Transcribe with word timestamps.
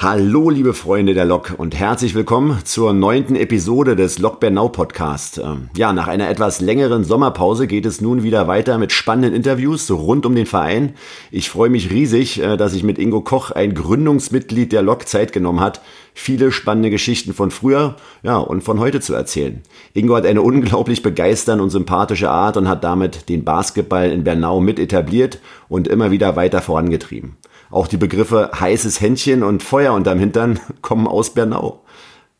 Hallo, 0.00 0.48
liebe 0.48 0.74
Freunde 0.74 1.12
der 1.12 1.24
Lok 1.24 1.56
und 1.58 1.74
herzlich 1.74 2.14
willkommen 2.14 2.60
zur 2.64 2.92
neunten 2.92 3.34
Episode 3.34 3.96
des 3.96 4.20
Lok 4.20 4.38
Bernau 4.38 4.68
Podcast. 4.68 5.38
Ähm, 5.38 5.70
ja, 5.76 5.92
nach 5.92 6.06
einer 6.06 6.30
etwas 6.30 6.60
längeren 6.60 7.02
Sommerpause 7.02 7.66
geht 7.66 7.84
es 7.84 8.00
nun 8.00 8.22
wieder 8.22 8.46
weiter 8.46 8.78
mit 8.78 8.92
spannenden 8.92 9.34
Interviews 9.34 9.90
rund 9.90 10.24
um 10.24 10.36
den 10.36 10.46
Verein. 10.46 10.94
Ich 11.32 11.50
freue 11.50 11.68
mich 11.68 11.90
riesig, 11.90 12.40
äh, 12.40 12.56
dass 12.56 12.74
sich 12.74 12.84
mit 12.84 12.96
Ingo 12.96 13.22
Koch, 13.22 13.50
ein 13.50 13.74
Gründungsmitglied 13.74 14.70
der 14.70 14.82
Lok, 14.82 15.08
Zeit 15.08 15.32
genommen 15.32 15.58
hat, 15.58 15.80
viele 16.14 16.52
spannende 16.52 16.90
Geschichten 16.90 17.34
von 17.34 17.50
früher, 17.50 17.96
ja, 18.22 18.36
und 18.36 18.62
von 18.62 18.78
heute 18.78 19.00
zu 19.00 19.14
erzählen. 19.14 19.62
Ingo 19.94 20.14
hat 20.14 20.26
eine 20.26 20.42
unglaublich 20.42 21.02
begeisternde 21.02 21.64
und 21.64 21.70
sympathische 21.70 22.30
Art 22.30 22.56
und 22.56 22.68
hat 22.68 22.84
damit 22.84 23.28
den 23.28 23.42
Basketball 23.42 24.12
in 24.12 24.22
Bernau 24.22 24.60
mit 24.60 24.78
etabliert 24.78 25.40
und 25.68 25.88
immer 25.88 26.12
wieder 26.12 26.36
weiter 26.36 26.62
vorangetrieben. 26.62 27.36
Auch 27.70 27.86
die 27.86 27.96
Begriffe 27.96 28.50
heißes 28.58 29.00
Händchen 29.00 29.42
und 29.42 29.62
Feuer 29.62 29.92
unterm 29.92 30.18
Hintern 30.18 30.60
kommen 30.82 31.06
aus 31.06 31.34
Bernau. 31.34 31.82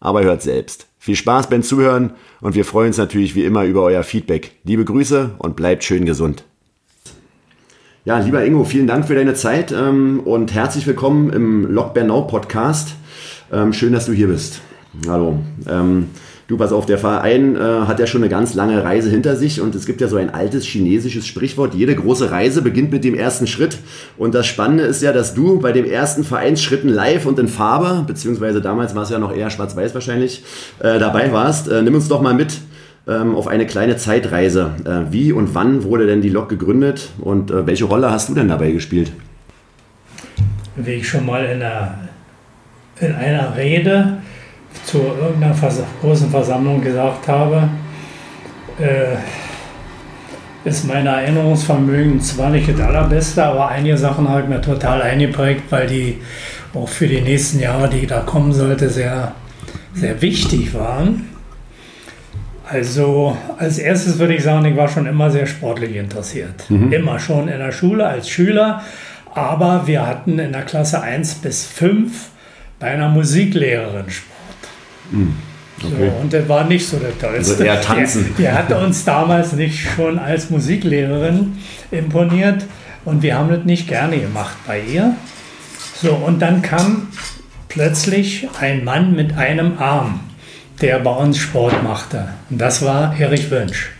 Aber 0.00 0.22
hört 0.22 0.42
selbst. 0.42 0.86
Viel 0.98 1.16
Spaß 1.16 1.48
beim 1.48 1.62
Zuhören 1.62 2.12
und 2.40 2.54
wir 2.54 2.64
freuen 2.64 2.88
uns 2.88 2.98
natürlich 2.98 3.34
wie 3.34 3.44
immer 3.44 3.64
über 3.64 3.82
euer 3.82 4.02
Feedback. 4.02 4.52
Liebe 4.64 4.84
Grüße 4.84 5.30
und 5.38 5.56
bleibt 5.56 5.84
schön 5.84 6.04
gesund. 6.04 6.44
Ja, 8.04 8.18
lieber 8.18 8.44
Ingo, 8.44 8.64
vielen 8.64 8.86
Dank 8.86 9.06
für 9.06 9.14
deine 9.14 9.34
Zeit 9.34 9.70
ähm, 9.70 10.20
und 10.20 10.54
herzlich 10.54 10.86
willkommen 10.86 11.30
im 11.30 11.66
Lok 11.66 11.94
Bernau 11.94 12.22
Podcast. 12.22 12.94
Ähm, 13.52 13.72
schön, 13.72 13.92
dass 13.92 14.06
du 14.06 14.12
hier 14.12 14.28
bist. 14.28 14.60
Hallo. 15.06 15.38
Ähm, 15.68 16.08
Du, 16.48 16.56
pass 16.56 16.72
auf, 16.72 16.86
der 16.86 16.96
Verein 16.96 17.56
äh, 17.56 17.58
hat 17.60 18.00
ja 18.00 18.06
schon 18.06 18.22
eine 18.22 18.30
ganz 18.30 18.54
lange 18.54 18.82
Reise 18.82 19.10
hinter 19.10 19.36
sich 19.36 19.60
und 19.60 19.74
es 19.74 19.84
gibt 19.84 20.00
ja 20.00 20.08
so 20.08 20.16
ein 20.16 20.30
altes 20.30 20.64
chinesisches 20.64 21.26
Sprichwort, 21.26 21.74
jede 21.74 21.94
große 21.94 22.30
Reise 22.30 22.62
beginnt 22.62 22.90
mit 22.90 23.04
dem 23.04 23.14
ersten 23.14 23.46
Schritt. 23.46 23.76
Und 24.16 24.34
das 24.34 24.46
Spannende 24.46 24.84
ist 24.84 25.02
ja, 25.02 25.12
dass 25.12 25.34
du 25.34 25.60
bei 25.60 25.72
dem 25.72 25.84
ersten 25.84 26.24
Vereinsschritten 26.24 26.88
live 26.88 27.26
und 27.26 27.38
in 27.38 27.48
Farbe, 27.48 28.02
beziehungsweise 28.06 28.62
damals 28.62 28.94
war 28.94 29.02
es 29.02 29.10
ja 29.10 29.18
noch 29.18 29.36
eher 29.36 29.50
schwarz-weiß 29.50 29.92
wahrscheinlich, 29.92 30.42
äh, 30.78 30.98
dabei 30.98 31.32
warst. 31.32 31.68
Äh, 31.68 31.82
nimm 31.82 31.94
uns 31.94 32.08
doch 32.08 32.22
mal 32.22 32.32
mit 32.32 32.56
ähm, 33.06 33.34
auf 33.34 33.46
eine 33.46 33.66
kleine 33.66 33.98
Zeitreise. 33.98 34.70
Äh, 34.86 35.12
wie 35.12 35.32
und 35.32 35.54
wann 35.54 35.84
wurde 35.84 36.06
denn 36.06 36.22
die 36.22 36.30
Lok 36.30 36.48
gegründet 36.48 37.10
und 37.20 37.50
äh, 37.50 37.66
welche 37.66 37.84
Rolle 37.84 38.10
hast 38.10 38.30
du 38.30 38.34
denn 38.34 38.48
dabei 38.48 38.70
gespielt? 38.70 39.12
Wie 40.76 40.92
ich 40.92 41.06
schon 41.06 41.26
mal 41.26 41.44
in 41.44 41.60
einer, 41.60 41.98
in 43.00 43.12
einer 43.12 43.54
Rede 43.54 44.22
zu 44.84 44.98
irgendeiner 44.98 45.54
Vers 45.54 45.82
großen 46.00 46.30
Versammlung 46.30 46.80
gesagt 46.80 47.28
habe, 47.28 47.68
äh, 48.78 49.16
ist 50.64 50.86
mein 50.86 51.06
Erinnerungsvermögen 51.06 52.20
zwar 52.20 52.50
nicht 52.50 52.68
das 52.68 52.80
allerbeste, 52.80 53.44
aber 53.44 53.68
einige 53.68 53.96
Sachen 53.96 54.28
habe 54.28 54.42
ich 54.42 54.48
mir 54.48 54.60
total 54.60 55.02
eingeprägt, 55.02 55.64
weil 55.70 55.86
die 55.86 56.18
auch 56.74 56.88
für 56.88 57.06
die 57.06 57.20
nächsten 57.20 57.60
Jahre, 57.60 57.88
die 57.88 58.06
da 58.06 58.20
kommen 58.20 58.52
sollte, 58.52 58.90
sehr, 58.90 59.32
sehr 59.94 60.20
wichtig 60.20 60.74
waren. 60.74 61.28
Also 62.68 63.36
als 63.58 63.78
erstes 63.78 64.18
würde 64.18 64.34
ich 64.34 64.42
sagen, 64.42 64.66
ich 64.66 64.76
war 64.76 64.88
schon 64.88 65.06
immer 65.06 65.30
sehr 65.30 65.46
sportlich 65.46 65.96
interessiert. 65.96 66.68
Mhm. 66.68 66.92
Immer 66.92 67.18
schon 67.18 67.48
in 67.48 67.58
der 67.58 67.72
Schule 67.72 68.06
als 68.06 68.28
Schüler, 68.28 68.82
aber 69.34 69.86
wir 69.86 70.06
hatten 70.06 70.38
in 70.38 70.52
der 70.52 70.62
Klasse 70.62 71.00
1 71.00 71.36
bis 71.36 71.64
5 71.66 72.28
bei 72.78 72.88
einer 72.88 73.08
Musiklehrerin 73.08 74.10
Sport. 74.10 74.37
Hm, 75.10 75.34
okay. 75.82 76.10
So, 76.14 76.20
und 76.22 76.32
das 76.32 76.48
war 76.48 76.64
nicht 76.64 76.86
so 76.86 76.98
der 76.98 77.18
tollste. 77.18 77.52
Also 77.52 77.64
eher 77.64 77.80
tanzen. 77.80 78.34
Die, 78.36 78.42
die 78.42 78.50
hatte 78.50 78.78
uns 78.78 79.04
damals 79.04 79.52
nicht 79.52 79.88
schon 79.96 80.18
als 80.18 80.50
Musiklehrerin 80.50 81.58
imponiert 81.90 82.64
und 83.04 83.22
wir 83.22 83.36
haben 83.36 83.48
das 83.48 83.64
nicht 83.64 83.88
gerne 83.88 84.18
gemacht 84.18 84.56
bei 84.66 84.80
ihr. 84.80 85.14
So, 86.00 86.12
und 86.14 86.40
dann 86.40 86.62
kam 86.62 87.08
plötzlich 87.68 88.48
ein 88.60 88.84
Mann 88.84 89.14
mit 89.14 89.36
einem 89.36 89.78
Arm, 89.78 90.20
der 90.80 90.98
bei 91.00 91.10
uns 91.10 91.38
Sport 91.38 91.82
machte. 91.82 92.28
Und 92.50 92.58
das 92.58 92.84
war 92.84 93.18
Erich 93.18 93.50
Wünsch. 93.50 93.90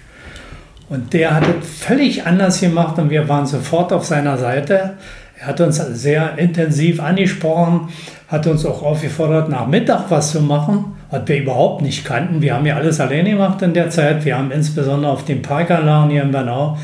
Und 0.88 1.12
der 1.12 1.34
hat 1.34 1.44
es 1.44 1.84
völlig 1.84 2.26
anders 2.26 2.60
gemacht 2.60 2.98
und 2.98 3.10
wir 3.10 3.28
waren 3.28 3.46
sofort 3.46 3.92
auf 3.92 4.06
seiner 4.06 4.38
Seite. 4.38 4.94
Er 5.38 5.46
hat 5.48 5.60
uns 5.60 5.76
sehr 5.76 6.38
intensiv 6.38 7.00
angesprochen, 7.00 7.90
hat 8.28 8.46
uns 8.46 8.64
auch 8.64 8.82
aufgefordert, 8.82 9.48
nach 9.48 9.66
Mittag 9.66 10.10
was 10.10 10.32
zu 10.32 10.40
machen 10.40 10.97
was 11.10 11.22
wir 11.26 11.42
überhaupt 11.42 11.82
nicht 11.82 12.04
kannten. 12.04 12.42
Wir 12.42 12.54
haben 12.54 12.66
ja 12.66 12.76
alles 12.76 13.00
alleine 13.00 13.30
gemacht 13.30 13.62
in 13.62 13.74
der 13.74 13.90
Zeit. 13.90 14.24
Wir 14.24 14.36
haben 14.36 14.50
insbesondere 14.50 15.10
auf 15.10 15.24
den 15.24 15.42
Parkanlagen 15.42 16.10
hier 16.10 16.22
in 16.22 16.30
Bernau 16.30 16.76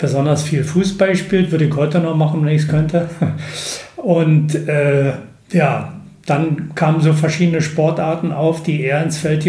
besonders 0.00 0.42
viel 0.42 0.64
Fußball 0.64 1.10
gespielt, 1.10 1.50
würde 1.50 1.66
ich 1.66 1.76
heute 1.76 2.00
noch 2.00 2.16
machen, 2.16 2.44
wenn 2.44 2.54
ich 2.54 2.62
es 2.62 2.68
könnte. 2.68 3.08
Und 3.96 4.54
äh, 4.66 5.12
ja, 5.52 5.92
dann 6.26 6.74
kamen 6.74 7.00
so 7.00 7.12
verschiedene 7.12 7.60
Sportarten 7.60 8.32
auf, 8.32 8.62
die 8.62 8.82
er 8.82 9.02
ins 9.02 9.18
Feld 9.18 9.44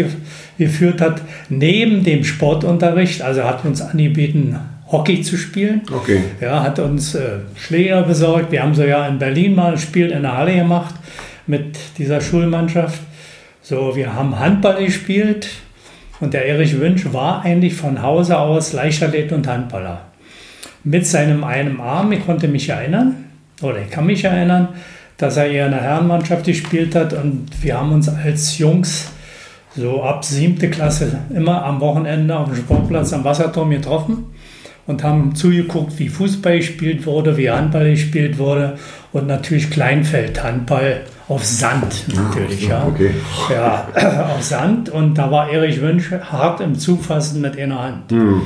geführt 0.58 1.00
hat, 1.00 1.22
neben 1.48 2.04
dem 2.04 2.24
Sportunterricht. 2.24 3.22
Also 3.22 3.44
hat 3.44 3.64
uns 3.64 3.80
angeboten, 3.80 4.58
Hockey 4.88 5.22
zu 5.22 5.36
spielen. 5.36 5.82
Okay. 5.90 6.20
Ja, 6.40 6.62
hat 6.62 6.78
uns 6.78 7.14
äh, 7.14 7.38
Schläger 7.56 8.02
besorgt. 8.02 8.52
Wir 8.52 8.62
haben 8.62 8.74
so 8.74 8.82
ja 8.82 9.06
in 9.06 9.18
Berlin 9.18 9.54
mal 9.54 9.72
ein 9.72 9.78
Spiel 9.78 10.10
in 10.10 10.22
der 10.22 10.36
Halle 10.36 10.54
gemacht 10.54 10.94
mit 11.46 11.78
dieser 11.98 12.20
Schulmannschaft. 12.20 13.00
So, 13.64 13.94
wir 13.94 14.12
haben 14.12 14.40
Handball 14.40 14.84
gespielt 14.84 15.48
und 16.18 16.34
der 16.34 16.46
Erich 16.46 16.80
Wünsch 16.80 17.12
war 17.12 17.42
eigentlich 17.44 17.74
von 17.74 18.02
Hause 18.02 18.36
aus 18.36 18.72
Leichtathlet 18.72 19.30
und 19.30 19.46
Handballer. 19.46 20.00
Mit 20.82 21.06
seinem 21.06 21.44
einen 21.44 21.80
Arm, 21.80 22.10
ich 22.10 22.26
konnte 22.26 22.48
mich 22.48 22.68
erinnern, 22.68 23.26
oder 23.62 23.76
ich 23.80 23.88
kann 23.88 24.06
mich 24.06 24.24
erinnern, 24.24 24.70
dass 25.16 25.36
er 25.36 25.46
eher 25.46 25.66
in 25.66 25.70
der 25.70 25.80
Herrenmannschaft 25.80 26.44
gespielt 26.44 26.96
hat 26.96 27.12
und 27.12 27.50
wir 27.62 27.78
haben 27.78 27.92
uns 27.92 28.08
als 28.08 28.58
Jungs 28.58 29.12
so 29.76 30.02
ab 30.02 30.24
siebte 30.24 30.68
Klasse 30.68 31.20
immer 31.32 31.64
am 31.64 31.80
Wochenende 31.80 32.36
auf 32.36 32.48
dem 32.48 32.56
Sportplatz 32.56 33.12
am 33.12 33.22
Wasserturm 33.22 33.70
getroffen 33.70 34.24
und 34.88 35.04
haben 35.04 35.36
zugeguckt, 35.36 36.00
wie 36.00 36.08
Fußball 36.08 36.56
gespielt 36.56 37.06
wurde, 37.06 37.36
wie 37.36 37.48
Handball 37.48 37.90
gespielt 37.90 38.38
wurde 38.38 38.76
und 39.12 39.28
natürlich 39.28 39.70
Kleinfeldhandball 39.70 41.02
auf 41.32 41.44
Sand 41.44 42.04
natürlich. 42.14 42.70
Ah, 42.70 42.86
okay. 42.86 43.14
ja. 43.50 43.88
ja, 43.96 44.26
auf 44.36 44.42
Sand 44.42 44.90
und 44.90 45.16
da 45.16 45.30
war 45.30 45.50
Erich 45.50 45.80
Wünsch 45.80 46.10
hart 46.10 46.60
im 46.60 46.78
Zufassen 46.78 47.40
mit 47.40 47.58
einer 47.58 47.82
Hand. 47.82 48.10
Mhm. 48.10 48.42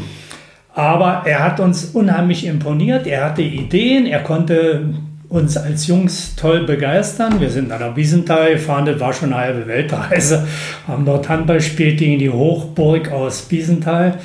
Aber 0.72 1.22
er 1.24 1.42
hat 1.42 1.58
uns 1.58 1.86
unheimlich 1.86 2.46
imponiert, 2.46 3.06
er 3.06 3.24
hatte 3.24 3.42
Ideen, 3.42 4.06
er 4.06 4.22
konnte 4.22 4.94
uns 5.28 5.56
als 5.56 5.88
Jungs 5.88 6.36
toll 6.36 6.64
begeistern. 6.64 7.40
Wir 7.40 7.50
sind 7.50 7.72
an 7.72 7.80
der 7.80 7.96
Wiesenthal 7.96 8.52
gefahren, 8.52 8.86
das 8.86 9.00
war 9.00 9.12
schon 9.12 9.32
eine 9.32 9.42
halbe 9.42 9.66
Weltreise, 9.66 10.46
haben 10.86 11.04
dort 11.04 11.28
Handball 11.28 11.56
gespielt 11.56 11.98
gegen 11.98 12.20
die 12.20 12.30
Hochburg 12.30 13.10
aus 13.10 13.50
Wiesenthal. 13.50 14.18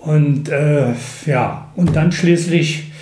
Und 0.00 0.50
äh, 0.50 0.88
ja, 1.24 1.68
und 1.76 1.96
dann 1.96 2.12
schließlich 2.12 2.92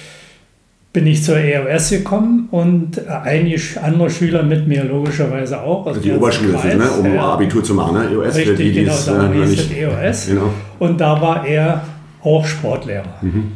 bin 0.94 1.08
ich 1.08 1.24
zur 1.24 1.38
EOS 1.38 1.90
gekommen 1.90 2.46
und 2.52 3.08
einige 3.08 3.60
andere 3.82 4.08
Schüler 4.08 4.44
mit 4.44 4.68
mir 4.68 4.84
logischerweise 4.84 5.60
auch. 5.60 5.88
Also 5.88 6.00
die 6.00 6.12
Oberschule 6.12 6.56
ist 6.56 6.64
es, 6.64 6.76
ne? 6.76 6.88
um. 6.88 7.18
Abitur 7.18 7.64
zu 7.64 7.74
machen, 7.74 7.94
ne? 7.98 8.10
EOS 8.12 8.36
Richtig, 8.36 8.56
die, 8.56 8.72
genau, 8.72 8.94
da 9.04 9.32
äh, 9.32 9.38
es 9.42 9.70
EOS. 9.72 10.26
Genau. 10.28 10.50
Und 10.78 11.00
da 11.00 11.20
war 11.20 11.44
er 11.44 11.82
auch 12.22 12.46
Sportlehrer. 12.46 13.18
Mhm. 13.22 13.52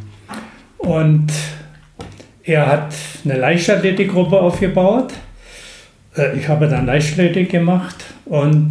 Und 0.79 1.29
er 2.43 2.67
hat 2.67 2.95
eine 3.25 3.39
Leichtathletikgruppe 3.39 4.41
aufgebaut. 4.41 5.13
Äh, 6.17 6.37
ich 6.39 6.49
habe 6.49 6.67
dann 6.67 6.87
Leichtathletik 6.87 7.51
gemacht 7.51 8.05
und 8.25 8.71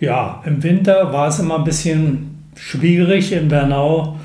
ja, 0.00 0.42
im 0.44 0.60
Winter 0.60 1.12
war 1.12 1.28
es 1.28 1.38
immer 1.38 1.58
ein 1.58 1.64
bisschen 1.64 2.48
schwierig 2.56 3.30
in 3.30 3.46
Bernau 3.46 4.16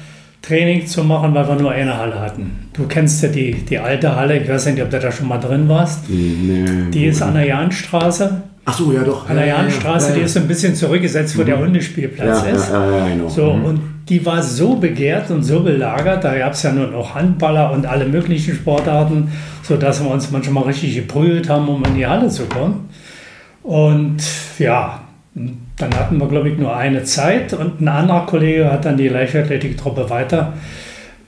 Training 0.51 0.85
zu 0.85 1.05
machen, 1.05 1.33
weil 1.33 1.47
wir 1.47 1.55
nur 1.55 1.71
eine 1.71 1.97
Halle 1.97 2.19
hatten. 2.19 2.67
Du 2.73 2.85
kennst 2.85 3.23
ja 3.23 3.29
die, 3.29 3.53
die 3.53 3.79
alte 3.79 4.13
Halle, 4.17 4.37
ich 4.37 4.49
weiß 4.49 4.65
nicht, 4.65 4.83
ob 4.83 4.89
du 4.89 4.99
da 4.99 5.09
schon 5.09 5.29
mal 5.29 5.37
drin 5.37 5.69
warst. 5.69 6.09
Nee, 6.09 6.89
die 6.93 7.05
ist 7.05 7.21
an 7.21 7.35
der 7.35 7.45
Jahnstraße. 7.45 8.41
Ach 8.65 8.77
so, 8.77 8.91
ja 8.91 9.01
doch. 9.03 9.29
An 9.29 9.37
der 9.37 9.47
Jahnstraße, 9.47 10.07
ja, 10.07 10.09
ja, 10.09 10.15
ja. 10.15 10.19
die 10.19 10.25
ist 10.25 10.37
ein 10.37 10.47
bisschen 10.49 10.75
zurückgesetzt, 10.75 11.37
wo 11.37 11.43
mhm. 11.43 11.45
der 11.45 11.59
Hundespielplatz 11.59 12.43
ist. 12.43 12.69
Ja, 12.69 12.97
ja, 12.97 13.07
genau. 13.07 13.29
So, 13.29 13.53
mhm. 13.53 13.65
und 13.65 13.81
die 14.09 14.25
war 14.25 14.43
so 14.43 14.75
begehrt 14.75 15.31
und 15.31 15.43
so 15.43 15.61
belagert, 15.61 16.21
da 16.25 16.37
gab 16.37 16.51
es 16.51 16.63
ja 16.63 16.73
nur 16.73 16.87
noch 16.87 17.15
Handballer 17.15 17.71
und 17.71 17.85
alle 17.85 18.05
möglichen 18.05 18.53
Sportarten, 18.53 19.31
sodass 19.63 20.03
wir 20.03 20.11
uns 20.11 20.31
manchmal 20.31 20.65
richtig 20.65 20.95
geprügelt 20.95 21.49
haben, 21.49 21.69
um 21.69 21.81
in 21.85 21.95
die 21.95 22.05
Halle 22.05 22.27
zu 22.27 22.43
kommen. 22.43 22.89
Und 23.63 24.21
ja, 24.59 24.99
dann 25.81 25.93
hatten 25.95 26.17
wir, 26.17 26.27
glaube 26.27 26.49
ich, 26.49 26.57
nur 26.57 26.75
eine 26.75 27.03
Zeit 27.03 27.53
und 27.53 27.81
ein 27.81 27.87
anderer 27.87 28.25
Kollege 28.25 28.71
hat 28.71 28.85
dann 28.85 28.97
die 28.97 29.07
Leichtathletik-Truppe 29.07 30.09
weiter 30.09 30.53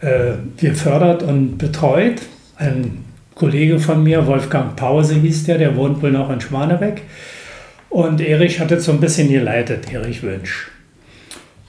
äh, 0.01 0.33
gefördert 0.57 1.23
und 1.23 1.57
betreut. 1.57 2.21
Ein 2.57 3.05
Kollege 3.35 3.79
von 3.79 4.03
mir, 4.03 4.27
Wolfgang 4.27 4.75
Pause 4.75 5.15
hieß 5.15 5.45
der, 5.45 5.57
der 5.57 5.75
wohnt 5.75 6.01
wohl 6.01 6.11
noch 6.11 6.29
in 6.29 6.39
Schmanebeck. 6.39 7.01
Und 7.89 8.21
Erich 8.21 8.59
hatte 8.59 8.79
so 8.79 8.91
ein 8.91 8.99
bisschen 8.99 9.29
geleitet, 9.29 9.91
Erich 9.91 10.23
Wünsch. 10.23 10.71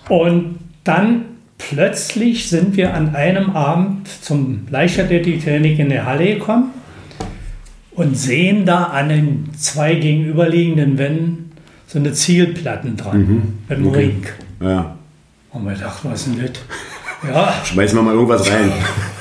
Und 0.08 0.58
dann 0.84 1.24
plötzlich 1.58 2.48
sind 2.48 2.76
wir 2.76 2.94
an 2.94 3.14
einem 3.14 3.50
Abend 3.50 4.08
zum 4.08 4.66
Leichtathletik-Training 4.70 5.78
in 5.78 5.88
der 5.88 6.06
Halle 6.06 6.34
gekommen 6.34 6.70
und 7.92 8.16
sehen 8.16 8.66
da 8.66 8.84
an 8.84 9.08
den 9.08 9.50
zwei 9.56 9.94
gegenüberliegenden 9.94 10.98
Wänden 10.98 11.43
so 11.94 12.00
eine 12.00 12.12
Zielplatten 12.12 12.96
dran 12.96 13.18
Mhm. 13.18 13.42
mit 13.68 13.78
dem 13.78 13.86
Okay. 13.86 13.98
Ring. 13.98 14.26
Ja. 14.60 14.96
Und 15.52 15.64
wir 15.64 15.74
dachten, 15.76 16.10
was 16.10 16.26
ist 16.26 16.36
denn 16.36 16.44
das? 16.52 17.30
Ja, 17.32 17.54
Schmeißen 17.64 17.96
wir 17.96 18.02
mal 18.02 18.14
irgendwas 18.14 18.50
rein. 18.50 18.72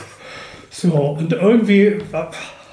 so, 0.72 0.90
und 0.92 1.32
irgendwie 1.32 1.98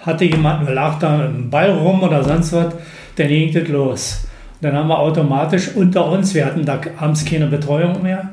hatte 0.06 0.24
jemand, 0.24 0.70
lag 0.70 0.98
da 0.98 1.18
ein 1.26 1.50
Ball 1.50 1.70
rum 1.70 2.02
oder 2.02 2.24
sonst 2.24 2.54
was, 2.54 2.72
dann 3.16 3.28
ging 3.28 3.52
das 3.52 3.68
los. 3.68 4.20
Dann 4.62 4.74
haben 4.74 4.88
wir 4.88 4.98
automatisch 4.98 5.68
unter 5.74 6.10
uns, 6.10 6.34
wir 6.34 6.46
hatten 6.46 6.64
da 6.64 6.80
abends 6.98 7.22
keine 7.26 7.46
Betreuung 7.48 8.02
mehr, 8.02 8.30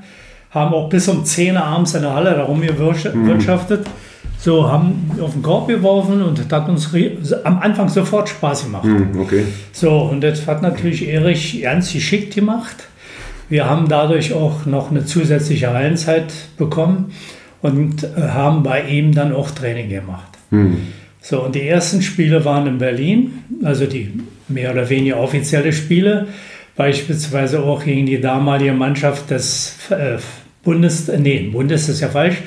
haben 0.52 0.74
auch 0.74 0.88
bis 0.88 1.10
um 1.10 1.26
10 1.26 1.56
Uhr 1.56 1.64
abends 1.64 1.94
in 1.96 2.04
der 2.04 2.14
Halle 2.14 2.34
darum 2.34 2.62
gewirtschaftet. 2.62 3.86
So, 4.48 4.66
haben 4.66 5.12
auf 5.22 5.34
den 5.34 5.42
Korb 5.42 5.68
geworfen 5.68 6.22
und 6.22 6.40
das 6.40 6.48
hat 6.50 6.70
uns 6.70 6.90
am 7.44 7.60
Anfang 7.60 7.90
sofort 7.90 8.30
Spaß 8.30 8.64
gemacht. 8.64 8.86
Hm, 8.86 9.20
okay. 9.20 9.44
So, 9.74 10.04
und 10.04 10.22
das 10.22 10.48
hat 10.48 10.62
natürlich 10.62 11.06
Erich 11.06 11.64
ganz 11.64 11.92
geschickt 11.92 12.34
gemacht. 12.34 12.88
Wir 13.50 13.70
haben 13.70 13.90
dadurch 13.90 14.32
auch 14.32 14.66
noch 14.66 14.90
eine 14.90 15.04
zusätzliche 15.04 15.74
Hallenzeit 15.74 16.32
bekommen 16.58 17.12
und 17.62 18.06
äh, 18.06 18.22
haben 18.22 18.64
bei 18.64 18.84
ihm 18.84 19.14
dann 19.14 19.34
auch 19.34 19.52
Training 19.52 19.90
gemacht. 19.90 20.38
So, 21.20 21.44
und 21.44 21.54
die 21.54 21.68
ersten 21.68 22.02
Spiele 22.02 22.46
waren 22.46 22.68
in 22.68 22.78
Berlin, 22.78 23.44
also 23.66 23.86
die 23.86 24.14
mehr 24.48 24.72
oder 24.72 24.90
weniger 24.90 25.20
offizielle 25.20 25.74
Spiele, 25.74 26.28
beispielsweise 26.78 27.64
auch 27.64 27.84
gegen 27.84 28.06
die 28.06 28.22
damalige 28.22 28.72
Mannschaft 28.72 29.30
des 29.30 29.76
äh, 29.90 30.20
Bundes, 30.64 31.10
äh, 31.10 31.18
nee, 31.18 31.50
Bundes 31.52 31.90
ist 31.90 32.00
ja 32.00 32.08
falsch, 32.08 32.38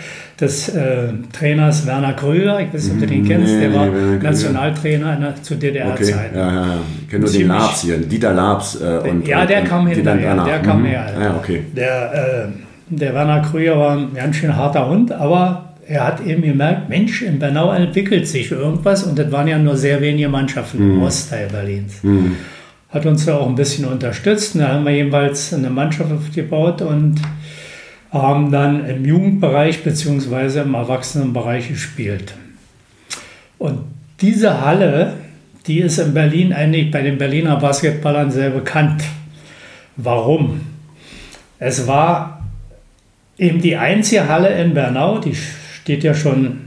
des 0.41 0.69
äh, 0.71 1.09
Trainers 1.33 1.87
Werner 1.87 2.15
Krüger, 2.15 2.61
ich 2.61 2.73
weiß 2.73 2.85
nicht, 2.85 2.95
ob 2.95 3.01
du 3.01 3.07
den 3.07 3.27
kennst, 3.27 3.53
der 3.61 3.69
nee, 3.69 3.75
war 3.77 3.93
Werner 3.93 4.09
Krüger. 4.17 4.31
Nationaltrainer 4.31 5.15
in 5.15 5.21
der, 5.21 5.43
zu 5.43 5.55
Okay. 5.55 5.67
DDR-Zeiten. 5.69 6.37
Ja, 6.39 6.53
ja, 6.53 6.67
ja. 6.67 6.75
Ich 7.03 7.09
kenne 7.11 7.25
nur 7.25 7.33
den 7.33 7.49
Labs 7.49 7.83
hier, 7.83 7.99
Dieter 7.99 8.33
Labs. 8.33 8.81
Äh, 8.81 9.09
und, 9.11 9.27
Ja, 9.29 9.45
der 9.47 9.61
und 9.63 9.69
kam 9.69 9.87
hinterher, 9.87 10.31
danach. 10.31 10.45
der 10.47 10.59
kam 10.61 10.81
Mhm. 10.83 10.87
her. 10.87 11.07
Ja, 11.21 11.37
okay. 11.37 11.63
Der, 11.77 12.13
äh, 12.15 12.49
der 12.89 13.15
Werner 13.15 13.41
Krüger 13.43 13.79
war 13.79 13.97
ein 13.97 14.15
ganz 14.15 14.37
schön 14.37 14.55
harter 14.57 14.89
Hund, 14.89 15.13
aber 15.13 15.67
er 15.87 16.07
hat 16.07 16.25
eben 16.27 16.43
gemerkt, 16.43 16.89
Mensch, 16.89 17.23
in 17.23 17.39
Bernau 17.39 17.73
entwickelt 17.73 18.27
sich 18.29 18.51
irgendwas 18.51 19.03
und 19.05 19.19
das 19.19 19.31
waren 19.33 19.47
ja 19.49 19.59
nur 19.59 19.77
sehr 19.77 20.01
wenige 20.01 20.29
Mannschaften 20.29 20.79
im 20.95 21.03
Ostteil 21.03 21.49
Berlins. 21.51 22.01
Hat 22.91 23.07
uns 23.07 23.25
da 23.27 23.37
auch 23.37 23.49
ein 23.49 23.55
bisschen 23.55 23.85
unterstützt. 23.85 24.55
Und 24.55 24.63
Da 24.63 24.69
haben 24.69 24.85
wir 24.85 24.93
jedenfalls 24.93 25.53
eine 25.55 25.71
Mannschaft 25.71 26.11
aufgebaut 26.13 26.83
und 26.83 27.17
haben 28.13 28.51
dann 28.51 28.87
im 28.87 29.05
Jugendbereich 29.05 29.85
bzw. 29.85 30.61
im 30.61 30.75
Erwachsenenbereich 30.75 31.69
gespielt. 31.69 32.35
Und 33.59 33.81
diese 34.21 34.61
Halle, 34.65 35.15
die 35.67 35.81
ist 35.81 35.99
in 35.99 36.15
Berlin 36.15 36.53
eigentlich 36.53 36.91
bei 36.91 37.03
den 37.03 37.19
Berliner 37.19 37.57
Basketballern 37.57 38.31
sehr 38.31 38.51
bekannt. 38.51 39.03
Warum? 39.97 40.61
Es 41.59 41.87
war 41.87 42.43
eben 43.39 43.61
die 43.61 43.77
einzige 43.77 44.29
Halle 44.29 44.49
in 44.61 44.75
Bernau, 44.75 45.19
die 45.19 45.35
steht 45.35 46.03
ja 46.05 46.15
schon, 46.15 46.61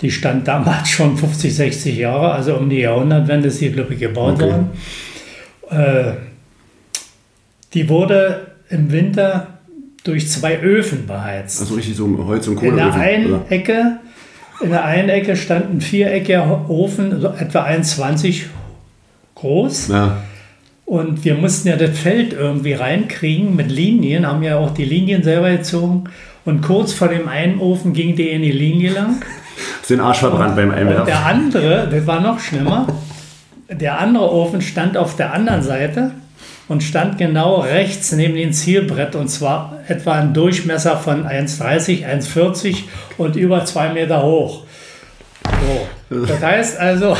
die 0.00 0.10
stand 0.10 0.46
damals 0.48 0.90
schon 0.90 1.16
50, 1.16 1.54
60 1.54 1.96
Jahre, 1.96 2.32
also 2.32 2.56
um 2.56 2.68
die 2.68 2.80
Jahrhundertwende 2.80 3.48
ist 3.48 3.60
hier, 3.60 3.72
glaube 3.72 3.94
ich, 3.94 4.00
gebaut 4.00 4.34
Okay. 4.34 4.50
worden. 4.50 4.70
Äh, 5.70 6.12
die 7.72 7.88
wurde 7.88 8.48
im 8.68 8.90
Winter 8.92 9.51
durch 10.04 10.28
zwei 10.28 10.58
Öfen 10.60 11.06
beheizt. 11.06 11.60
Also 11.60 11.74
richtig 11.74 11.96
so 11.96 12.08
Holz- 12.26 12.48
und 12.48 12.62
In 12.62 12.76
der 12.76 12.92
einen 12.94 13.26
oder? 13.34 13.44
Ecke, 13.50 13.98
in 14.60 14.70
der 14.70 14.84
einen 14.84 15.08
Ecke 15.08 15.36
stand 15.36 15.72
ein 15.72 15.80
viereckiger 15.80 16.68
Ofen, 16.68 17.20
so 17.20 17.28
etwa 17.28 17.64
1,20 17.64 18.44
groß. 19.34 19.88
Ja. 19.88 20.18
Und 20.84 21.24
wir 21.24 21.34
mussten 21.36 21.68
ja 21.68 21.76
das 21.76 21.96
Feld 21.98 22.32
irgendwie 22.32 22.74
reinkriegen 22.74 23.56
mit 23.56 23.70
Linien, 23.70 24.26
haben 24.26 24.42
ja 24.42 24.58
auch 24.58 24.70
die 24.74 24.84
Linien 24.84 25.22
selber 25.22 25.50
gezogen. 25.50 26.04
Und 26.44 26.60
kurz 26.62 26.92
vor 26.92 27.08
dem 27.08 27.28
einen 27.28 27.60
Ofen 27.60 27.92
ging 27.92 28.16
die 28.16 28.28
in 28.28 28.42
die 28.42 28.52
Linie 28.52 28.92
lang. 28.92 29.22
Hast 29.80 29.90
den 29.90 30.00
Arsch 30.00 30.18
verbrannt 30.18 30.56
beim 30.56 30.70
Und 30.70 30.74
Einwerfen. 30.74 31.06
der 31.06 31.26
andere, 31.26 31.88
das 31.90 32.06
war 32.06 32.20
noch 32.20 32.40
schlimmer, 32.40 32.86
der 33.70 34.00
andere 34.00 34.30
Ofen 34.32 34.60
stand 34.60 34.96
auf 34.96 35.16
der 35.16 35.32
anderen 35.32 35.62
Seite 35.62 36.10
und 36.68 36.82
stand 36.82 37.18
genau 37.18 37.60
rechts 37.60 38.12
neben 38.12 38.34
dem 38.34 38.52
Zielbrett 38.52 39.14
und 39.14 39.28
zwar 39.28 39.80
etwa 39.88 40.12
ein 40.12 40.32
Durchmesser 40.32 40.96
von 40.96 41.26
1,30, 41.26 42.06
1,40 42.06 42.84
und 43.18 43.36
über 43.36 43.64
zwei 43.64 43.92
Meter 43.92 44.22
hoch. 44.22 44.64
So. 46.10 46.26
Das 46.26 46.40
heißt 46.40 46.78
also, 46.78 47.16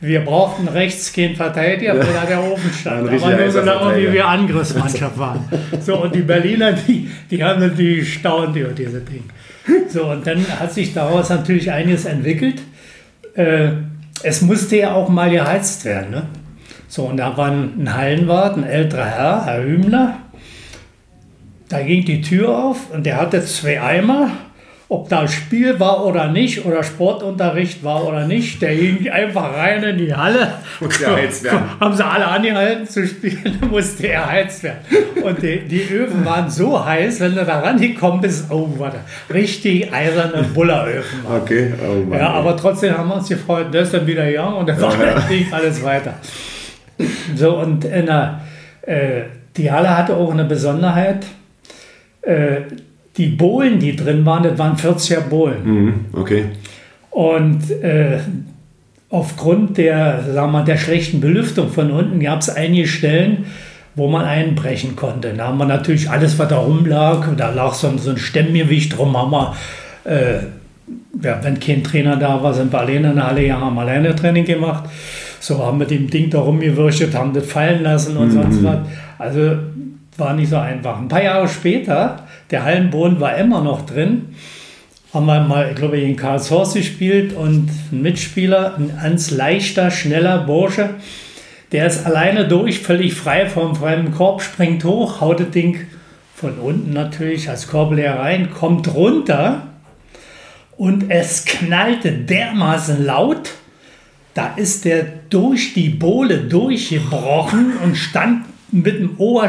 wir 0.00 0.20
brauchten 0.24 0.68
rechts 0.68 1.12
keinen 1.12 1.36
Verteidiger, 1.36 1.98
weil 1.98 2.12
da 2.12 2.26
der 2.26 2.42
Ofen 2.42 2.70
stand. 2.72 3.08
Aber 3.08 3.36
nur 3.36 3.50
so 3.50 3.60
lange, 3.60 3.96
wie 3.96 4.12
wir 4.12 4.26
Angriffsmannschaft 4.26 5.18
waren. 5.18 5.44
So, 5.80 6.02
und 6.02 6.14
die 6.14 6.22
Berliner, 6.22 6.72
die, 6.72 7.10
die 7.30 7.42
haben 7.42 7.60
natürlich 7.60 8.00
gestaunt 8.00 8.56
über 8.56 8.72
diese 8.72 9.00
Ding. 9.00 9.24
So, 9.88 10.06
und 10.10 10.26
dann 10.26 10.44
hat 10.60 10.72
sich 10.72 10.92
daraus 10.92 11.30
natürlich 11.30 11.70
einiges 11.70 12.04
entwickelt. 12.04 12.62
Äh, 13.34 13.70
es 14.22 14.42
musste 14.42 14.76
ja 14.76 14.94
auch 14.94 15.08
mal 15.08 15.30
geheizt 15.30 15.84
werden. 15.84 16.10
Ne? 16.10 16.22
So, 16.88 17.04
und 17.04 17.16
da 17.16 17.36
war 17.36 17.50
ein 17.50 17.92
Hallenwart, 17.92 18.56
ein 18.56 18.64
älterer 18.64 19.04
Herr, 19.04 19.46
Herr 19.46 19.62
Hübner. 19.64 20.18
Da 21.68 21.82
ging 21.82 22.04
die 22.04 22.20
Tür 22.20 22.56
auf 22.56 22.90
und 22.92 23.04
der 23.06 23.20
hatte 23.20 23.44
zwei 23.44 23.80
Eimer. 23.80 24.30
Ob 24.88 25.08
da 25.08 25.26
Spiel 25.26 25.80
war 25.80 26.06
oder 26.06 26.28
nicht, 26.28 26.64
oder 26.64 26.84
Sportunterricht 26.84 27.82
war 27.82 28.06
oder 28.06 28.24
nicht, 28.24 28.62
der 28.62 28.76
ging 28.76 29.10
einfach 29.10 29.52
rein 29.52 29.82
in 29.82 29.98
die 29.98 30.14
Halle. 30.14 30.52
Musste 30.78 31.06
geheizt 31.06 31.42
werden. 31.42 31.64
Haben 31.80 31.96
sie 31.96 32.06
alle 32.06 32.24
angehalten 32.24 32.86
zu 32.86 33.04
spielen, 33.04 33.58
musste 33.72 34.06
er 34.06 34.30
heizt 34.30 34.62
werden. 34.62 34.78
Und 35.24 35.42
die, 35.42 35.58
die 35.62 35.92
Öfen 35.92 36.24
waren 36.24 36.48
so 36.48 36.84
heiß, 36.84 37.18
wenn 37.18 37.34
du 37.34 37.44
da 37.44 37.58
rangekommen 37.58 38.20
bist, 38.20 38.44
oh, 38.48 38.68
warte, 38.78 38.98
richtig 39.34 39.92
eiserne 39.92 40.44
Bulleröfen. 40.54 41.24
waren. 41.24 41.42
Okay, 41.42 41.74
oh 41.84 42.08
Mann. 42.08 42.20
Ja, 42.20 42.28
aber 42.34 42.56
trotzdem 42.56 42.96
haben 42.96 43.08
wir 43.08 43.16
uns 43.16 43.28
gefreut. 43.28 43.74
Der 43.74 43.82
ist 43.82 43.92
dann 43.92 44.06
wieder 44.06 44.24
gegangen 44.24 44.54
und 44.54 44.68
dann 44.68 44.80
war 44.80 44.94
ging 45.28 45.52
alles 45.52 45.82
weiter. 45.82 46.14
So, 47.36 47.58
und 47.58 47.84
in 47.84 48.06
der, 48.06 48.40
äh, 48.82 49.22
die 49.56 49.70
Halle 49.70 49.96
hatte 49.96 50.16
auch 50.16 50.30
eine 50.32 50.44
Besonderheit. 50.44 51.26
Äh, 52.22 52.62
die 53.16 53.26
Bohlen, 53.28 53.78
die 53.78 53.96
drin 53.96 54.24
waren, 54.26 54.42
das 54.42 54.58
waren 54.58 54.76
40er 54.76 55.20
Bohlen. 55.20 55.64
Mhm, 55.64 55.94
okay. 56.12 56.44
Und 57.10 57.70
äh, 57.82 58.18
aufgrund 59.08 59.78
der, 59.78 60.22
sagen 60.34 60.52
wir, 60.52 60.64
der 60.64 60.76
schlechten 60.76 61.20
Belüftung 61.20 61.70
von 61.70 61.90
unten 61.90 62.20
gab 62.20 62.40
es 62.40 62.50
einige 62.50 62.86
Stellen, 62.86 63.46
wo 63.94 64.08
man 64.08 64.24
einbrechen 64.26 64.96
konnte. 64.96 65.32
Da 65.32 65.46
haben 65.48 65.58
wir 65.58 65.64
natürlich 65.64 66.10
alles, 66.10 66.38
was 66.38 66.48
da 66.48 66.58
rumlag, 66.58 67.26
da 67.36 67.50
lag 67.50 67.72
so, 67.72 67.88
ein- 67.88 67.98
so 67.98 68.10
ein 68.10 68.18
Stemmgewicht 68.18 68.96
drum, 68.98 69.16
haben 69.16 69.30
wir, 69.30 69.56
äh, 70.04 70.38
ja, 71.22 71.38
wenn 71.42 71.58
kein 71.58 71.82
Trainer 71.82 72.16
da 72.16 72.42
war, 72.42 72.52
sind 72.52 72.70
wir 72.72 72.80
alleine 72.80 73.08
in 73.10 73.16
der 73.16 73.26
Halle, 73.28 73.46
ja, 73.46 73.58
haben 73.58 73.78
alleine 73.78 74.14
Training 74.14 74.44
gemacht. 74.44 74.84
So 75.46 75.64
haben 75.64 75.78
wir 75.78 75.86
dem 75.86 76.10
Ding 76.10 76.28
da 76.28 76.40
rumgewirschtet, 76.40 77.14
haben 77.14 77.32
das 77.32 77.46
fallen 77.46 77.84
lassen 77.84 78.16
und 78.16 78.32
sonst 78.32 78.64
was. 78.64 78.78
Also 79.16 79.56
war 80.16 80.34
nicht 80.34 80.50
so 80.50 80.56
einfach. 80.56 80.98
Ein 80.98 81.06
paar 81.06 81.22
Jahre 81.22 81.46
später, 81.46 82.26
der 82.50 82.64
Hallenboden 82.64 83.20
war 83.20 83.36
immer 83.36 83.62
noch 83.62 83.86
drin, 83.86 84.34
haben 85.14 85.26
wir 85.26 85.38
mal, 85.38 85.68
ich 85.70 85.76
glaube, 85.76 86.00
in 86.00 86.16
Karlshorst 86.16 86.74
gespielt 86.74 87.32
und 87.32 87.70
ein 87.92 88.02
Mitspieler, 88.02 88.74
ein 88.76 88.98
ganz 89.00 89.30
leichter, 89.30 89.92
schneller 89.92 90.38
Bursche, 90.38 90.90
der 91.70 91.86
ist 91.86 92.04
alleine 92.04 92.48
durch, 92.48 92.80
völlig 92.80 93.14
frei 93.14 93.46
vom 93.46 93.76
freien 93.76 94.12
Korb, 94.12 94.42
springt 94.42 94.82
hoch, 94.82 95.20
haut 95.20 95.38
das 95.38 95.50
Ding 95.50 95.78
von 96.34 96.58
unten 96.58 96.92
natürlich 96.92 97.48
als 97.48 97.68
Korbleer 97.68 98.18
rein, 98.18 98.50
kommt 98.50 98.92
runter 98.92 99.68
und 100.76 101.08
es 101.08 101.44
knallte 101.44 102.10
dermaßen 102.10 103.06
laut, 103.06 103.52
da 104.36 104.52
ist 104.56 104.84
der 104.84 105.04
durch 105.30 105.72
die 105.72 105.88
Bohle 105.88 106.38
durchgebrochen 106.38 107.72
und 107.82 107.96
stand 107.96 108.44
mit 108.70 108.98
dem 108.98 109.14
Ober 109.16 109.48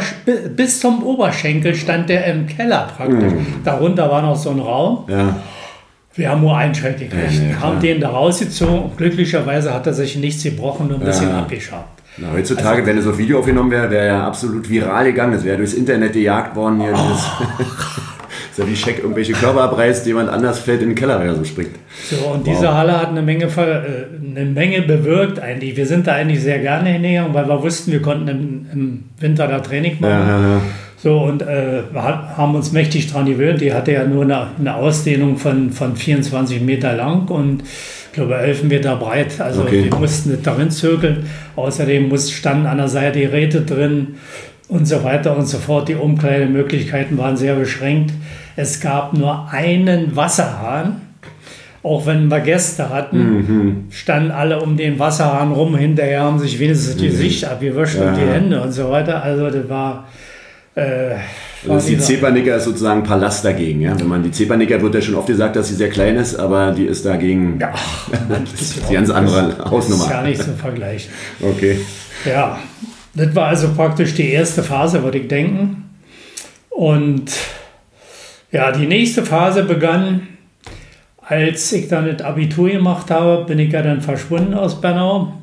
bis 0.55 0.79
zum 0.79 1.03
Oberschenkel 1.03 1.75
stand 1.75 2.07
der 2.07 2.25
im 2.27 2.47
Keller 2.47 2.87
praktisch. 2.95 3.33
Darunter 3.65 4.09
war 4.09 4.21
noch 4.21 4.37
so 4.37 4.51
ein 4.51 4.59
Raum. 4.59 5.03
Ja. 5.09 5.35
Wir 6.13 6.29
haben 6.29 6.41
nur 6.41 6.55
einen 6.55 6.73
Schritt 6.73 6.97
gekriegt, 6.97 7.33
Ja, 7.33 7.49
ja, 7.49 7.59
haben 7.59 7.79
den 7.79 7.99
da 7.99 8.09
rausgezogen 8.09 8.79
und 8.79 8.97
glücklicherweise 8.97 9.73
hat 9.73 9.85
er 9.85 9.93
sich 9.93 10.15
nichts 10.15 10.43
gebrochen 10.43 10.91
und 10.91 11.01
ein 11.01 11.05
bisschen 11.05 11.31
abgeschabt. 11.31 12.01
Na, 12.17 12.31
heutzutage, 12.33 12.85
wenn 12.85 12.97
es 12.97 13.05
auf 13.05 13.17
Video 13.17 13.39
aufgenommen 13.39 13.69
wäre, 13.69 13.91
wäre 13.91 14.07
ja 14.07 14.25
absolut 14.25 14.67
viral 14.67 15.05
gegangen. 15.05 15.33
Es 15.33 15.43
wäre 15.43 15.57
durchs 15.57 15.73
Internet 15.73 16.13
gejagt 16.13 16.55
worden. 16.55 16.81
Hier 16.81 16.93
dieses, 16.93 17.25
ist 18.57 18.65
ja 18.65 18.71
wie 18.71 18.75
Scheck 18.75 18.99
irgendwelche 18.99 19.33
Körper 19.33 19.61
abreißt, 19.61 20.05
jemand 20.07 20.29
anders 20.29 20.59
fällt 20.59 20.81
in 20.81 20.89
den 20.89 20.95
Keller, 20.95 21.19
wenn 21.19 21.27
er 21.27 21.35
so 21.35 21.43
springt. 21.43 21.75
So, 22.09 22.27
und 22.27 22.47
diese 22.47 22.73
Halle 22.73 22.99
hat 22.99 23.09
eine 23.09 23.21
Menge, 23.21 23.45
äh, 23.45 24.37
eine 24.37 24.45
Menge 24.49 24.81
bewirkt 24.81 25.39
eigentlich. 25.39 25.77
Wir 25.77 25.85
sind 25.85 26.07
da 26.07 26.13
eigentlich 26.13 26.41
sehr 26.41 26.59
gerne 26.59 26.89
hingegangen, 26.89 27.33
weil 27.33 27.47
wir 27.47 27.61
wussten, 27.61 27.91
wir 27.91 28.01
konnten 28.01 28.27
im, 28.27 28.65
im 28.73 29.03
Winter 29.19 29.47
da 29.47 29.59
Training 29.59 29.97
machen. 29.99 30.11
Ja, 30.11 30.27
ja, 30.27 30.41
ja. 30.55 30.61
So, 30.99 31.19
und 31.19 31.43
äh, 31.43 31.83
haben 31.93 32.55
uns 32.55 32.71
mächtig 32.71 33.11
dran 33.11 33.27
gewöhnt. 33.27 33.61
Die 33.61 33.71
hatte 33.71 33.91
ja 33.91 34.03
nur 34.05 34.23
eine, 34.23 34.47
eine 34.59 34.75
Ausdehnung 34.75 35.37
von, 35.37 35.69
von 35.69 35.95
24 35.95 36.59
Meter 36.61 36.93
lang 36.95 37.27
und 37.27 37.61
ich 37.61 38.13
glaube 38.13 38.35
11 38.35 38.63
Meter 38.63 38.95
breit. 38.95 39.39
Also 39.39 39.61
Okay. 39.61 39.85
wir 39.91 39.99
mussten 39.99 40.31
nicht 40.31 40.47
darin 40.47 40.71
zirkeln. 40.71 41.27
Außerdem 41.55 42.09
muss, 42.09 42.31
standen 42.31 42.65
an 42.65 42.77
der 42.77 42.87
Seite 42.87 43.19
Geräte 43.19 43.61
drin 43.61 44.15
und 44.67 44.87
so 44.87 45.03
weiter 45.03 45.37
und 45.37 45.45
so 45.45 45.59
fort. 45.59 45.87
Die 45.87 45.95
Umkleidemöglichkeiten 45.95 47.19
waren 47.19 47.37
sehr 47.37 47.53
beschränkt. 47.53 48.11
Es 48.57 48.81
gab 48.81 49.13
nur 49.13 49.47
einen 49.51 50.13
Wasserhahn. 50.15 51.01
Auch 51.83 52.05
wenn 52.05 52.27
wir 52.27 52.39
Gäste 52.41 52.89
hatten, 52.89 53.85
standen 53.91 54.31
alle 54.31 54.59
um 54.59 54.75
den 54.75 54.99
Wasserhahn 54.99 55.53
rum. 55.53 55.77
Hinterher 55.77 56.21
haben 56.23 56.39
sich 56.39 56.59
wenigstens 56.59 56.95
das 56.95 57.01
Gesicht 57.01 57.45
abgewischt 57.45 57.95
und 57.95 58.15
die 58.17 58.21
Ja. 58.21 58.33
Hände 58.33 58.61
und 58.61 58.71
so 58.73 58.89
weiter. 58.91 59.23
Also 59.23 59.49
das 59.49 59.69
war... 59.69 60.05
Äh, 60.75 61.11
Also 61.63 61.77
ist 61.77 61.89
die 61.89 61.97
Zepernicker 61.99 62.57
ist 62.57 62.65
sozusagen 62.65 63.01
ein 63.01 63.07
Palast 63.07 63.45
dagegen. 63.45 63.79
Ja? 63.81 63.97
Wenn 63.97 64.07
man 64.07 64.21
die 64.23 64.31
Zepernicker 64.31 64.81
wird 64.81 64.95
ja 64.95 65.01
schon 65.01 65.15
oft 65.15 65.27
gesagt, 65.27 65.55
dass 65.55 65.69
sie 65.69 65.75
sehr 65.75 65.89
klein 65.89 66.17
ist, 66.17 66.35
aber 66.35 66.71
die 66.71 66.85
ist 66.85 67.05
dagegen 67.05 67.57
Ja, 67.61 67.73
das 68.29 68.61
ist 68.61 68.89
die 68.89 68.93
ganz 68.93 69.09
andere 69.09 69.43
Das 69.43 69.51
ist 69.53 69.57
ja 69.59 69.71
Hausnummer. 69.71 70.21
nicht 70.23 70.43
zu 70.43 70.53
vergleichen. 70.53 71.11
Okay. 71.41 71.79
Ja, 72.25 72.59
das 73.13 73.33
war 73.33 73.47
also 73.47 73.69
praktisch 73.73 74.13
die 74.15 74.29
erste 74.31 74.61
Phase, 74.61 75.03
würde 75.03 75.19
ich 75.19 75.27
denken. 75.29 75.85
Und 76.69 77.31
ja, 78.51 78.71
die 78.71 78.87
nächste 78.87 79.23
Phase 79.23 79.63
begann, 79.63 80.27
als 81.21 81.71
ich 81.73 81.87
dann 81.87 82.05
das 82.05 82.25
Abitur 82.25 82.69
gemacht 82.69 83.11
habe, 83.11 83.45
bin 83.45 83.59
ich 83.59 83.71
ja 83.71 83.81
dann 83.81 84.01
verschwunden 84.01 84.53
aus 84.53 84.79
Bernau. 84.79 85.33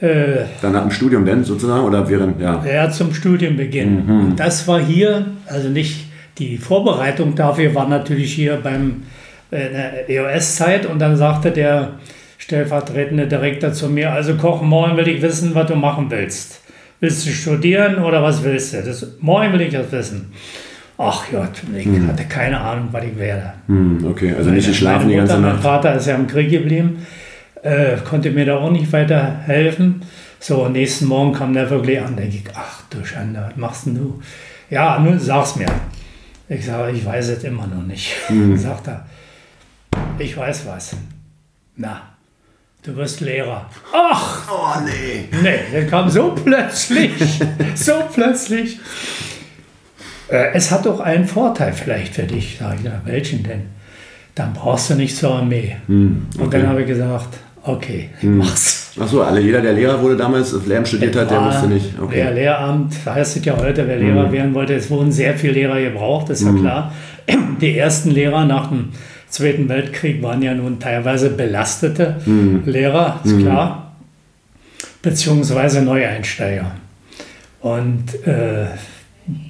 Äh, 0.00 0.44
Dann 0.60 0.72
nach 0.72 0.82
dem 0.82 0.90
Studium 0.90 1.24
denn 1.24 1.44
sozusagen 1.44 1.84
oder 1.84 2.08
während, 2.08 2.40
ja. 2.40 2.62
ja, 2.64 2.90
zum 2.90 3.14
Studienbeginn. 3.14 4.08
Und 4.08 4.36
das 4.36 4.66
war 4.66 4.80
hier, 4.80 5.26
also 5.46 5.68
nicht 5.68 6.06
die 6.38 6.58
Vorbereitung 6.58 7.34
dafür 7.34 7.74
war 7.74 7.88
natürlich 7.88 8.34
hier 8.34 8.56
beim 8.56 9.04
äh, 9.50 10.12
EOS-Zeit 10.12 10.86
und 10.86 10.98
dann 10.98 11.16
sagte 11.16 11.50
der 11.52 12.00
stellvertretende 12.38 13.28
Direktor 13.28 13.72
zu 13.72 13.88
mir, 13.88 14.12
also 14.12 14.34
Koch, 14.34 14.62
morgen 14.62 14.96
will 14.96 15.06
ich 15.08 15.22
wissen, 15.22 15.54
was 15.54 15.68
du 15.68 15.76
machen 15.76 16.10
willst. 16.10 16.60
Willst 17.00 17.26
du 17.26 17.30
studieren 17.30 18.02
oder 18.02 18.22
was 18.22 18.42
willst 18.42 18.74
du? 18.74 18.82
Das, 18.82 19.06
morgen 19.20 19.52
will 19.52 19.60
ich 19.60 19.72
das 19.72 19.90
wissen. 19.92 20.32
Ach 21.04 21.24
ja, 21.32 21.48
ich 21.76 21.86
hatte 22.06 22.24
keine 22.24 22.60
Ahnung, 22.60 22.88
was 22.92 23.04
ich 23.04 23.18
werde. 23.18 23.52
Hm, 23.66 24.04
okay, 24.08 24.34
also 24.36 24.50
nicht 24.50 24.68
geschlafen 24.68 25.08
die 25.08 25.16
Meine 25.16 25.26
ganze 25.26 25.34
Mutter, 25.34 25.46
Mein 25.46 25.52
Nacht. 25.54 25.62
Vater 25.64 25.94
ist 25.96 26.06
ja 26.06 26.14
im 26.14 26.28
Krieg 26.28 26.48
geblieben, 26.48 27.04
äh, 27.62 27.96
konnte 28.08 28.30
mir 28.30 28.46
da 28.46 28.58
auch 28.58 28.70
nicht 28.70 28.92
weiterhelfen. 28.92 30.02
So, 30.38 30.64
und 30.64 30.72
nächsten 30.72 31.06
Morgen 31.06 31.32
kam 31.32 31.54
der 31.54 31.68
wirklich 31.70 32.00
an, 32.00 32.14
denke 32.14 32.36
ich, 32.36 32.44
ach 32.54 32.82
du 32.90 33.04
Schande, 33.04 33.44
was 33.48 33.56
machst 33.56 33.86
denn 33.86 33.96
du? 33.96 34.20
Ja, 34.70 34.98
nun 35.00 35.18
sag's 35.18 35.56
mir. 35.56 35.66
Ich 36.48 36.64
sage, 36.66 36.92
ich 36.92 37.04
weiß 37.04 37.28
es 37.30 37.44
immer 37.44 37.66
noch 37.66 37.82
nicht. 37.82 38.14
Sagt 38.56 38.86
er, 38.88 39.06
ich 40.18 40.36
weiß 40.36 40.66
was. 40.66 40.94
Na, 41.76 42.02
du 42.84 42.94
wirst 42.96 43.20
Lehrer. 43.20 43.68
Ach, 43.92 44.48
Oh 44.50 44.80
nee. 44.84 45.28
Nee, 45.42 45.58
der 45.72 45.86
kam 45.86 46.08
so 46.10 46.32
plötzlich, 46.32 47.12
so 47.74 47.92
plötzlich. 48.12 48.78
Äh, 50.32 50.54
es 50.54 50.70
hat 50.70 50.86
doch 50.86 51.00
einen 51.00 51.26
Vorteil 51.26 51.72
vielleicht 51.72 52.14
für 52.14 52.22
dich, 52.22 52.56
sage 52.58 52.76
ich, 52.78 52.84
na, 52.84 53.02
welchen 53.04 53.42
denn? 53.42 53.62
Dann 54.34 54.54
brauchst 54.54 54.88
du 54.88 54.94
nicht 54.94 55.14
zur 55.14 55.34
Armee. 55.34 55.76
Und 55.88 56.54
dann 56.54 56.66
habe 56.66 56.80
ich 56.80 56.86
gesagt, 56.86 57.28
okay, 57.64 58.08
ich 58.18 58.28
mach's. 58.28 58.92
Achso, 58.98 59.20
alle, 59.22 59.40
jeder, 59.40 59.60
der 59.60 59.74
Lehrer 59.74 60.00
wurde 60.00 60.16
damals, 60.16 60.54
Lehramt 60.66 60.88
studiert 60.88 61.14
hat, 61.16 61.30
der 61.30 61.40
musste 61.40 61.66
nicht. 61.66 61.94
Der 61.96 62.02
Okay. 62.02 62.32
Lehramt, 62.32 62.94
heißt 63.04 63.36
es 63.36 63.44
ja 63.44 63.56
heute, 63.58 63.86
wer 63.86 63.98
Lehrer 63.98 64.32
werden 64.32 64.54
wollte, 64.54 64.74
es 64.74 64.88
wurden 64.90 65.12
sehr 65.12 65.34
viele 65.34 65.52
Lehrer 65.52 65.80
gebraucht, 65.80 66.30
ist 66.30 66.42
ja 66.42 66.52
klar. 66.52 66.92
Die 67.60 67.76
ersten 67.76 68.10
Lehrer 68.10 68.46
nach 68.46 68.68
dem 68.68 68.88
Zweiten 69.28 69.68
Weltkrieg 69.68 70.22
waren 70.22 70.42
ja 70.42 70.54
nun 70.54 70.78
teilweise 70.80 71.30
belastete 71.30 72.16
Lehrer, 72.66 73.20
ist 73.24 73.38
klar, 73.38 73.92
beziehungsweise 75.02 75.82
Neueinsteiger. 75.82 76.72
Und 77.60 78.26
äh, 78.26 78.66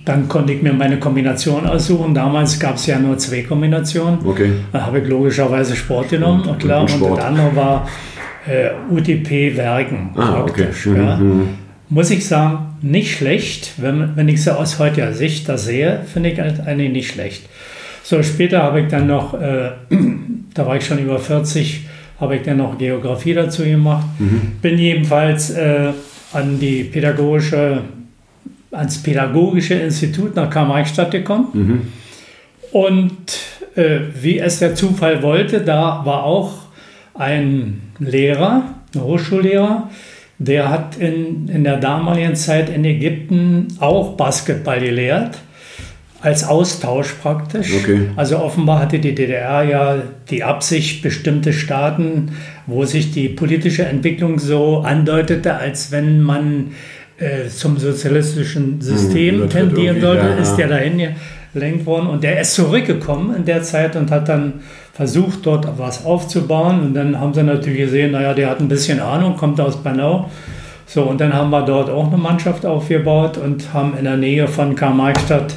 dann 0.04 0.28
konnte 0.28 0.52
ich 0.52 0.62
mir 0.62 0.72
meine 0.72 0.98
Kombination 0.98 1.66
aussuchen. 1.66 2.14
Damals 2.14 2.58
gab 2.60 2.76
es 2.76 2.86
ja 2.86 2.98
nur 2.98 3.16
zwei 3.18 3.42
Kombinationen. 3.42 4.18
Okay. 4.24 4.52
Da 4.72 4.86
habe 4.86 5.00
ich 5.00 5.08
logischerweise 5.08 5.74
Sport 5.76 6.10
genommen, 6.10 6.42
und 6.42 6.58
klar. 6.58 6.82
und 6.82 7.00
Und, 7.00 7.16
das 7.16 7.24
andere 7.24 7.56
war 7.56 7.88
äh, 8.46 8.70
UTP 8.90 9.56
Werken. 9.56 10.10
Ah, 10.16 10.42
okay. 10.42 10.68
ja. 10.84 11.16
mhm. 11.16 11.48
Muss 11.88 12.10
ich 12.10 12.26
sagen, 12.26 12.76
nicht 12.82 13.16
schlecht. 13.16 13.72
Wenn, 13.76 14.16
wenn 14.16 14.28
ich 14.28 14.42
so 14.42 14.52
aus 14.52 14.78
heutiger 14.78 15.12
Sicht 15.12 15.48
das 15.48 15.64
sehe, 15.64 16.00
finde 16.12 16.30
ich 16.30 16.36
das 16.36 16.60
eigentlich 16.60 16.92
nicht 16.92 17.10
schlecht. 17.12 17.48
So, 18.02 18.22
später 18.22 18.62
habe 18.62 18.80
ich 18.80 18.88
dann 18.88 19.06
noch, 19.06 19.34
äh, 19.34 19.70
da 20.54 20.66
war 20.66 20.76
ich 20.76 20.84
schon 20.84 20.98
über 20.98 21.18
40, 21.18 21.86
habe 22.20 22.36
ich 22.36 22.42
dann 22.42 22.58
noch 22.58 22.78
Geografie 22.78 23.34
dazu 23.34 23.62
gemacht. 23.62 24.06
Mhm. 24.18 24.52
Bin 24.60 24.78
jedenfalls 24.78 25.50
äh, 25.50 25.92
an 26.32 26.58
die 26.58 26.84
pädagogische, 26.84 27.82
ans 28.72 29.02
pädagogische 29.02 29.74
Institut 29.74 30.34
nach 30.34 30.50
Karl-Marx-Stadt 30.50 31.10
gekommen. 31.10 31.48
Mhm. 31.52 31.80
Und 32.72 33.12
äh, 33.76 34.00
wie 34.20 34.38
es 34.38 34.58
der 34.58 34.74
Zufall 34.74 35.22
wollte, 35.22 35.60
da 35.60 36.02
war 36.04 36.24
auch 36.24 36.52
ein 37.14 37.82
Lehrer, 37.98 38.74
ein 38.94 39.00
Hochschullehrer, 39.02 39.90
der 40.38 40.70
hat 40.70 40.96
in, 40.96 41.48
in 41.48 41.64
der 41.64 41.76
damaligen 41.76 42.34
Zeit 42.34 42.68
in 42.68 42.84
Ägypten 42.84 43.68
auch 43.78 44.16
Basketball 44.16 44.80
gelehrt, 44.80 45.38
als 46.20 46.44
Austausch 46.44 47.12
praktisch. 47.20 47.72
Okay. 47.74 48.08
Also 48.16 48.38
offenbar 48.38 48.80
hatte 48.80 48.98
die 48.98 49.14
DDR 49.14 49.64
ja 49.64 50.02
die 50.30 50.44
Absicht, 50.44 51.02
bestimmte 51.02 51.52
Staaten, 51.52 52.32
wo 52.66 52.84
sich 52.84 53.12
die 53.12 53.28
politische 53.28 53.84
Entwicklung 53.84 54.38
so 54.38 54.78
andeutete, 54.78 55.54
als 55.54 55.90
wenn 55.90 56.22
man 56.22 56.72
äh, 57.18 57.48
zum 57.48 57.78
sozialistischen 57.78 58.80
System 58.80 59.36
übertritt 59.36 59.68
tendieren 59.68 60.00
sollte, 60.00 60.26
ja, 60.26 60.34
ist 60.34 60.58
ja. 60.58 60.66
der 60.66 60.78
dahin 60.78 61.14
gelenkt 61.52 61.86
worden 61.86 62.06
und 62.06 62.24
der 62.24 62.40
ist 62.40 62.54
zurückgekommen 62.54 63.36
in 63.36 63.44
der 63.44 63.62
Zeit 63.62 63.94
und 63.96 64.10
hat 64.10 64.28
dann 64.28 64.60
versucht, 64.92 65.44
dort 65.44 65.66
was 65.78 66.04
aufzubauen 66.04 66.80
und 66.80 66.94
dann 66.94 67.18
haben 67.18 67.34
sie 67.34 67.42
natürlich 67.42 67.78
gesehen, 67.78 68.12
naja, 68.12 68.34
der 68.34 68.50
hat 68.50 68.60
ein 68.60 68.68
bisschen 68.68 69.00
Ahnung, 69.00 69.36
kommt 69.36 69.60
aus 69.60 69.82
Bernau. 69.82 70.30
So, 70.86 71.04
und 71.04 71.20
dann 71.20 71.32
haben 71.32 71.50
wir 71.50 71.62
dort 71.62 71.88
auch 71.88 72.08
eine 72.08 72.18
Mannschaft 72.18 72.66
aufgebaut 72.66 73.38
und 73.38 73.72
haben 73.72 73.96
in 73.96 74.04
der 74.04 74.18
Nähe 74.18 74.46
von 74.46 74.74
Karl-Marx-Stadt 74.74 75.54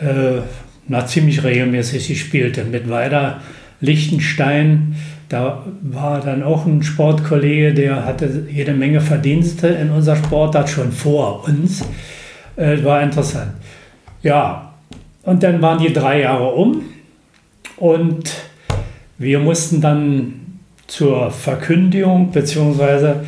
äh, 0.00 0.40
na, 0.88 1.06
ziemlich 1.06 1.42
regelmäßig 1.44 2.08
gespielt. 2.08 2.60
Mit 2.70 2.88
Weider 2.90 3.40
Lichtenstein, 3.84 4.96
da 5.28 5.64
war 5.82 6.20
dann 6.20 6.42
auch 6.42 6.66
ein 6.66 6.82
Sportkollege, 6.82 7.74
der 7.74 8.04
hatte 8.04 8.46
jede 8.50 8.72
Menge 8.72 9.00
Verdienste 9.00 9.68
in 9.68 9.90
unserer 9.90 10.16
Sportart 10.16 10.68
schon 10.68 10.92
vor 10.92 11.44
uns. 11.48 11.84
Äh, 12.56 12.84
war 12.84 13.02
interessant. 13.02 13.52
Ja, 14.22 14.74
und 15.22 15.42
dann 15.42 15.60
waren 15.60 15.78
die 15.78 15.92
drei 15.92 16.20
Jahre 16.20 16.52
um 16.52 16.82
und 17.76 18.32
wir 19.18 19.38
mussten 19.38 19.80
dann 19.80 20.34
zur 20.86 21.30
Verkündigung, 21.30 22.30
beziehungsweise 22.30 23.24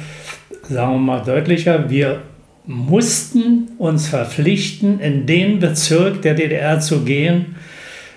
sagen 0.69 0.93
wir 0.93 0.99
mal 0.99 1.23
deutlicher, 1.23 1.89
wir 1.91 2.23
mussten 2.67 3.69
uns 3.79 4.09
verpflichten, 4.09 5.01
in 5.01 5.27
den 5.27 5.61
Bezirk 5.61 6.23
der 6.23 6.35
DDR 6.35 6.81
zu 6.81 7.05
gehen, 7.05 7.57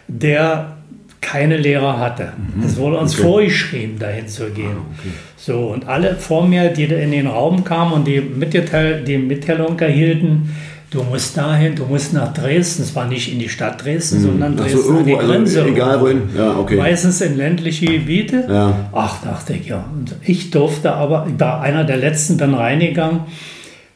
der 0.08 0.78
keine 1.22 1.58
Lehrer 1.58 2.00
hatte. 2.00 2.34
Es 2.66 2.78
wurde 2.78 2.98
uns 2.98 3.14
Okay. 3.14 3.24
vorgeschrieben, 3.24 4.00
dahin 4.00 4.28
zu 4.28 4.50
gehen. 4.52 4.78
So, 5.38 5.68
und 5.68 5.88
alle 5.88 6.16
vor 6.16 6.48
mir, 6.48 6.70
die 6.70 6.86
in 6.86 7.12
den 7.12 7.28
Raum 7.28 7.64
kamen 7.64 7.94
und 7.94 8.08
die, 8.08 8.22
Mitteil, 8.22 9.04
die 9.04 9.18
Mitteilung 9.18 9.78
erhielten, 9.80 10.56
du 10.92 11.04
musst 11.04 11.38
dahin, 11.38 11.76
du 11.76 11.86
musst 11.86 12.14
nach 12.14 12.34
Dresden. 12.34 12.84
Es 12.84 12.96
war 12.96 13.06
nicht 13.08 13.32
in 13.32 13.40
die 13.40 13.50
Stadt 13.50 13.84
Dresden, 13.84 14.22
sondern 14.22 14.60
Achso, 14.60 14.78
Dresden 14.78 14.98
an 14.98 15.06
die 15.06 15.12
irgendwo, 15.12 15.32
Grenze. 15.34 15.60
also 15.62 15.72
egal 15.74 16.02
wohin. 16.02 16.22
Ja, 16.38 16.58
okay. 16.58 16.78
Meistens 16.78 17.22
in 17.22 17.38
ländliche 17.38 17.86
Gebiete. 17.86 18.46
Ja. 18.50 18.90
Ach, 18.94 19.22
dachte 19.24 19.54
ich, 19.54 19.68
ja. 19.68 19.86
Und 19.94 20.16
ich 20.24 20.52
durfte 20.52 20.94
aber, 20.94 21.28
ich 21.32 21.40
war 21.40 21.62
einer 21.62 21.84
der 21.84 21.98
letzten, 21.98 22.38
bin 22.38 22.54
reingegangen. 22.54 23.22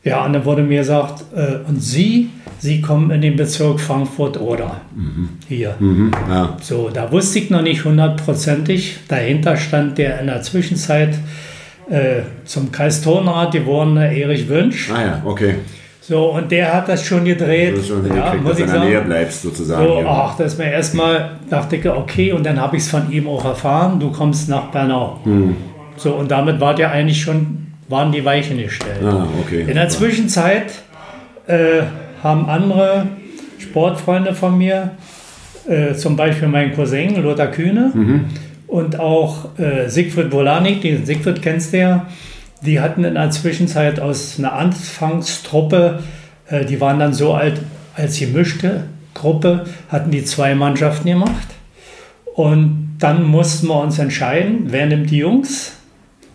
Ja, 0.03 0.25
und 0.25 0.33
dann 0.33 0.43
wurde 0.43 0.63
mir 0.63 0.79
gesagt, 0.79 1.23
äh, 1.33 1.67
und 1.67 1.81
Sie, 1.81 2.29
Sie 2.59 2.81
kommen 2.81 3.09
in 3.11 3.21
den 3.21 3.35
Bezirk 3.35 3.79
Frankfurt-Oder. 3.79 4.81
Hier. 5.47 5.75
Mhm. 5.79 6.11
Ja. 6.29 6.57
So, 6.61 6.89
da 6.93 7.11
wusste 7.11 7.39
ich 7.39 7.49
noch 7.49 7.61
nicht 7.61 7.85
hundertprozentig. 7.85 8.99
Dahinter 9.07 9.55
stand 9.55 9.97
der 9.97 10.19
in 10.19 10.27
der 10.27 10.41
Zwischenzeit 10.41 11.17
äh, 11.89 12.21
zum 12.45 12.71
Kreisturnrat 12.71 13.53
gewordene 13.53 14.15
Erich 14.17 14.47
Wünsch. 14.49 14.91
Ah 14.91 15.01
ja, 15.01 15.21
okay. 15.25 15.55
So, 16.01 16.31
und 16.31 16.51
der 16.51 16.73
hat 16.73 16.89
das 16.89 17.05
schon 17.05 17.23
gedreht. 17.23 17.75
Du 17.75 17.79
hast 17.79 17.87
schon 17.87 18.05
ja, 18.13 18.33
muss 18.33 18.51
dass 18.51 18.59
ich 18.59 18.65
in 18.65 18.71
der 18.71 18.79
Nähe 18.81 18.93
sagen. 18.95 19.07
bleibst 19.07 19.41
sozusagen. 19.41 19.87
So, 19.87 20.03
ach, 20.05 20.35
das 20.35 20.53
ist 20.53 20.59
mir 20.59 20.69
erstmal, 20.69 21.31
dachte 21.49 21.77
ich, 21.77 21.87
okay, 21.87 22.33
und 22.33 22.45
dann 22.45 22.59
habe 22.59 22.75
ich 22.75 22.83
es 22.83 22.89
von 22.89 23.09
ihm 23.09 23.25
auch 23.25 23.45
erfahren, 23.45 24.01
du 24.01 24.11
kommst 24.11 24.49
nach 24.49 24.65
Bernau. 24.65 25.21
Hm. 25.23 25.55
So, 25.95 26.15
und 26.15 26.29
damit 26.29 26.59
war 26.59 26.77
ja 26.77 26.91
eigentlich 26.91 27.21
schon, 27.21 27.67
waren 27.93 28.11
die 28.11 28.25
Weichen 28.25 28.57
gestellt. 28.57 29.01
Ah, 29.01 29.25
okay. 29.39 29.61
In 29.61 29.75
der. 29.75 29.87
Zwischenzeit 29.87 30.73
äh, 31.47 31.83
haben 32.21 32.49
andere 32.49 33.07
Sportfreunde 33.59 34.33
von 34.33 34.57
mir, 34.57 34.91
äh, 35.67 35.93
zum 35.93 36.17
Beispiel 36.17 36.47
mein 36.49 36.73
Cousin 36.73 37.21
Lothar 37.21 37.47
Kühne 37.47 37.91
mhm. 37.93 38.25
und 38.67 38.99
auch 38.99 39.57
äh, 39.57 39.87
Siegfried 39.87 40.31
Bolanik, 40.31 40.81
den 40.81 41.05
Siegfried 41.05 41.41
kennst 41.41 41.71
du 41.71 41.77
ja, 41.77 42.07
die 42.65 42.79
hatten 42.79 43.03
in 43.03 43.13
der 43.13 43.29
Zwischenzeit 43.29 43.99
aus 43.99 44.39
einer 44.39 44.53
Anfangstruppe, 44.53 45.99
äh, 46.49 46.65
die 46.65 46.81
waren 46.81 46.99
dann 46.99 47.13
so 47.13 47.33
alt 47.33 47.61
als 47.95 48.19
gemischte 48.19 48.85
Gruppe, 49.13 49.65
hatten 49.89 50.09
die 50.09 50.25
zwei 50.25 50.55
Mannschaften 50.55 51.07
gemacht. 51.07 51.47
Und 52.33 52.95
dann 52.97 53.23
mussten 53.23 53.67
wir 53.67 53.79
uns 53.79 53.99
entscheiden, 53.99 54.65
wer 54.69 54.87
nimmt 54.87 55.11
die 55.11 55.17
Jungs 55.17 55.73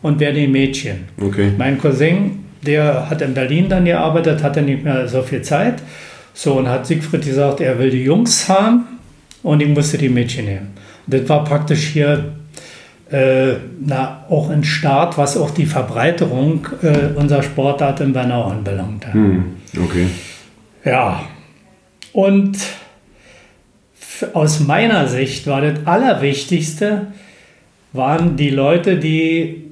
und 0.02 0.20
wer 0.20 0.32
die 0.32 0.46
Mädchen. 0.46 1.04
Okay. 1.20 1.52
Mein 1.56 1.78
Cousin, 1.78 2.44
der 2.62 3.08
hat 3.08 3.22
in 3.22 3.34
Berlin 3.34 3.68
dann 3.68 3.84
gearbeitet, 3.84 4.42
hatte 4.42 4.62
nicht 4.62 4.84
mehr 4.84 5.08
so 5.08 5.22
viel 5.22 5.42
Zeit. 5.42 5.82
So, 6.34 6.54
und 6.54 6.68
hat 6.68 6.86
Siegfried 6.86 7.24
gesagt, 7.24 7.60
er 7.60 7.78
will 7.78 7.90
die 7.90 8.04
Jungs 8.04 8.48
haben 8.48 8.84
und 9.42 9.60
ich 9.60 9.68
musste 9.68 9.98
die 9.98 10.08
Mädchen 10.08 10.44
nehmen. 10.44 10.68
das 11.06 11.28
war 11.28 11.42
praktisch 11.42 11.88
hier 11.88 12.32
äh, 13.10 13.54
na, 13.80 14.24
auch 14.28 14.50
ein 14.50 14.62
Start, 14.64 15.16
was 15.16 15.36
auch 15.36 15.50
die 15.50 15.66
Verbreiterung 15.66 16.66
äh, 16.82 17.18
unserer 17.18 17.42
Sportart 17.42 18.00
in 18.00 18.12
Bernau 18.12 18.44
anbelangt. 18.44 19.12
Hm, 19.12 19.56
okay. 19.82 20.06
Ja, 20.84 21.22
und 22.12 22.58
aus 24.34 24.60
meiner 24.60 25.06
Sicht 25.08 25.46
war 25.46 25.60
das 25.60 25.86
Allerwichtigste, 25.86 27.08
waren 27.92 28.36
die 28.36 28.50
Leute, 28.50 28.98
die, 28.98 29.67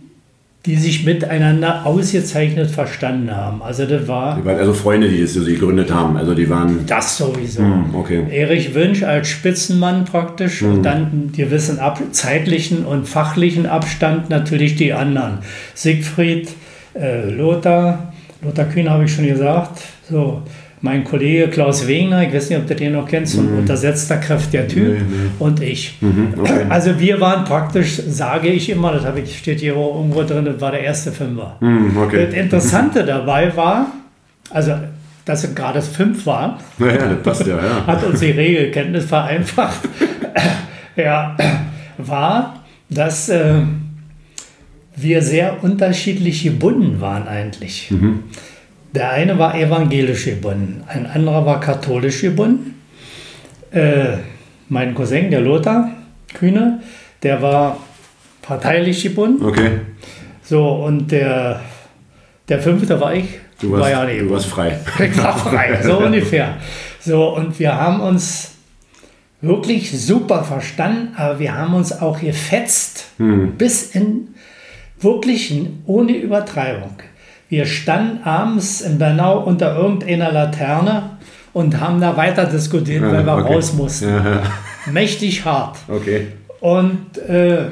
die 0.67 0.77
sich 0.77 1.05
miteinander 1.05 1.87
ausgezeichnet 1.87 2.71
verstanden 2.71 3.35
haben. 3.35 3.63
Also 3.63 3.87
das 3.87 4.09
war... 4.09 4.37
Die 4.37 4.45
waren 4.45 4.59
also 4.59 4.75
Freunde, 4.75 5.09
die 5.09 5.23
das 5.23 5.35
so 5.35 5.45
gegründet 5.45 5.93
haben. 5.93 6.17
Also 6.17 6.35
die 6.35 6.51
waren... 6.51 6.85
Das 6.87 7.17
sowieso. 7.17 7.63
Hm, 7.63 7.95
okay. 7.95 8.25
Erich 8.31 8.75
Wünsch 8.75 9.05
als 9.05 9.29
Spitzenmann 9.29 10.05
praktisch 10.05 10.61
hm. 10.61 10.75
und 10.75 10.83
dann 10.83 10.97
einen 10.97 11.33
gewissen 11.35 11.79
ab, 11.79 12.01
zeitlichen 12.11 12.85
und 12.85 13.09
fachlichen 13.09 13.67
Abstand 13.67 14.29
natürlich 14.29 14.75
die 14.75 14.93
anderen. 14.93 15.39
Siegfried, 15.75 16.51
äh, 16.95 17.31
Lothar, 17.31 18.13
Lothar 18.43 18.65
Kühn 18.67 18.91
habe 18.91 19.05
ich 19.05 19.15
schon 19.15 19.27
gesagt, 19.27 19.81
so 20.11 20.43
mein 20.87 21.03
Kollege 21.03 21.49
Klaus 21.49 21.89
Wegner, 21.89 22.23
ich 22.23 22.33
weiß 22.33 22.49
nicht, 22.49 22.59
ob 22.61 22.67
du 22.69 22.77
den 22.77 22.93
noch 22.93 23.09
kennst, 23.09 23.35
von 23.35 23.51
mhm. 23.51 23.59
untersetzter 23.59 24.19
Kraft 24.19 24.53
der 24.53 24.69
Typ 24.69 24.95
nee, 24.95 24.99
nee. 25.01 25.31
und 25.41 25.61
ich. 25.61 25.99
Mhm, 26.01 26.35
okay. 26.39 26.65
Also 26.69 26.99
wir 27.01 27.21
waren 27.21 27.45
praktisch, 27.45 28.01
sage 28.09 28.49
ich 28.49 28.71
immer, 28.71 28.93
das 28.93 29.05
habe 29.05 29.19
ich, 29.21 29.37
steht 29.37 29.59
hier 29.59 29.75
irgendwo 29.75 30.23
drin, 30.23 30.45
das 30.45 30.61
war 30.61 30.71
der 30.71 30.83
erste 30.83 31.11
Fünfer. 31.11 31.57
Mhm, 31.61 31.97
okay. 31.99 32.27
Das 32.27 32.35
Interessante 32.35 33.05
dabei 33.05 33.55
war, 33.57 33.89
also 34.51 34.75
dass 35.25 35.43
es 35.43 35.57
gerade 35.57 35.83
fünf 35.83 36.25
war, 36.25 36.61
ja, 36.79 36.97
das 36.97 37.23
passt 37.25 37.47
ja, 37.49 37.57
ja. 37.57 37.87
hat 37.87 38.05
uns 38.05 38.21
die 38.21 38.31
Regelkenntnis 38.31 39.07
vereinfacht, 39.07 39.81
ja, 40.97 41.37
war, 41.99 42.63
dass 42.89 43.29
äh, 43.29 43.55
wir 44.95 45.21
sehr 45.21 45.65
unterschiedlich 45.65 46.45
gebunden 46.45 47.01
waren 47.01 47.27
eigentlich. 47.27 47.91
Mhm. 47.91 48.23
Der 48.97 49.11
eine 49.11 49.39
war 49.39 49.55
evangelisch 49.55 50.25
gebunden, 50.25 50.83
ein 50.87 51.05
anderer 51.05 51.45
war 51.45 51.61
katholisch 51.61 52.23
gebunden. 52.23 52.83
Äh, 53.71 54.17
mein 54.71 54.95
Cousin, 54.95 55.31
der 55.31 55.43
Lothar 55.43 55.91
Kühne, 56.33 56.81
der 57.23 57.43
war 57.43 57.79
parteilich 58.41 59.03
gebunden. 59.03 59.45
Okay. 59.45 59.81
So, 60.43 60.67
und 60.67 61.13
der, 61.13 61.61
der 62.49 62.59
fünfte 62.59 62.99
war 62.99 63.13
ich. 63.13 63.27
Du 63.61 63.73
warst, 63.73 63.83
war 63.83 63.91
ja 63.91 64.19
du 64.19 64.31
warst 64.31 64.47
frei. 64.47 64.79
Ich 64.99 65.23
war 65.23 65.37
frei, 65.37 65.79
so 65.83 65.99
ungefähr. 66.07 66.57
So, 66.99 67.37
und 67.37 67.59
wir 67.59 67.75
haben 67.75 68.01
uns 68.01 68.53
wirklich 69.43 69.93
super 69.93 70.43
verstanden, 70.43 71.13
aber 71.17 71.39
wir 71.39 71.55
haben 71.55 71.75
uns 71.75 71.93
auch 72.01 72.19
gefetzt, 72.19 73.09
hm. 73.19 73.59
bis 73.59 73.95
in 73.95 74.29
wirklich 74.99 75.53
ohne 75.85 76.17
Übertreibung. 76.17 76.97
Wir 77.49 77.67
standen 77.67 78.25
abends 78.25 78.81
in 78.81 78.99
Bernau 78.99 79.41
unter 79.41 79.77
irgendeiner 79.77 80.33
Laterne 80.33 81.11
und 81.53 81.81
haben 81.81 82.01
da 82.01 82.17
weiter 82.17 82.45
diskutiert, 82.45 83.03
ja, 83.03 83.13
weil 83.13 83.25
wir 83.25 83.37
okay. 83.37 83.55
raus 83.55 83.73
mussten. 83.73 84.09
Ja. 84.09 84.43
Mächtig 84.93 85.45
hart. 85.45 85.79
Okay. 85.89 86.27
Und 86.61 87.19
äh, 87.29 87.67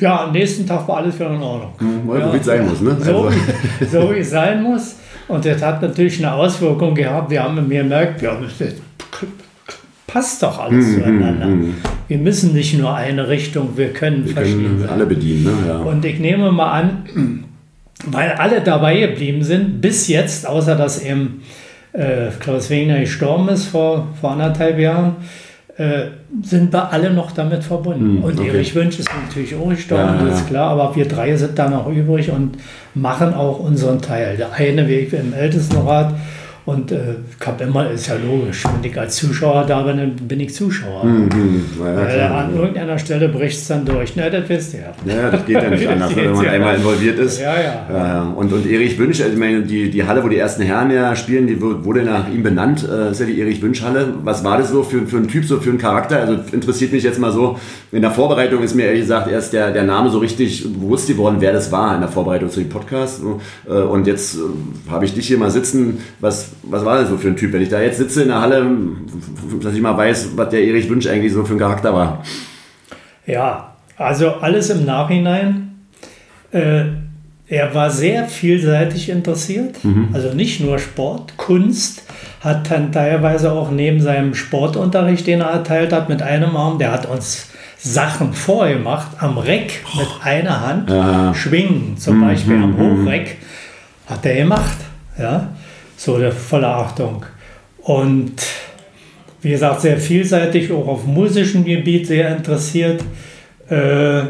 ja, 0.00 0.24
am 0.24 0.32
nächsten 0.32 0.66
Tag 0.66 0.88
war 0.88 0.98
alles 0.98 1.14
wieder 1.14 1.30
in 1.30 1.42
Ordnung. 1.42 1.72
Mhm, 1.78 2.18
ja, 2.18 2.32
wie 2.32 2.36
es 2.38 2.44
sein 2.44 2.68
muss, 2.68 2.80
ne? 2.80 2.96
So, 3.00 3.26
also. 3.26 4.00
so 4.00 4.14
wie 4.14 4.18
es 4.18 4.30
sein 4.30 4.62
muss. 4.62 4.96
Und 5.28 5.44
das 5.44 5.62
hat 5.62 5.80
natürlich 5.82 6.18
eine 6.18 6.34
Auswirkung 6.34 6.94
gehabt. 6.94 7.30
Wir 7.30 7.42
haben 7.42 7.56
gemerkt, 7.56 8.22
ja, 8.22 8.36
das 8.36 8.74
passt 10.06 10.42
doch 10.42 10.58
alles 10.58 10.84
mm, 10.84 11.00
zueinander. 11.00 11.46
Mm. 11.46 11.74
Wir 12.08 12.18
müssen 12.18 12.52
nicht 12.52 12.76
nur 12.76 12.94
eine 12.94 13.28
Richtung, 13.28 13.70
wir 13.76 13.92
können 13.92 14.26
wir 14.26 14.34
verschiedene. 14.34 14.68
Können 14.68 14.88
alle 14.88 15.06
bedienen. 15.06 15.44
Ne? 15.44 15.52
Ja. 15.68 15.78
Und 15.78 16.04
ich 16.04 16.18
nehme 16.18 16.52
mal 16.52 16.72
an, 16.72 17.44
weil 18.06 18.32
alle 18.32 18.60
dabei 18.60 18.98
geblieben 18.98 19.42
sind, 19.42 19.80
bis 19.80 20.08
jetzt, 20.08 20.46
außer 20.46 20.76
dass 20.76 21.02
eben 21.02 21.42
äh, 21.92 22.28
Klaus 22.40 22.70
Wegner 22.70 23.00
gestorben 23.00 23.48
ist 23.48 23.66
vor, 23.66 24.08
vor 24.20 24.32
anderthalb 24.32 24.78
Jahren, 24.78 25.16
äh, 25.76 26.04
sind 26.42 26.72
wir 26.72 26.92
alle 26.92 27.12
noch 27.12 27.32
damit 27.32 27.64
verbunden. 27.64 28.18
Hm, 28.18 28.24
und 28.24 28.38
okay. 28.38 28.48
Erich 28.48 28.74
Wünsch 28.74 28.98
ist 28.98 29.08
natürlich 29.26 29.54
auch 29.54 29.68
gestorben, 29.68 30.18
ja, 30.18 30.26
das 30.26 30.40
ist 30.40 30.48
klar, 30.48 30.70
aber 30.70 30.94
wir 30.94 31.06
drei 31.06 31.36
sind 31.36 31.58
da 31.58 31.68
noch 31.68 31.90
übrig 31.90 32.30
und 32.30 32.58
machen 32.94 33.34
auch 33.34 33.58
unseren 33.58 34.00
Teil. 34.00 34.36
Der 34.36 34.52
eine 34.52 34.88
Weg 34.88 35.12
im 35.12 35.32
Ältestenrat 35.32 36.14
und 36.64 36.92
äh, 36.92 37.16
ich 37.40 37.46
habe 37.46 37.64
immer, 37.64 37.90
ist 37.90 38.06
ja 38.06 38.14
logisch, 38.14 38.62
wenn 38.64 38.88
ich 38.88 38.96
als 38.96 39.16
Zuschauer 39.16 39.64
da 39.66 39.82
bin, 39.82 39.96
dann 39.96 40.14
bin 40.14 40.38
ich 40.38 40.54
Zuschauer. 40.54 41.04
Mhm, 41.04 41.64
ja, 41.80 42.08
äh, 42.08 42.20
an 42.20 42.54
irgendeiner 42.54 42.96
Stelle 42.98 43.28
bricht 43.28 43.58
es 43.58 43.66
dann 43.66 43.84
durch. 43.84 44.12
Na, 44.14 44.30
das 44.30 44.48
wisst 44.48 44.74
ihr. 44.74 44.92
Ja, 45.04 45.30
das 45.30 45.44
geht 45.44 45.56
ja 45.60 45.70
nicht 45.70 45.88
anders, 45.88 46.14
wenn 46.14 46.30
man 46.30 46.44
ja 46.44 46.52
einmal 46.52 46.76
involviert 46.76 47.18
ist. 47.18 47.40
Ja, 47.40 47.54
ja. 47.60 47.86
ja. 47.92 48.22
Und, 48.22 48.52
und 48.52 48.64
Erich 48.70 48.96
Wünsch, 48.96 49.20
also 49.20 49.32
ich 49.32 49.38
meine, 49.38 49.62
die, 49.62 49.90
die 49.90 50.04
Halle, 50.04 50.22
wo 50.22 50.28
die 50.28 50.36
ersten 50.36 50.62
Herren 50.62 50.92
ja 50.92 51.16
spielen, 51.16 51.48
die 51.48 51.60
wurde 51.60 52.04
nach 52.04 52.28
ihm 52.28 52.44
benannt, 52.44 52.88
äh, 52.88 53.10
ist 53.10 53.18
ja 53.18 53.26
die 53.26 53.40
Erich 53.40 53.60
Wünsch 53.60 53.82
Halle. 53.82 54.14
Was 54.22 54.44
war 54.44 54.58
das 54.58 54.70
so 54.70 54.84
für, 54.84 55.04
für 55.08 55.16
ein 55.16 55.26
Typ, 55.26 55.44
so 55.44 55.58
für 55.58 55.70
ein 55.70 55.78
Charakter? 55.78 56.20
Also 56.20 56.38
interessiert 56.52 56.92
mich 56.92 57.02
jetzt 57.02 57.18
mal 57.18 57.32
so, 57.32 57.58
in 57.90 58.02
der 58.02 58.12
Vorbereitung 58.12 58.62
ist 58.62 58.76
mir 58.76 58.86
ehrlich 58.86 59.02
gesagt 59.02 59.28
erst 59.28 59.52
der, 59.52 59.72
der 59.72 59.82
Name 59.82 60.10
so 60.10 60.18
richtig 60.18 60.62
bewusst 60.62 61.08
geworden, 61.08 61.38
wer 61.40 61.52
das 61.52 61.72
war 61.72 61.92
in 61.96 62.02
der 62.02 62.08
Vorbereitung 62.08 62.50
zu 62.50 62.60
dem 62.60 62.68
Podcast. 62.68 63.20
Äh, 63.68 63.72
und 63.72 64.06
jetzt 64.06 64.36
äh, 64.36 64.92
habe 64.92 65.04
ich 65.04 65.14
dich 65.14 65.26
hier 65.26 65.38
mal 65.38 65.50
sitzen. 65.50 65.98
Was, 66.20 66.51
was 66.62 66.84
war 66.84 66.98
das 66.98 67.08
so 67.08 67.16
für 67.16 67.28
ein 67.28 67.36
Typ? 67.36 67.52
Wenn 67.52 67.62
ich 67.62 67.68
da 67.68 67.80
jetzt 67.80 67.98
sitze 67.98 68.22
in 68.22 68.28
der 68.28 68.40
Halle, 68.40 68.66
dass 69.62 69.74
ich 69.74 69.80
mal 69.80 69.96
weiß, 69.96 70.30
was 70.36 70.48
der 70.50 70.62
Erich 70.62 70.88
Wünsch 70.88 71.06
eigentlich 71.06 71.32
so 71.32 71.44
für 71.44 71.54
ein 71.54 71.58
Charakter 71.58 71.92
war. 71.92 72.22
Ja, 73.26 73.74
also 73.96 74.30
alles 74.30 74.70
im 74.70 74.84
Nachhinein. 74.84 75.72
Äh, 76.50 76.84
er 77.48 77.74
war 77.74 77.90
sehr 77.90 78.24
vielseitig 78.28 79.10
interessiert, 79.10 79.84
mhm. 79.84 80.08
also 80.14 80.32
nicht 80.32 80.60
nur 80.60 80.78
Sport, 80.78 81.36
Kunst, 81.36 82.02
hat 82.40 82.70
dann 82.70 82.92
teilweise 82.92 83.52
auch 83.52 83.70
neben 83.70 84.00
seinem 84.00 84.34
Sportunterricht, 84.34 85.26
den 85.26 85.42
er 85.42 85.50
erteilt 85.50 85.92
hat, 85.92 86.08
mit 86.08 86.22
einem 86.22 86.56
Arm, 86.56 86.78
der 86.78 86.92
hat 86.92 87.04
uns 87.04 87.48
Sachen 87.76 88.32
vorgemacht, 88.32 89.08
am 89.18 89.36
Reck 89.36 89.82
mit 89.98 90.08
einer 90.24 90.66
Hand 90.66 90.88
ja. 90.88 91.34
schwingen, 91.34 91.98
zum 91.98 92.18
mhm. 92.18 92.26
Beispiel 92.26 92.54
am 92.54 92.72
mhm. 92.72 93.04
Hochreck, 93.04 93.36
hat 94.06 94.24
er 94.24 94.36
gemacht. 94.36 94.78
Ja? 95.18 95.48
So 96.04 96.18
der 96.18 96.32
volle 96.32 96.66
Achtung. 96.66 97.24
Und 97.78 98.34
wie 99.40 99.50
gesagt, 99.50 99.82
sehr 99.82 99.98
vielseitig, 99.98 100.72
auch 100.72 100.88
auf 100.88 101.06
musischem 101.06 101.64
Gebiet 101.64 102.08
sehr 102.08 102.36
interessiert 102.36 103.04
äh, 103.68 104.22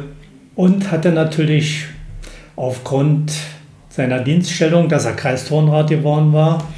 und 0.55 0.91
hatte 0.91 1.13
natürlich 1.13 1.87
aufgrund 2.57 3.33
seiner 3.89 4.21
Dienststellung, 4.21 4.91
dass 4.91 5.07
er 5.07 5.13
Kreisturnrat 5.13 5.89
geworden 5.89 6.35
war, 6.35 6.69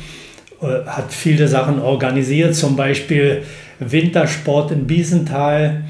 äh, 0.62 0.86
hat 0.86 1.12
viele 1.12 1.48
Sachen 1.48 1.80
organisiert, 1.80 2.54
zum 2.54 2.76
Beispiel 2.76 3.42
Wintersport 3.80 4.70
in 4.70 4.86
Biesenthal, 4.86 5.82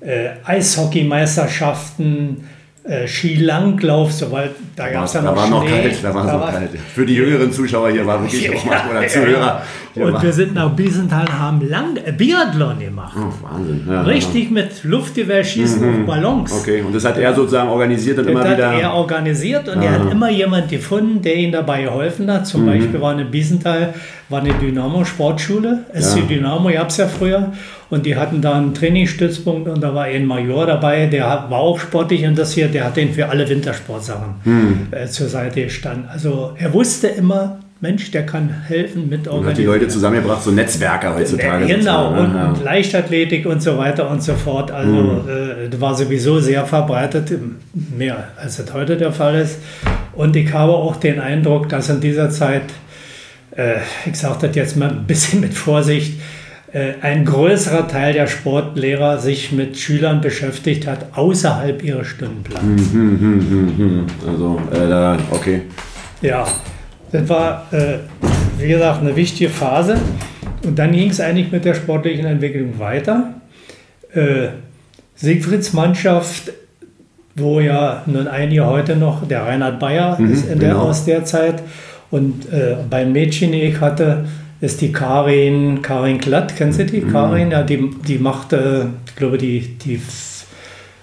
äh, 0.00 0.32
Eishockeymeisterschaften, 0.44 2.44
äh, 2.82 3.06
Skilanglauf, 3.06 4.10
soweit 4.10 4.52
da 4.74 4.88
gab 4.88 5.04
es 5.04 5.12
ja 5.12 5.20
noch 5.20 5.34
Da 5.34 5.36
war 5.36 5.46
Schnee. 5.46 5.54
noch 5.54 5.66
kalt, 5.66 5.98
da 6.02 6.14
war 6.14 6.24
es 6.24 6.32
noch 6.32 6.50
kalt. 6.50 6.70
Für 6.94 7.04
die 7.04 7.14
jüngeren 7.14 7.52
Zuschauer 7.52 7.90
hier 7.90 8.06
war 8.06 8.22
wirklich 8.22 8.50
auch 8.56 8.64
mal, 8.64 8.80
oder 8.90 9.06
Zuhörer. 9.06 9.62
Und 9.96 10.22
wir 10.22 10.32
sind 10.32 10.54
nach 10.54 10.70
Biesenthal, 10.70 11.26
haben 11.28 11.68
lang, 11.68 11.96
äh, 11.96 12.12
Biathlon 12.12 12.78
gemacht. 12.78 13.16
Oh, 13.16 13.32
Wahnsinn. 13.44 13.86
Ja, 13.86 14.02
Richtig 14.02 14.44
ja. 14.44 14.50
mit 14.50 14.84
Luftgewehrschießen 14.84 15.82
mhm. 15.82 16.00
auf 16.00 16.06
Ballons. 16.06 16.52
Okay, 16.52 16.80
und 16.80 16.94
das 16.94 17.04
hat 17.04 17.18
er 17.18 17.34
sozusagen 17.34 17.68
organisiert 17.68 18.18
und 18.18 18.24
das 18.24 18.32
immer 18.32 18.44
wieder... 18.44 18.56
Das 18.56 18.74
hat 18.74 18.80
er 18.80 18.94
organisiert 18.94 19.68
und 19.68 19.78
Aha. 19.78 19.84
er 19.84 19.92
hat 19.92 20.10
immer 20.10 20.30
jemand 20.30 20.68
gefunden, 20.70 21.20
der 21.20 21.34
ihm 21.34 21.52
dabei 21.52 21.82
geholfen 21.82 22.30
hat. 22.32 22.46
Zum 22.46 22.62
mhm. 22.62 22.66
Beispiel 22.66 23.00
war 23.00 23.18
in 23.18 23.30
Biesenthal 23.30 23.94
war 24.30 24.40
eine 24.40 24.54
Dynamo-Sportschule, 24.54 25.86
SC 25.92 26.18
ja. 26.18 26.22
Dynamo 26.22 26.70
gab 26.70 26.88
es 26.88 26.96
ja 26.96 27.08
früher. 27.08 27.52
Und 27.90 28.06
die 28.06 28.14
hatten 28.16 28.40
da 28.40 28.56
einen 28.56 28.72
Trainingsstützpunkt 28.72 29.68
und 29.68 29.80
da 29.80 29.94
war 29.94 30.04
ein 30.04 30.24
Major 30.24 30.64
dabei, 30.64 31.06
der 31.06 31.24
war 31.24 31.58
auch 31.58 31.80
sportlich 31.80 32.22
interessiert, 32.22 32.72
der 32.72 32.84
hat 32.84 32.96
den 32.96 33.12
für 33.12 33.28
alle 33.28 33.48
Wintersportsachen 33.48 34.34
mhm. 34.44 34.86
äh, 34.92 35.06
zur 35.08 35.28
Seite 35.28 35.64
gestanden. 35.64 36.08
Also 36.08 36.52
er 36.56 36.72
wusste 36.72 37.08
immer, 37.08 37.58
Mensch, 37.80 38.10
der 38.10 38.26
kann 38.26 38.48
helfen 38.48 39.08
mit 39.08 39.26
Und 39.26 39.46
hat 39.46 39.56
die 39.56 39.64
Leute 39.64 39.88
zusammengebracht, 39.88 40.42
so 40.42 40.50
Netzwerker 40.50 41.16
heutzutage. 41.16 41.66
Genau, 41.66 42.10
sozusagen, 42.10 42.18
und, 42.18 42.34
ne? 42.34 42.48
und 42.48 42.64
Leichtathletik 42.64 43.46
und 43.46 43.62
so 43.62 43.76
weiter 43.76 44.08
und 44.08 44.22
so 44.22 44.34
fort. 44.34 44.70
Also 44.70 45.24
äh, 45.28 45.68
das 45.68 45.80
war 45.80 45.94
sowieso 45.96 46.38
sehr 46.40 46.66
verbreitet, 46.66 47.32
mehr 47.72 48.28
als 48.36 48.58
es 48.58 48.72
heute 48.72 48.98
der 48.98 49.12
Fall 49.12 49.36
ist. 49.36 49.58
Und 50.12 50.36
ich 50.36 50.52
habe 50.52 50.72
auch 50.72 50.96
den 50.96 51.18
Eindruck, 51.18 51.70
dass 51.70 51.88
in 51.88 52.00
dieser 52.00 52.28
Zeit, 52.28 52.64
äh, 53.56 53.76
ich 54.04 54.16
sage 54.16 54.46
das 54.46 54.54
jetzt 54.54 54.76
mal 54.76 54.90
ein 54.90 55.06
bisschen 55.06 55.40
mit 55.40 55.54
Vorsicht, 55.54 56.19
äh, 56.19 56.19
ein 57.02 57.24
größerer 57.24 57.88
Teil 57.88 58.12
der 58.12 58.28
Sportlehrer 58.28 59.18
sich 59.18 59.50
mit 59.50 59.76
Schülern 59.76 60.20
beschäftigt 60.20 60.86
hat, 60.86 61.06
außerhalb 61.16 61.82
ihres 61.82 62.06
Stundenplans. 62.06 62.82
Also, 64.26 64.60
äh, 64.72 65.16
okay. 65.32 65.62
Ja, 66.22 66.46
das 67.10 67.28
war, 67.28 67.66
äh, 67.72 67.98
wie 68.58 68.68
gesagt, 68.68 69.00
eine 69.00 69.16
wichtige 69.16 69.50
Phase. 69.50 69.96
Und 70.62 70.78
dann 70.78 70.92
ging 70.92 71.10
es 71.10 71.20
eigentlich 71.20 71.50
mit 71.50 71.64
der 71.64 71.74
sportlichen 71.74 72.26
Entwicklung 72.26 72.78
weiter. 72.78 73.34
Äh, 74.12 74.48
Siegfrieds 75.16 75.72
Mannschaft, 75.72 76.52
wo 77.34 77.60
ja 77.60 78.02
nun 78.06 78.28
einige 78.28 78.66
heute 78.66 78.96
noch, 78.96 79.26
der 79.26 79.42
Reinhard 79.42 79.80
Bayer 79.80 80.18
ist 80.20 80.48
in 80.48 80.58
der, 80.58 80.70
genau. 80.70 80.82
aus 80.82 81.04
der 81.04 81.24
Zeit. 81.24 81.62
Und 82.10 82.52
äh, 82.52 82.76
beim 82.88 83.12
Mädchen, 83.12 83.52
die 83.52 83.62
ich 83.62 83.80
hatte, 83.80 84.24
ist 84.60 84.80
die 84.80 84.92
Karin, 84.92 85.80
Karin 85.82 86.18
Glatt, 86.18 86.54
kennst 86.56 86.78
du 86.80 86.84
die? 86.84 87.00
Karin, 87.00 87.50
ja, 87.50 87.62
die, 87.62 87.90
die 88.06 88.18
machte, 88.18 88.88
ich 89.06 89.16
glaube, 89.16 89.38
die, 89.38 89.60
die 89.78 90.00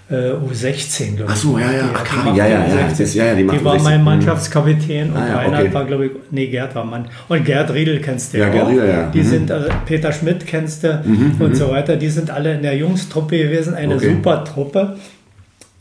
äh, 0.10 0.32
U16, 0.32 1.15
glaube 1.17 1.24
ich. 1.24 1.30
Ach 1.30 1.36
so, 1.36 1.58
ja, 1.58 1.65
ja. 1.72 1.84
Die- 1.84 1.89
Ach, 1.93 2.04
die 2.08 2.15
machte 2.26 2.38
ja, 2.38 2.48
ja, 2.48 2.60
ja. 2.60 2.65
U16. 2.88 2.98
Das 3.00 3.13
ja, 3.15 3.26
ja, 3.26 3.36
die 3.36 3.43
macht 3.43 3.60
die 3.60 3.65
war 3.65 3.76
U16. 3.76 3.84
mein 3.84 4.00
Mhm. 4.00 4.06
Mannschaftskapitän 4.06 5.10
und 5.12 5.17
Ah, 5.17 5.28
ja, 5.28 5.36
Reinhard 5.38 5.63
okay. 5.65 5.74
war, 5.74 5.86
glaube 5.86 6.06
ich, 6.06 6.12
nee, 6.32 6.48
Gerd 6.48 6.76
war 6.76 6.86
Mann. 6.86 7.06
Und 7.28 7.43
Gerd 7.46 7.74
Riedel 7.74 8.00
kennst 8.00 8.34
du 8.34 8.38
Ja, 8.38 8.50
Gerd 8.50 8.63
auch. 8.65 8.70
Riedel, 8.70 8.88
ja. 8.89 9.10
Die 9.10 9.20
Mhm. 9.20 9.24
sind, 9.24 9.52
also 9.52 9.67
Peter 9.86 10.12
Schmidt 10.13 10.46
kennst 10.48 10.84
du 10.84 11.04
und 11.39 11.56
so 11.58 11.70
weiter. 11.72 11.96
Die 11.98 12.10
sind 12.10 12.30
alle 12.30 12.54
in 12.54 12.62
der 12.62 12.76
Jungstruppe 12.78 13.38
gewesen, 13.38 13.74
eine 13.74 13.96
Okay. 13.96 14.12
super 14.13 14.43
Truppe. 14.46 14.96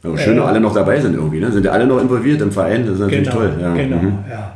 Also 0.03 0.17
schön, 0.17 0.37
dass 0.37 0.45
Äh, 0.45 0.49
alle 0.49 0.61
noch 0.61 0.75
dabei 0.75 1.01
sind 1.01 1.15
irgendwie. 1.15 1.39
Ne? 1.41 1.53
Sind 1.53 1.65
ja 1.65 1.73
alle 1.73 1.87
noch 1.87 2.01
involviert 2.01 2.41
im 2.41 2.51
Verein. 2.53 2.85
Das 2.85 2.95
ist 2.95 3.01
natürlich 3.01 3.29
Genau, 3.29 3.37
toll. 3.41 3.53
Ja. 3.61 3.75
genau, 3.75 3.97
Mhm. 3.97 4.19
ja. 4.31 4.55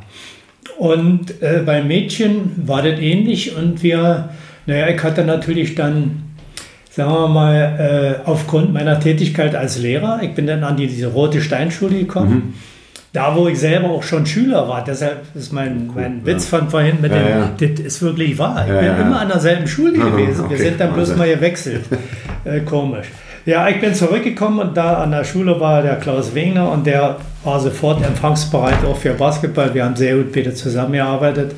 Und 0.81 1.43
äh, 1.43 1.61
beim 1.66 1.88
Mädchen 1.88 2.53
war 2.66 2.81
das 2.83 2.99
ähnlich 3.01 3.55
und 3.55 3.83
wir, 3.83 4.31
naja, 4.64 4.88
ich 4.88 5.03
hatte 5.03 5.25
natürlich 5.27 5.75
dann, 5.75 6.23
sagen 6.90 7.12
wir 7.12 7.29
mal, 7.29 8.16
äh, 8.25 8.27
aufgrund 8.27 8.73
meiner 8.73 8.99
Tätigkeit 8.99 9.55
als 9.55 9.77
Lehrer, 9.79 10.21
ich 10.23 10.33
bin 10.35 10.47
dann 10.47 10.64
an 10.64 10.79
die, 10.79 10.87
diese 10.87 11.09
Rote 11.09 11.43
Steinschule 11.43 11.99
gekommen, 11.99 12.33
Mhm. 12.33 12.55
da 13.12 13.37
wo 13.37 13.47
ich 13.47 13.59
selber 13.59 13.90
auch 13.90 14.03
schon 14.03 14.25
Schüler 14.25 14.69
war, 14.69 14.83
deshalb 14.83 15.19
ist 15.35 15.53
mein, 15.53 15.90
mein 15.95 16.25
Witz 16.25 16.47
von 16.47 16.71
vorhin 16.71 17.03
mit 17.03 17.12
Ja, 17.12 17.19
dem, 17.19 17.29
ja. 17.29 17.51
das 17.61 17.81
ist 17.85 18.01
wirklich 18.01 18.38
wahr. 18.38 18.64
Ich 18.66 18.73
Ja, 18.73 18.79
bin 18.79 18.87
ja, 18.87 18.97
ja. 18.97 19.03
immer 19.07 19.21
an 19.21 19.29
derselben 19.29 19.66
Schule 19.66 19.93
gewesen, 20.11 20.49
wir 20.49 20.57
okay, 20.57 20.57
sind 20.57 20.81
dann 20.81 20.95
bloß 20.95 21.14
mal 21.14 21.29
gewechselt. 21.29 21.83
äh, 22.45 22.61
komisch. 22.61 23.09
Ja, 23.46 23.68
ich 23.70 23.81
bin 23.81 23.94
zurückgekommen 23.94 24.59
und 24.59 24.76
da 24.76 25.03
an 25.03 25.12
der 25.12 25.24
Schule 25.24 25.59
war 25.61 25.83
der 25.83 25.96
Klaus 25.96 26.35
Wegner 26.35 26.70
und 26.70 26.87
der 26.87 27.16
war 27.42 27.59
sofort 27.59 28.05
empfangsbereit 28.05 28.85
auch 28.85 28.98
für 28.98 29.14
Basketball. 29.14 29.72
Wir 29.72 29.87
haben 29.87 29.96
sehr 29.96 30.16
gut 30.16 30.33
bitte 30.33 30.53
zusammengearbeitet 30.53 31.55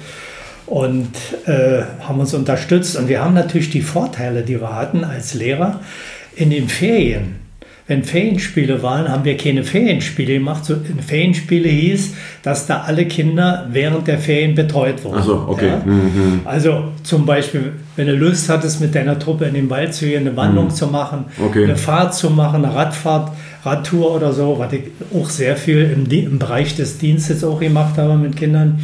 und 0.66 1.10
äh, 1.46 1.82
haben 2.00 2.20
uns 2.20 2.34
unterstützt. 2.34 2.96
Und 2.96 3.08
wir 3.08 3.24
haben 3.24 3.34
natürlich 3.34 3.70
die 3.70 3.82
Vorteile, 3.82 4.42
die 4.42 4.60
wir 4.60 4.74
hatten 4.74 5.02
als 5.02 5.34
Lehrer 5.34 5.80
in 6.36 6.50
den 6.50 6.68
Ferien. 6.68 7.40
Wenn 7.88 8.04
Ferienspiele 8.04 8.80
waren, 8.82 9.08
haben 9.08 9.24
wir 9.24 9.36
keine 9.36 9.64
Ferienspiele 9.64 10.34
gemacht. 10.34 10.64
So, 10.64 10.76
Ferienspiele 11.04 11.68
hieß, 11.68 12.14
dass 12.44 12.66
da 12.66 12.82
alle 12.82 13.06
Kinder 13.06 13.66
während 13.72 14.06
der 14.06 14.18
Ferien 14.18 14.54
betreut 14.54 15.02
wurden. 15.02 15.16
Ach 15.18 15.24
so, 15.24 15.44
okay. 15.48 15.66
Ja? 15.68 15.82
Mhm. 15.84 16.40
Also 16.44 16.84
zum 17.02 17.26
Beispiel, 17.26 17.72
wenn 17.96 18.06
du 18.06 18.14
Lust 18.14 18.48
hattest, 18.48 18.80
mit 18.80 18.94
deiner 18.94 19.18
Truppe 19.18 19.46
in 19.46 19.54
den 19.54 19.68
Wald 19.68 19.94
zu 19.94 20.06
gehen, 20.06 20.26
eine 20.26 20.36
Wanderung 20.36 20.70
zu 20.70 20.86
machen, 20.86 21.24
Mhm. 21.36 21.44
Okay. 21.46 21.64
eine 21.64 21.76
Fahrt 21.76 22.14
zu 22.14 22.30
machen, 22.30 22.64
eine 22.64 22.72
Radfahrt, 22.74 23.32
Radtour 23.64 24.14
oder 24.14 24.32
so, 24.32 24.56
was 24.58 24.72
ich 24.72 24.82
auch 25.14 25.28
sehr 25.28 25.56
viel 25.56 25.90
im, 25.92 26.08
im 26.10 26.38
Bereich 26.38 26.76
des 26.76 26.98
Dienstes 26.98 27.42
auch 27.42 27.58
gemacht 27.58 27.98
habe 27.98 28.14
mit 28.16 28.36
Kindern. 28.36 28.80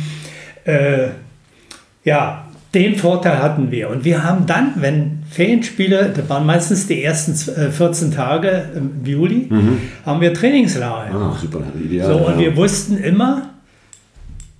Äh, 0.64 1.08
ja, 2.04 2.47
den 2.74 2.96
Vorteil 2.96 3.38
hatten 3.42 3.70
wir. 3.70 3.88
Und 3.90 4.04
wir 4.04 4.22
haben 4.24 4.44
dann, 4.46 4.72
wenn 4.76 5.20
Ferienspiele, 5.30 6.12
das 6.14 6.28
waren 6.28 6.44
meistens 6.44 6.86
die 6.86 7.02
ersten 7.02 7.32
äh, 7.58 7.70
14 7.70 8.10
Tage 8.12 8.64
im 8.76 9.04
Juli, 9.04 9.48
haben 10.04 10.20
wir 10.20 10.34
Trainingslager 10.34 11.14
Ah, 11.14 11.36
super. 11.40 11.60
Ideal. 11.82 12.06
so, 12.06 12.18
und 12.26 12.34
ja. 12.34 12.40
wir 12.40 12.56
wussten 12.56 12.98
immer, 12.98 13.50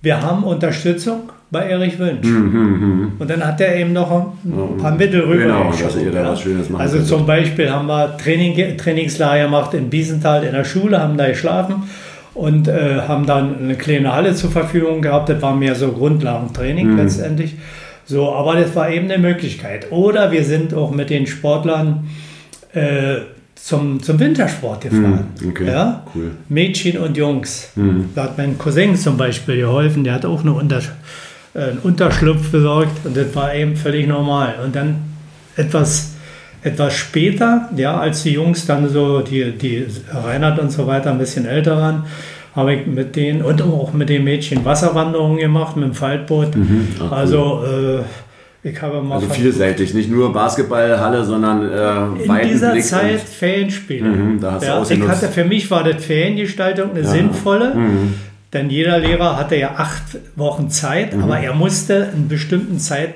wir 0.01 0.21
haben 0.21 0.43
Unterstützung 0.43 1.29
bei 1.51 1.67
Erich 1.67 1.97
Wünsch. 1.99 2.25
Mhm, 2.27 3.13
Und 3.19 3.29
dann 3.29 3.45
hat 3.45 3.59
er 3.61 3.75
eben 3.75 3.93
noch 3.93 4.09
ein 4.45 4.77
paar 4.77 4.95
Mittel 4.95 5.21
rüber. 5.21 5.43
Genau, 5.43 5.71
dass 5.71 5.95
ihr 5.95 6.11
da 6.11 6.29
was 6.31 6.41
Schönes 6.41 6.69
machen 6.69 6.81
Also 6.81 6.97
könntet. 6.97 7.09
zum 7.09 7.25
Beispiel 7.25 7.69
haben 7.71 7.87
wir 7.87 8.17
Training, 8.17 8.77
Trainingslager 8.77 9.45
gemacht 9.45 9.73
in 9.73 9.89
Biesenthal 9.89 10.43
in 10.43 10.53
der 10.53 10.63
Schule, 10.63 10.99
haben 10.99 11.17
da 11.17 11.27
geschlafen 11.27 11.83
und 12.35 12.67
äh, 12.67 13.01
haben 13.07 13.25
dann 13.25 13.57
eine 13.63 13.75
kleine 13.75 14.13
Halle 14.13 14.33
zur 14.35 14.51
Verfügung 14.51 15.01
gehabt. 15.01 15.29
Das 15.29 15.41
war 15.41 15.55
mehr 15.55 15.75
so 15.75 15.91
Grundlagentraining 15.91 16.91
Mhm. 16.91 16.97
letztendlich. 16.97 17.55
So, 18.09 18.33
aber 18.33 18.55
das 18.55 18.75
war 18.75 18.89
eben 18.89 19.05
eine 19.05 19.21
Möglichkeit. 19.21 19.91
Oder 19.91 20.31
wir 20.31 20.43
sind 20.43 20.73
auch 20.73 20.89
mit 20.89 21.11
den 21.11 21.27
Sportlern 21.27 22.09
äh, 22.73 23.17
zum, 23.53 24.01
zum 24.01 24.19
Wintersport 24.19 24.81
gefahren. 24.81 25.27
Mhm, 25.39 25.49
okay, 25.49 25.67
ja? 25.67 26.03
cool. 26.15 26.31
Mädchen 26.49 26.97
und 26.97 27.15
Jungs. 27.15 27.71
Da 28.15 28.23
hat 28.23 28.37
mein 28.39 28.57
Cousin 28.57 28.95
zum 28.95 29.15
Beispiel 29.15 29.57
geholfen, 29.57 30.03
der 30.03 30.15
hat 30.15 30.25
auch 30.25 30.41
eine 30.41 30.53
Unter, 30.53 30.81
äh, 31.53 31.59
einen 31.59 31.77
Unterschlupf 31.83 32.49
besorgt 32.49 33.05
und 33.05 33.15
das 33.15 33.35
war 33.35 33.53
eben 33.53 33.75
völlig 33.75 34.07
normal. 34.07 34.55
Und 34.65 34.75
dann 34.75 34.95
etwas, 35.55 36.13
etwas 36.63 36.95
später, 36.95 37.69
ja, 37.75 37.95
als 37.99 38.23
die 38.23 38.31
Jungs 38.31 38.65
dann 38.65 38.89
so, 38.89 39.19
die, 39.19 39.51
die 39.51 39.85
Reinhard 40.11 40.57
und 40.57 40.71
so 40.71 40.87
weiter 40.87 41.11
ein 41.11 41.19
bisschen 41.19 41.45
älter 41.45 41.77
waren, 41.77 42.05
habe 42.59 42.75
ich 42.75 42.85
mit 42.85 43.15
denen 43.15 43.41
und 43.41 43.61
auch 43.61 43.91
mit 43.93 44.09
den 44.09 44.23
Mädchen 44.23 44.63
Wasserwanderungen 44.65 45.37
gemacht 45.37 45.75
mit 45.75 45.85
dem 45.85 45.93
Faltboot. 45.93 46.49
Ach, 46.53 47.01
cool. 47.01 47.07
also 47.17 47.63
äh, 47.65 48.67
ich 48.69 48.81
habe 48.81 49.01
mal 49.01 49.15
Also 49.15 49.27
vielseitig, 49.29 49.93
nicht 49.93 50.11
nur 50.11 50.33
Basketballhalle, 50.33 51.23
sondern 51.23 51.63
äh, 51.71 52.23
in 52.43 52.49
dieser 52.49 52.71
Blick 52.73 52.83
Zeit 52.85 53.21
Ferienspiele. 53.21 54.07
Mhm, 54.07 54.39
da 54.41 54.51
hast 54.53 54.63
du 54.63 54.67
ja, 54.67 54.73
ich 54.75 54.79
ausgenutzt. 54.81 55.09
hatte, 55.11 55.27
für 55.29 55.45
mich 55.45 55.71
war 55.71 55.83
das 55.83 56.03
Feriengestaltung 56.03 56.91
eine 56.91 57.05
sinnvolle, 57.05 57.73
Mhm. 57.75 58.13
denn 58.53 58.69
jeder 58.69 58.99
Lehrer 58.99 59.37
hatte 59.37 59.55
ja 59.55 59.75
acht 59.77 60.17
Wochen 60.35 60.69
Zeit, 60.69 61.13
aber 61.13 61.39
er 61.39 61.53
musste 61.53 62.09
einen 62.13 62.27
bestimmten 62.27 62.79
Zeit 62.79 63.13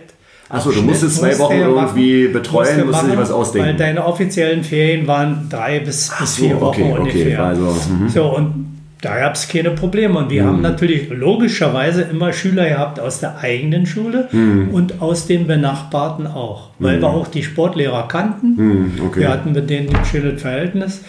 Achso, 0.49 0.69
Mhm. 0.69 0.75
du 0.75 0.81
musstest 0.83 1.15
zwei 1.17 1.39
Wochen 1.39 1.53
irgendwie 1.57 2.27
betreuen, 2.27 2.67
musste 2.67 2.85
musst 2.85 3.01
du 3.01 3.05
dir 3.07 3.13
machen, 3.13 3.21
was 3.21 3.31
ausdenken. 3.31 3.67
Weil 3.69 3.75
deine 3.75 4.05
offiziellen 4.05 4.63
Ferien 4.63 5.07
waren 5.07 5.47
drei 5.49 5.79
bis, 5.79 6.11
bis 6.19 6.35
so, 6.35 6.43
vier 6.43 6.61
Wochen 6.61 6.81
okay, 6.83 6.91
okay, 6.91 6.99
ungefähr. 6.99 7.43
also, 7.43 7.63
mhm. 7.89 8.09
So, 8.09 8.23
und 8.35 8.62
da 9.03 9.19
gab 9.19 9.35
es 9.35 9.47
keine 9.49 9.71
Probleme. 9.71 10.17
Und 10.17 10.29
wir 10.29 10.45
haben 10.45 10.61
natürlich 10.61 11.09
logischerweise 11.09 12.03
immer 12.03 12.31
Schüler 12.31 12.69
gehabt 12.69 12.99
aus 12.99 13.19
der 13.19 13.37
eigenen 13.39 13.85
Schule 13.85 14.29
Mhm. 14.31 14.69
und 14.71 15.01
aus 15.01 15.27
den 15.27 15.45
benachbarten 15.45 16.25
auch. 16.25 16.69
Weil 16.79 17.01
wir 17.01 17.09
auch 17.09 17.27
die 17.27 17.43
Sportlehrer 17.43 18.07
kannten. 18.07 18.57
Hm, 18.57 18.91
okay. 19.05 19.19
Wir 19.21 19.29
hatten 19.29 19.51
mit 19.51 19.69
denen 19.69 19.93
ein 19.93 20.05
schönes 20.05 20.41
Verhältnis. 20.41 21.01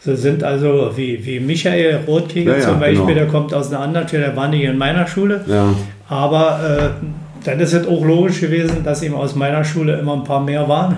So 0.00 0.16
sind 0.16 0.42
also 0.42 0.92
wie, 0.96 1.24
wie 1.24 1.40
Michael 1.40 2.00
Rotkegel 2.06 2.54
Ja, 2.54 2.58
ja, 2.58 2.64
zum 2.64 2.80
Beispiel, 2.80 3.00
genau. 3.06 3.14
der 3.14 3.26
kommt 3.28 3.54
aus 3.54 3.68
einer 3.70 3.80
anderen 3.80 4.08
Schule, 4.08 4.22
der 4.22 4.36
war 4.36 4.48
nicht 4.48 4.64
in 4.64 4.78
meiner 4.78 5.06
Schule. 5.06 5.44
Ja. 5.46 5.74
Aber 6.08 6.92
äh, 7.00 7.06
dann 7.44 7.60
ist 7.60 7.72
es 7.72 7.86
auch 7.86 8.04
logisch 8.04 8.40
gewesen, 8.40 8.82
dass 8.82 9.02
eben 9.02 9.14
aus 9.14 9.36
meiner 9.36 9.62
Schule 9.62 9.98
immer 9.98 10.14
ein 10.14 10.24
paar 10.24 10.40
mehr 10.40 10.68
waren 10.68 10.96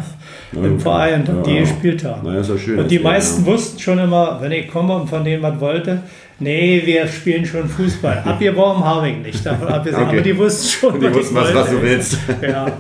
im 0.53 0.79
Verein, 0.79 1.25
die 1.47 1.59
gespielt 1.59 2.05
haben. 2.05 2.21
Na, 2.25 2.81
und 2.81 2.91
die 2.91 2.99
meisten 2.99 3.45
wussten 3.45 3.79
schon 3.81 3.99
immer, 3.99 4.39
wenn 4.41 4.53
ich 4.53 4.69
komme 4.69 4.95
und 4.95 5.09
von 5.09 5.25
denen 5.25 5.43
was 5.43 5.59
wollte, 5.61 5.99
nee, 6.41 6.83
wir 6.85 7.07
spielen 7.07 7.45
schon 7.47 7.69
Fußball. 7.69 8.19
Abgeworben 8.25 8.85
habe 8.85 9.09
ich 9.09 9.17
nicht. 9.19 9.47
Okay. 9.47 9.93
aber 9.95 10.21
die 10.21 10.37
wussten 10.37 10.69
schon, 10.69 11.01
Die 11.01 11.07
was 11.07 11.15
wussten, 11.15 11.35
was, 11.37 11.55
was 11.55 11.71
du 11.71 11.83
willst. 11.83 12.19
Ja. 12.43 12.49
Ja- 12.51 12.71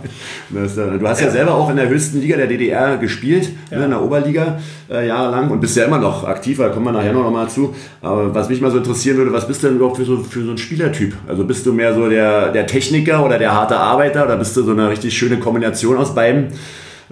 Du 0.50 1.08
hast 1.08 1.20
ja 1.20 1.30
selber 1.30 1.54
auch 1.54 1.70
in 1.70 1.76
der 1.76 1.88
höchsten 1.88 2.20
Liga 2.20 2.36
der 2.36 2.46
DDR 2.46 2.96
gespielt, 2.98 3.48
ne, 3.70 3.84
in 3.84 3.90
der 3.90 4.00
Oberliga 4.02 4.58
äh, 4.90 5.06
jahrelang 5.08 5.50
und 5.50 5.60
bist 5.60 5.76
ja 5.76 5.84
immer 5.84 5.98
noch 5.98 6.24
aktiv, 6.24 6.58
da 6.58 6.68
kommen 6.68 6.84
wir 6.86 6.92
nachher 6.92 7.12
noch 7.12 7.30
mal 7.30 7.48
zu. 7.48 7.74
Aber 8.02 8.32
was 8.34 8.48
mich 8.48 8.60
mal 8.60 8.70
so 8.70 8.78
interessieren 8.78 9.16
würde, 9.16 9.32
was 9.32 9.46
bist 9.48 9.62
du 9.62 9.68
denn 9.68 9.76
überhaupt 9.76 9.96
für 9.96 10.04
so, 10.04 10.18
für 10.18 10.44
so 10.44 10.50
ein 10.52 10.58
Spielertyp? 10.58 11.14
Also 11.26 11.44
bist 11.44 11.64
du 11.66 11.72
mehr 11.72 11.94
so 11.94 12.08
der, 12.08 12.52
der 12.52 12.66
Techniker 12.66 13.24
oder 13.24 13.38
der 13.38 13.52
harte 13.54 13.76
Arbeiter 13.76 14.24
oder 14.24 14.36
bist 14.36 14.56
du 14.56 14.62
so 14.62 14.72
eine 14.72 14.90
richtig 14.90 15.16
schöne 15.16 15.38
Kombination 15.38 15.96
aus 15.96 16.14
beiden? 16.14 16.48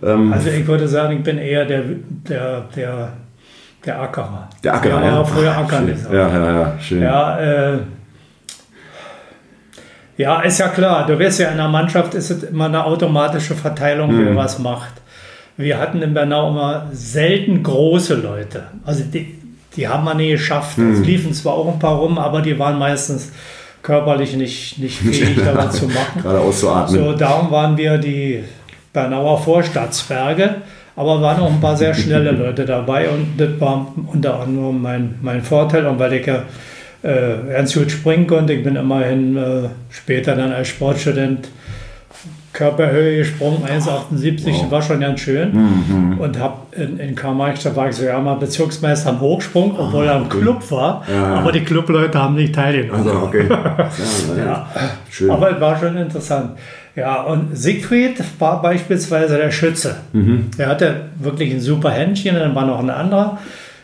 Also 0.01 0.51
ich 0.51 0.67
würde 0.67 0.89
sagen, 0.89 1.19
ich 1.19 1.23
bin 1.23 1.39
eher 1.39 1.65
der, 1.65 1.83
der, 2.29 2.65
der, 2.75 3.13
der 3.85 4.01
Ackerer. 4.01 4.49
Der 4.63 4.75
Ackerer, 4.75 5.01
ja. 5.01 5.07
ja. 5.07 5.17
war 5.19 5.25
früher 5.27 5.57
Ackern 5.57 5.87
Schön. 5.87 5.95
gesagt. 5.95 6.15
Ja, 6.15 6.29
ja, 6.29 6.53
ja, 6.61 6.73
schön. 6.81 7.03
Ja, 7.03 7.39
äh, 7.39 7.79
ja, 10.17 10.41
ist 10.43 10.59
ja 10.59 10.69
klar. 10.69 11.07
Du 11.07 11.19
weißt 11.19 11.41
ja, 11.41 11.49
in 11.49 11.55
einer 11.55 11.69
Mannschaft 11.69 12.15
ist 12.15 12.31
es 12.31 12.43
immer 12.45 12.67
eine 12.67 12.85
automatische 12.85 13.55
Verteilung, 13.55 14.13
Mhm. 14.15 14.27
wer 14.27 14.37
was 14.37 14.59
macht. 14.59 14.93
Wir 15.57 15.79
hatten 15.79 16.01
in 16.03 16.15
Bernau 16.15 16.51
immer 16.51 16.87
selten 16.93 17.63
große 17.63 18.15
Leute. 18.15 18.65
Also 18.85 19.05
die, 19.05 19.39
die 19.77 19.89
haben 19.89 20.05
wir 20.05 20.15
nie 20.15 20.31
geschafft. 20.33 20.79
Mhm. 20.79 20.93
Es 20.95 21.01
liefen 21.01 21.33
zwar 21.35 21.55
auch 21.55 21.73
ein 21.73 21.79
paar 21.79 21.97
rum, 21.97 22.19
aber 22.19 22.43
die 22.43 22.59
waren 22.59 22.79
meistens 22.79 23.33
körperlich 23.83 24.37
nicht, 24.37 24.79
nicht 24.79 24.99
fähig, 24.99 25.37
da 25.45 25.57
was 25.57 25.77
zu 25.77 25.87
machen. 25.87 26.23
Gerade 26.23 26.41
auszuatmen. 26.41 27.01
So, 27.05 27.13
darum 27.15 27.51
waren 27.51 27.77
wir 27.77 27.99
die 27.99 28.45
Bernauer 28.93 29.39
Vorstadtsberge, 29.43 30.57
aber 30.97 31.21
waren 31.23 31.41
auch 31.41 31.51
ein 31.51 31.61
paar 31.61 31.77
sehr 31.77 31.95
schnelle 31.95 32.33
Leute 32.33 32.65
dabei 32.65 33.09
und 33.09 33.39
das 33.39 33.61
war 33.61 33.95
unter 34.07 34.41
anderem 34.41 34.83
mein, 34.83 35.15
mein 35.23 35.43
Vorteil 35.43 35.87
und 35.87 35.99
weil 35.99 36.15
ich 36.15 36.27
ja 36.27 36.43
äh, 37.03 37.53
ganz 37.53 37.75
gut 37.75 37.91
springen 37.91 38.27
konnte, 38.27 38.53
ich 38.53 38.63
bin 38.63 38.77
immerhin 38.77 39.37
äh, 39.37 39.69
später 39.91 40.37
dann 40.37 40.53
als 40.53 40.69
Sportstudent 40.69 41.49
Körperhöhe 42.53 43.19
gesprungen, 43.19 43.65
1,78, 43.65 44.45
wow. 44.47 44.71
war 44.71 44.83
schon 44.83 45.01
ganz 45.01 45.21
schön. 45.21 45.53
Mhm. 45.53 46.19
Und 46.19 46.39
habe 46.39 46.57
in, 46.73 46.99
in 46.99 47.15
Karl-Marx, 47.15 47.63
da 47.63 47.75
war 47.75 47.89
ich 47.89 47.97
sogar 47.97 48.21
mal 48.21 48.35
Bezirksmeister 48.35 49.09
am 49.09 49.21
Hochsprung, 49.21 49.75
obwohl 49.79 50.07
ah, 50.07 50.13
er 50.13 50.21
im. 50.21 50.29
Club 50.29 50.71
war. 50.71 51.03
Ja. 51.11 51.37
Aber 51.37 51.51
die 51.51 51.61
Clubleute 51.61 52.19
haben 52.21 52.35
nicht 52.35 52.55
teilgenommen. 52.55 53.09
Also, 53.09 53.23
okay. 53.23 53.47
ja, 53.49 54.69
ja. 55.19 55.33
Aber 55.33 55.51
es 55.51 55.61
war 55.61 55.79
schon 55.79 55.97
interessant. 55.97 56.51
Ja, 56.95 57.23
und 57.23 57.57
Siegfried 57.57 58.23
war 58.39 58.61
beispielsweise 58.61 59.39
der 59.39 59.51
Schütze. 59.51 59.97
Mhm. 60.13 60.51
Er 60.59 60.69
hatte 60.69 61.07
wirklich 61.19 61.53
ein 61.53 61.61
super 61.61 61.91
Händchen. 61.91 62.37
Dann 62.37 62.55
war 62.55 62.67
noch 62.67 62.81
ein 62.81 62.91
anderer 62.91 63.39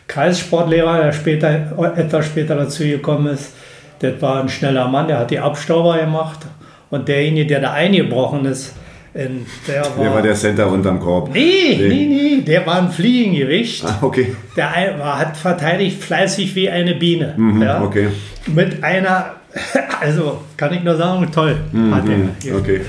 Kreissportlehrer, 0.07 1.03
der 1.03 1.11
später, 1.13 1.93
etwas 1.95 2.25
später 2.25 2.55
dazu 2.55 2.83
gekommen 2.83 3.27
ist. 3.27 3.53
Das 3.99 4.21
war 4.21 4.41
ein 4.41 4.49
schneller 4.49 4.87
Mann, 4.87 5.07
der 5.07 5.19
hat 5.19 5.31
die 5.31 5.39
Abstauber 5.39 5.97
gemacht 5.97 6.39
und 6.89 7.07
derjenige, 7.07 7.47
der 7.47 7.61
da 7.61 7.73
eingebrochen 7.73 8.45
ist, 8.45 8.73
in, 9.13 9.45
der 9.67 9.81
war. 9.81 10.03
Der 10.03 10.13
war 10.13 10.21
der 10.21 10.35
Center 10.35 10.67
unterm 10.71 10.99
Korb. 10.99 11.33
Nee, 11.33 11.75
nee, 11.77 11.87
nee, 11.87 12.05
nee 12.05 12.41
der 12.41 12.65
war 12.65 12.81
ein 12.81 12.89
Fliegengewicht. 12.89 13.83
Ah, 13.85 13.97
okay. 14.01 14.35
Der 14.55 14.95
war, 14.99 15.19
hat 15.19 15.35
verteidigt 15.35 16.01
fleißig 16.01 16.55
wie 16.55 16.69
eine 16.69 16.95
Biene. 16.95 17.33
Mhm, 17.35 17.61
ja? 17.61 17.81
Okay. 17.81 18.09
Mit 18.47 18.83
einer, 18.83 19.33
also 20.01 20.41
kann 20.55 20.73
ich 20.73 20.83
nur 20.83 20.95
sagen, 20.95 21.27
toll 21.33 21.57
mhm, 21.71 21.95
hat 21.95 22.03
er. 22.07 22.55
Okay. 22.55 22.81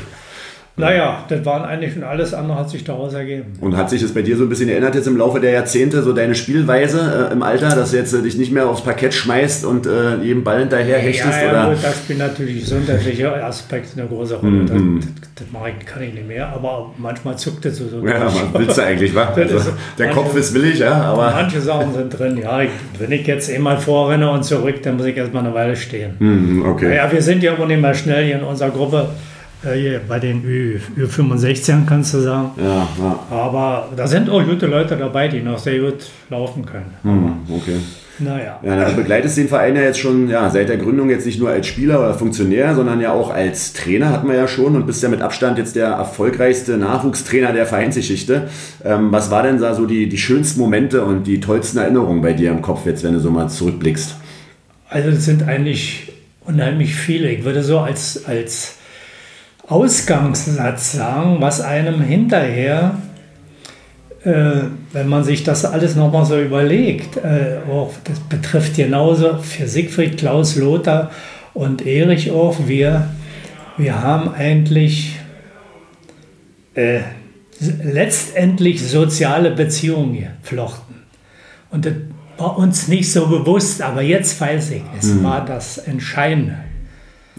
Naja, 0.77 1.25
das 1.29 1.45
waren 1.45 1.63
eigentlich 1.63 1.95
schon 1.95 2.05
alles 2.05 2.33
andere 2.33 2.59
hat 2.59 2.71
sich 2.71 2.85
daraus 2.85 3.13
ergeben. 3.13 3.53
Und 3.61 3.77
hat 3.77 3.91
sich 3.91 4.01
das 4.01 4.13
bei 4.13 4.23
dir 4.23 4.37
so 4.37 4.45
ein 4.45 4.49
bisschen 4.49 4.69
erinnert 4.69 4.95
jetzt 4.95 5.07
im 5.07 5.17
Laufe 5.17 5.41
der 5.41 5.51
Jahrzehnte, 5.51 6.03
so 6.03 6.13
deine 6.13 6.35
Spielweise 6.35 7.29
äh, 7.29 7.33
im 7.33 7.43
Alter, 7.43 7.69
dass 7.69 7.91
du 7.91 7.97
jetzt 7.97 8.15
äh, 8.15 8.23
dich 8.23 8.37
nicht 8.37 8.53
mehr 8.53 8.69
aufs 8.69 8.83
Parkett 8.83 9.13
schmeißt 9.13 9.65
und 9.65 9.87
äh, 9.87 10.17
jedem 10.23 10.43
Ball 10.43 10.61
hinterher 10.61 10.99
hechtest? 10.99 11.41
Ja, 11.41 11.45
ja, 11.45 11.51
oder? 11.51 11.75
Gut, 11.75 11.85
das 11.85 11.99
spielt 11.99 12.19
natürlich 12.19 12.61
gesundheitliche 12.61 13.45
Aspekte 13.45 14.01
eine 14.01 14.09
große 14.09 14.37
Rolle. 14.37 14.51
Mhm. 14.51 15.01
Das, 15.01 15.09
das, 15.37 15.53
mache 15.53 15.71
ich, 15.79 15.87
kann 15.87 16.03
ich 16.03 16.15
nicht 16.15 16.27
mehr, 16.27 16.49
aber 16.49 16.95
manchmal 16.97 17.37
zuckt 17.37 17.67
es 17.67 17.77
so. 17.77 17.89
so 17.89 18.07
ja, 18.07 18.19
man 18.25 18.33
willst 18.55 18.79
du 18.79 18.83
eigentlich, 18.83 19.15
wa? 19.15 19.35
Also, 19.41 19.73
der 19.99 20.07
manche, 20.07 20.21
Kopf 20.21 20.37
ist 20.37 20.55
willig, 20.55 20.79
ja, 20.79 20.93
aber... 20.93 21.31
Manche 21.31 21.61
Sachen 21.61 21.93
sind 21.93 22.19
drin, 22.19 22.39
ja. 22.39 22.63
Ich, 22.63 22.71
wenn 22.99 23.11
ich 23.11 23.27
jetzt 23.27 23.51
einmal 23.51 23.79
vorrenne 23.79 24.31
und 24.31 24.45
zurück, 24.45 24.83
dann 24.83 24.97
muss 24.97 25.07
ich 25.07 25.17
erstmal 25.17 25.45
eine 25.45 25.55
Weile 25.55 25.77
stehen. 25.77 26.15
Mhm, 26.19 26.65
okay. 26.67 26.97
Ja, 26.97 27.11
wir 27.11 27.23
sind 27.23 27.43
ja 27.43 27.55
immer 27.55 27.67
nicht 27.67 27.81
mehr 27.81 27.95
schnell 27.95 28.25
hier 28.27 28.37
in 28.37 28.45
unserer 28.45 28.71
Gruppe 28.71 29.09
äh, 29.65 29.99
bei 30.09 30.19
den 30.19 30.45
Ü, 30.45 30.79
65 30.79 31.75
kannst 31.87 32.15
du 32.15 32.21
sagen. 32.21 32.51
Ja, 32.57 32.89
ja. 32.99 33.19
Aber 33.31 33.89
da 33.97 34.07
sind 34.07 34.31
auch 34.31 34.45
gute 34.45 34.67
Leute 34.67 34.97
dabei, 34.97 35.29
die 35.29 35.41
noch 35.41 35.59
sehr 35.59 35.79
gut 35.79 36.11
laufen 36.29 36.65
können. 36.65 36.95
Hm, 37.03 37.33
okay. 37.55 37.77
Naja. 38.21 38.61
Ja, 38.63 38.91
du 38.91 38.97
begleitest 38.97 39.39
den 39.39 39.49
Verein 39.49 39.77
ja 39.77 39.83
jetzt 39.83 39.99
schon 39.99 40.29
ja, 40.29 40.51
seit 40.51 40.69
der 40.69 40.77
Gründung 40.77 41.09
jetzt 41.09 41.25
nicht 41.25 41.41
nur 41.41 41.49
als 41.49 41.67
Spieler 41.67 41.99
oder 42.01 42.15
Funktionär, 42.15 42.75
sondern 42.75 43.01
ja 43.01 43.13
auch 43.13 43.31
als 43.31 43.73
Trainer 43.73 44.11
hatten 44.11 44.29
wir 44.29 44.37
ja 44.37 44.47
schon 44.47 44.77
und 44.77 44.87
bist 44.87 45.03
ja 45.03 45.09
mit 45.09 45.23
Abstand 45.23 45.59
jetzt 45.59 45.75
der 45.75 45.89
erfolgreichste 45.89 46.77
Nachwuchstrainer 46.77 47.53
der 47.53 47.67
Vereinsgeschichte. 47.67 48.49
Ähm, 48.85 49.11
was 49.11 49.31
war 49.31 49.43
denn 49.43 49.59
da 49.59 49.75
so 49.75 49.87
die, 49.87 50.09
die 50.09 50.19
schönsten 50.19 50.61
Momente 50.61 51.03
und 51.05 51.27
die 51.27 51.41
tollsten 51.41 51.79
Erinnerungen 51.79 52.21
bei 52.21 52.35
dir 52.35 52.51
im 52.51 52.61
Kopf 52.61 52.85
jetzt, 52.85 53.05
wenn 53.05 53.15
du 53.15 53.21
so 53.21 53.31
mal 53.31 53.49
zurückblickst? 53.49 54.17
Also 54.91 55.11
es 55.11 55.25
sind 55.25 55.45
eigentlich 55.45 56.13
unheimlich 56.45 56.95
viele. 56.95 57.31
Ich 57.31 57.45
würde 57.45 57.63
so 57.63 57.79
als, 57.79 58.25
als 58.27 58.75
Ausgangssatz 59.71 60.93
sagen, 60.93 61.37
was 61.41 61.61
einem 61.61 62.01
hinterher, 62.03 62.97
äh, 64.25 64.65
wenn 64.93 65.09
man 65.09 65.23
sich 65.23 65.45
das 65.45 65.65
alles 65.65 65.95
nochmal 65.95 66.27
so 66.27 66.41
überlegt, 66.41 67.17
äh, 67.17 67.59
auch 67.71 67.93
das 68.03 68.19
betrifft 68.19 68.77
genauso 68.77 69.39
für 69.39 69.69
Siegfried, 69.69 70.19
Klaus, 70.19 70.57
Lothar 70.57 71.13
und 71.55 71.87
Erich 71.87 72.33
auch, 72.33 72.57
wir, 72.67 73.11
wir 73.79 74.03
haben 74.03 74.35
eigentlich 74.35 75.21
äh, 76.75 77.01
letztendlich 77.61 78.83
soziale 78.87 79.53
Beziehungen 79.53 80.27
geflochten. 80.43 80.97
Und 81.71 81.87
das 81.87 81.95
war 82.39 82.59
uns 82.59 82.89
nicht 82.89 83.13
so 83.13 83.29
bewusst, 83.29 83.83
aber 83.83 84.03
jetzt 84.03 84.41
weiß 84.41 84.73
ich, 84.73 84.83
es 84.99 85.07
mhm. 85.07 85.23
war 85.23 85.45
das 85.45 85.79
Entscheidende. 85.79 86.57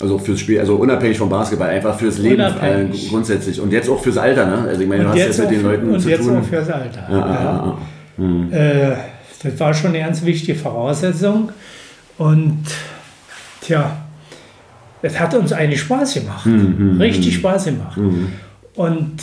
Also 0.01 0.17
fürs 0.17 0.39
Spiel, 0.39 0.59
also 0.59 0.75
unabhängig 0.75 1.17
vom 1.17 1.29
Basketball, 1.29 1.69
einfach 1.69 1.97
fürs 1.97 2.17
Leben 2.17 2.41
äh, 2.41 2.85
grundsätzlich. 3.09 3.59
Und 3.59 3.71
jetzt 3.71 3.89
auch 3.89 4.01
fürs 4.01 4.17
Alter, 4.17 4.45
ne? 4.45 4.65
Also 4.67 4.81
ich 4.81 4.87
meine, 4.87 5.03
du 5.03 5.09
hast 5.09 5.17
jetzt 5.17 5.39
mit 5.39 5.51
den 5.51 5.63
Leuten 5.63 5.89
und 5.89 5.99
zu 5.99 6.09
jetzt 6.09 6.23
tun. 6.23 6.37
auch 6.37 6.43
fürs 6.43 6.69
Alter. 6.69 7.07
Ja, 7.09 7.17
ja. 7.17 7.43
Ja, 7.43 7.77
hm. 8.17 8.53
äh, 8.53 8.95
das 9.43 9.59
war 9.59 9.73
schon 9.73 9.91
eine 9.91 9.99
ganz 9.99 10.23
wichtige 10.25 10.57
Voraussetzung. 10.57 11.51
Und 12.17 12.63
tja, 13.61 13.97
es 15.01 15.19
hat 15.19 15.33
uns 15.33 15.53
eigentlich 15.53 15.81
Spaß 15.81 16.13
gemacht. 16.15 16.45
Mhm, 16.45 16.99
Richtig 16.99 17.35
Spaß 17.35 17.65
gemacht. 17.65 17.97
Mhm. 17.97 18.33
Und 18.75 19.21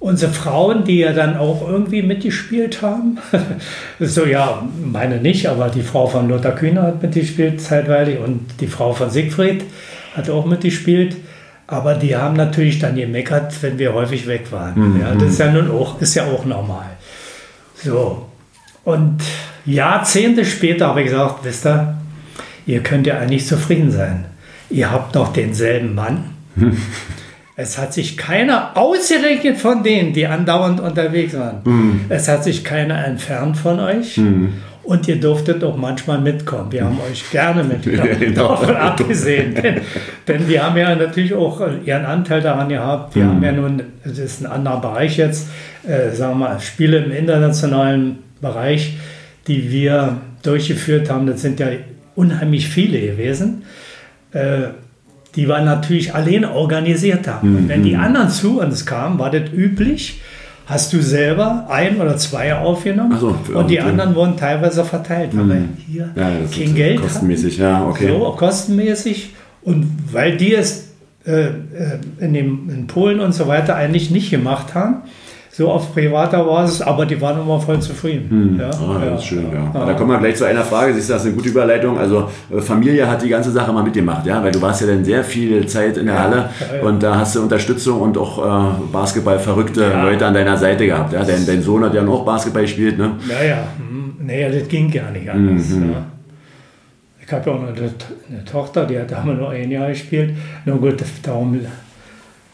unsere 0.00 0.32
Frauen, 0.32 0.84
die 0.84 0.98
ja 0.98 1.12
dann 1.12 1.36
auch 1.36 1.66
irgendwie 1.68 2.02
mitgespielt 2.02 2.82
haben, 2.82 3.18
so 4.00 4.24
ja, 4.24 4.66
meine 4.84 5.18
nicht, 5.18 5.46
aber 5.46 5.68
die 5.68 5.82
Frau 5.82 6.08
von 6.08 6.28
Lothar 6.28 6.52
Kühner 6.52 6.82
hat 6.82 7.02
mitgespielt 7.02 7.60
zeitweilig 7.60 8.18
und 8.18 8.40
die 8.60 8.66
Frau 8.66 8.92
von 8.92 9.10
Siegfried 9.10 9.64
hat 10.14 10.30
auch 10.30 10.46
mitgespielt. 10.46 11.16
Aber 11.66 11.94
die 11.94 12.16
haben 12.16 12.36
natürlich 12.36 12.78
dann 12.80 12.96
gemeckert, 12.96 13.54
wenn 13.62 13.78
wir 13.78 13.94
häufig 13.94 14.26
weg 14.26 14.50
waren. 14.50 14.94
Mhm. 14.94 15.00
Ja, 15.00 15.14
das 15.14 15.30
ist 15.30 15.38
ja 15.38 15.50
nun 15.50 15.70
auch, 15.70 16.00
ist 16.00 16.14
ja 16.14 16.24
auch 16.24 16.44
normal. 16.44 16.86
So. 17.76 18.26
Und 18.84 19.22
Jahrzehnte 19.64 20.44
später 20.44 20.88
habe 20.88 21.02
ich 21.02 21.10
gesagt, 21.10 21.44
wisst 21.44 21.66
ihr, 21.66 21.96
ihr 22.66 22.82
könnt 22.82 23.06
ja 23.06 23.18
eigentlich 23.18 23.46
zufrieden 23.46 23.90
sein. 23.90 24.26
Ihr 24.70 24.90
habt 24.90 25.14
doch 25.16 25.32
denselben 25.32 25.94
Mann. 25.94 26.30
Es 27.54 27.76
hat 27.76 27.92
sich 27.92 28.16
keiner, 28.16 28.76
ausgerechnet 28.76 29.58
von 29.58 29.82
denen, 29.82 30.14
die 30.14 30.26
andauernd 30.26 30.80
unterwegs 30.80 31.34
waren, 31.34 31.60
mhm. 31.64 32.00
es 32.08 32.26
hat 32.26 32.44
sich 32.44 32.64
keiner 32.64 33.04
entfernt 33.04 33.58
von 33.58 33.78
euch. 33.78 34.16
Mhm. 34.84 34.90
Und 34.90 35.08
ihr 35.08 35.20
durftet 35.20 35.62
auch 35.64 35.76
manchmal 35.76 36.20
mitkommen. 36.20 36.70
Wir 36.72 36.84
haben 36.84 36.98
euch 37.10 37.30
gerne 37.30 37.64
mitgenommen, 37.64 38.16
genau. 38.20 38.48
davon 38.48 38.76
abgesehen. 38.76 39.54
denn, 39.62 39.80
denn 40.28 40.48
wir 40.48 40.62
haben 40.64 40.76
ja 40.76 40.94
natürlich 40.94 41.34
auch 41.34 41.60
ihren 41.84 42.04
Anteil 42.04 42.40
daran 42.40 42.68
gehabt. 42.68 43.14
Wir 43.14 43.24
mhm. 43.24 43.28
haben 43.28 43.42
ja 43.44 43.52
nun, 43.52 43.82
das 44.04 44.18
ist 44.18 44.44
ein 44.44 44.50
anderer 44.50 44.80
Bereich 44.80 45.16
jetzt, 45.16 45.48
äh, 45.86 46.10
sagen 46.10 46.38
wir 46.38 46.48
mal, 46.48 46.60
Spiele 46.60 46.98
im 46.98 47.12
internationalen 47.12 48.18
Bereich, 48.40 48.96
die 49.46 49.70
wir 49.70 50.18
durchgeführt 50.42 51.10
haben. 51.10 51.26
Das 51.26 51.42
sind 51.42 51.60
ja 51.60 51.68
unheimlich 52.14 52.68
viele 52.68 53.00
gewesen. 53.00 53.62
Äh, 54.32 54.68
die 55.36 55.48
wir 55.48 55.60
natürlich 55.62 56.14
alleine 56.14 56.52
organisiert 56.52 57.26
haben. 57.26 57.50
Mhm. 57.50 57.56
Und 57.56 57.68
wenn 57.68 57.82
die 57.82 57.94
mhm. 57.94 58.00
anderen 58.00 58.28
zu 58.28 58.60
uns 58.60 58.84
kamen, 58.84 59.18
war 59.18 59.30
das 59.30 59.50
üblich, 59.52 60.20
hast 60.66 60.92
du 60.92 61.02
selber 61.02 61.66
ein 61.68 62.00
oder 62.00 62.16
zwei 62.16 62.54
aufgenommen 62.54 63.18
so, 63.18 63.36
und 63.54 63.68
die 63.68 63.80
anderen 63.80 64.14
wurden 64.14 64.36
teilweise 64.36 64.84
verteilt, 64.84 65.30
weil 65.36 65.48
wir 65.48 65.68
hier 65.86 66.10
ja, 66.14 66.30
kein 66.54 66.74
Geld 66.74 67.00
kostenmäßig, 67.00 67.60
hatten. 67.60 67.82
ja, 67.82 67.86
okay. 67.88 68.08
So, 68.08 68.34
kostenmäßig. 68.36 69.34
Und 69.62 69.86
weil 70.12 70.36
die 70.36 70.54
es 70.54 70.92
äh, 71.24 71.46
äh, 71.46 71.52
in, 72.18 72.34
dem, 72.34 72.68
in 72.68 72.86
Polen 72.86 73.20
und 73.20 73.32
so 73.32 73.46
weiter 73.46 73.76
eigentlich 73.76 74.10
nicht 74.10 74.30
gemacht 74.30 74.74
haben, 74.74 75.02
so 75.54 75.70
auf 75.70 75.92
privater 75.92 76.42
Basis, 76.44 76.80
aber 76.80 77.04
die 77.04 77.20
waren 77.20 77.38
immer 77.38 77.60
voll 77.60 77.78
zufrieden. 77.78 78.30
Hm. 78.30 78.58
Ja, 78.58 78.70
ah, 78.70 79.04
ja, 79.04 79.10
das 79.10 79.20
ist 79.20 79.26
schön, 79.26 79.52
ja. 79.52 79.70
ja. 79.74 79.86
Da 79.86 79.92
kommen 79.92 80.10
wir 80.10 80.18
gleich 80.18 80.36
zu 80.36 80.44
einer 80.44 80.64
Frage, 80.64 80.94
siehst 80.94 81.10
du, 81.10 81.12
das 81.12 81.22
ist 81.22 81.28
eine 81.28 81.36
gute 81.36 81.50
Überleitung. 81.50 81.98
Also 81.98 82.30
äh, 82.50 82.58
Familie 82.62 83.06
hat 83.06 83.22
die 83.22 83.28
ganze 83.28 83.50
Sache 83.50 83.70
mal 83.70 83.82
mitgemacht, 83.82 84.24
ja, 84.24 84.42
weil 84.42 84.50
du 84.50 84.62
warst 84.62 84.80
ja 84.80 84.86
dann 84.86 85.04
sehr 85.04 85.22
viel 85.22 85.66
Zeit 85.66 85.98
in 85.98 86.06
der 86.06 86.18
Halle 86.18 86.48
und 86.82 87.02
da 87.02 87.16
hast 87.16 87.36
du 87.36 87.42
Unterstützung 87.42 88.00
und 88.00 88.16
auch 88.16 88.38
äh, 88.38 88.72
Basketball-verrückte 88.92 89.92
Leute 90.02 90.24
an 90.24 90.32
deiner 90.32 90.56
Seite 90.56 90.86
gehabt. 90.86 91.12
Ja? 91.12 91.22
Dein, 91.22 91.44
dein 91.44 91.62
Sohn 91.62 91.84
hat 91.84 91.92
ja 91.92 92.02
noch 92.02 92.24
Basketball 92.24 92.62
gespielt, 92.62 92.96
ne? 92.96 93.12
Ja, 93.28 93.46
ja. 93.46 93.58
Hm. 93.76 94.14
Naja, 94.24 94.48
das 94.48 94.68
ging 94.68 94.90
gar 94.90 95.10
nicht 95.10 95.28
anders. 95.28 95.68
Mhm. 95.68 95.96
Ich 97.24 97.32
habe 97.32 97.50
ja 97.50 97.56
auch 97.56 97.60
noch 97.60 97.68
eine, 97.68 97.90
eine, 98.30 98.44
Tochter, 98.44 98.86
die 98.86 98.98
hat 98.98 99.10
damals 99.10 99.38
nur 99.38 99.50
ein 99.50 99.70
Jahr 99.70 99.88
gespielt. 99.88 100.34
Nur 100.64 100.78
gut, 100.78 101.02
darum 101.22 101.60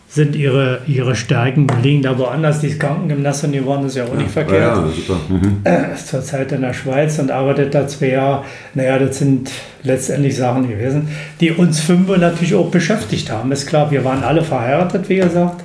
sind 0.08 0.34
ihre, 0.34 0.80
ihre 0.86 1.14
Stärken, 1.14 1.66
liegen 1.82 2.02
da 2.02 2.18
woanders. 2.18 2.60
Die 2.60 2.76
Krankengymnastin, 2.78 3.52
die 3.52 3.64
waren 3.66 3.82
das 3.82 3.94
ja 3.94 4.04
auch 4.04 4.14
nicht 4.14 4.30
verkehrt. 4.30 4.76
Ja, 4.76 4.88
super. 4.88 5.20
Mhm. 5.28 5.60
Äh, 5.64 5.94
zurzeit 5.96 6.50
in 6.52 6.62
der 6.62 6.72
Schweiz 6.72 7.18
und 7.18 7.30
arbeitet 7.30 7.74
da 7.74 7.86
zwei 7.86 8.08
Jahre. 8.08 8.44
Naja, 8.74 8.98
das 8.98 9.18
sind 9.18 9.50
letztendlich 9.82 10.36
Sachen 10.36 10.68
gewesen, 10.68 11.08
die 11.40 11.52
uns 11.52 11.80
fünf 11.80 12.08
natürlich 12.16 12.54
auch 12.54 12.70
beschäftigt 12.70 13.30
haben. 13.30 13.52
Ist 13.52 13.66
klar, 13.66 13.90
wir 13.90 14.02
waren 14.04 14.24
alle 14.24 14.42
verheiratet, 14.42 15.08
wie 15.10 15.16
gesagt, 15.16 15.62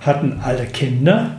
hatten 0.00 0.40
alle 0.42 0.64
Kinder 0.64 1.36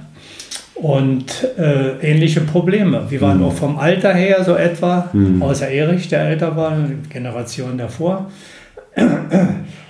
und 0.76 1.48
äh, 1.58 1.98
ähnliche 2.02 2.42
Probleme. 2.42 3.08
Wir 3.10 3.22
waren 3.22 3.39
mhm. 3.39 3.46
auch 3.46 3.54
vom 3.54 3.80
Alter 3.80 4.13
her 4.13 4.44
so 4.44 4.56
etwa, 4.56 5.10
mhm. 5.12 5.42
außer 5.42 5.70
Erich, 5.70 6.08
der 6.08 6.22
älter 6.22 6.56
war, 6.56 6.78
Generation 7.10 7.80
davor 7.80 8.30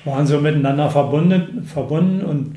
waren 0.06 0.28
so 0.28 0.40
miteinander 0.40 0.90
verbunden, 0.90 1.68
verbunden 1.72 2.22
und 2.22 2.56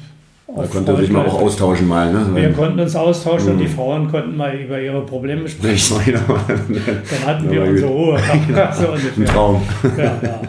da 0.54 0.62
konnte 0.62 0.96
sich 0.96 1.10
mal 1.10 1.26
auch 1.26 1.42
austauschen 1.42 1.88
mal. 1.88 2.12
Ne? 2.12 2.24
Wir 2.32 2.52
konnten 2.52 2.78
uns 2.78 2.94
austauschen 2.94 3.48
mhm. 3.48 3.52
und 3.52 3.58
die 3.58 3.66
Frauen 3.66 4.10
konnten 4.10 4.36
mal 4.36 4.54
über 4.54 4.80
ihre 4.80 5.04
Probleme 5.04 5.48
sprechen. 5.48 5.96
Dann 6.26 7.26
hatten 7.26 7.50
wir 7.50 7.62
unsere 7.62 7.90
Ruhe. 7.90 8.18
so 8.72 8.86
Ein 8.92 9.26
Traum. 9.26 9.62
Ja, 9.98 10.04
ja. 10.04 10.40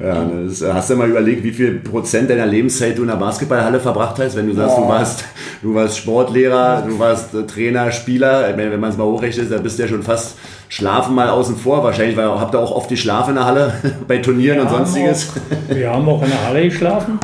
ja 0.06 0.30
das, 0.46 0.62
hast 0.62 0.90
du 0.90 0.96
mal 0.96 1.10
überlegt, 1.10 1.42
wie 1.42 1.50
viel 1.50 1.80
Prozent 1.80 2.30
deiner 2.30 2.46
Lebenszeit 2.46 2.96
du 2.96 3.02
in 3.02 3.08
der 3.08 3.16
Basketballhalle 3.16 3.80
verbracht 3.80 4.20
hast, 4.20 4.36
wenn 4.36 4.46
du 4.46 4.54
sagst, 4.54 4.76
oh. 4.78 4.82
du 4.82 4.88
warst, 4.88 5.24
du 5.60 5.74
warst 5.74 5.98
Sportlehrer, 5.98 6.84
du 6.86 6.96
warst 7.00 7.34
äh, 7.34 7.44
Trainer, 7.44 7.90
Spieler, 7.90 8.56
wenn, 8.56 8.70
wenn 8.70 8.80
man 8.80 8.90
es 8.90 8.96
mal 8.96 9.04
hochrechnet, 9.04 9.50
dann 9.50 9.62
bist 9.64 9.76
du 9.76 9.82
ja 9.82 9.88
schon 9.88 10.04
fast 10.04 10.36
Schlafen 10.72 11.14
mal 11.14 11.28
außen 11.28 11.56
vor, 11.56 11.84
wahrscheinlich, 11.84 12.16
weil 12.16 12.30
habt 12.30 12.54
ihr 12.54 12.58
auch 12.58 12.70
oft 12.70 12.90
die 12.90 12.96
Schlaf 12.96 13.28
in 13.28 13.34
der 13.34 13.44
Halle 13.44 13.74
bei 14.08 14.16
Turnieren 14.16 14.56
wir 14.56 14.62
und 14.62 14.70
sonstiges. 14.70 15.28
Auch, 15.28 15.68
wir 15.76 15.90
haben 15.90 16.08
auch 16.08 16.22
in 16.22 16.30
der 16.30 16.46
Halle 16.46 16.64
geschlafen 16.64 17.18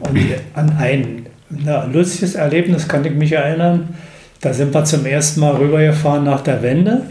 und 0.00 0.18
an 0.54 0.76
ein 0.76 1.26
na, 1.48 1.84
lustiges 1.84 2.34
Erlebnis 2.34 2.88
kann 2.88 3.04
ich 3.04 3.14
mich 3.14 3.30
erinnern. 3.30 3.94
Da 4.40 4.52
sind 4.52 4.74
wir 4.74 4.84
zum 4.84 5.06
ersten 5.06 5.38
Mal 5.38 5.54
rübergefahren 5.54 6.24
nach 6.24 6.40
der 6.40 6.60
Wende. 6.60 7.02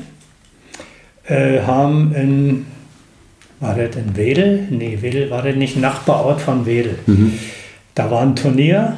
Äh, 1.23 1.62
haben 1.62 2.13
in, 2.13 2.65
war 3.62 3.73
das 3.76 3.95
in 3.95 4.17
Wedel? 4.17 4.67
Nee, 4.69 4.97
Wedel 5.00 5.32
war 5.32 5.41
das 5.41 5.56
nicht 5.56 5.78
Nachbarort 5.78 6.41
von 6.41 6.65
Wedel. 6.65 7.00
Mhm. 7.06 7.39
Da 7.95 8.12
war 8.12 8.23
ein 8.23 8.36
Turnier, 8.36 8.97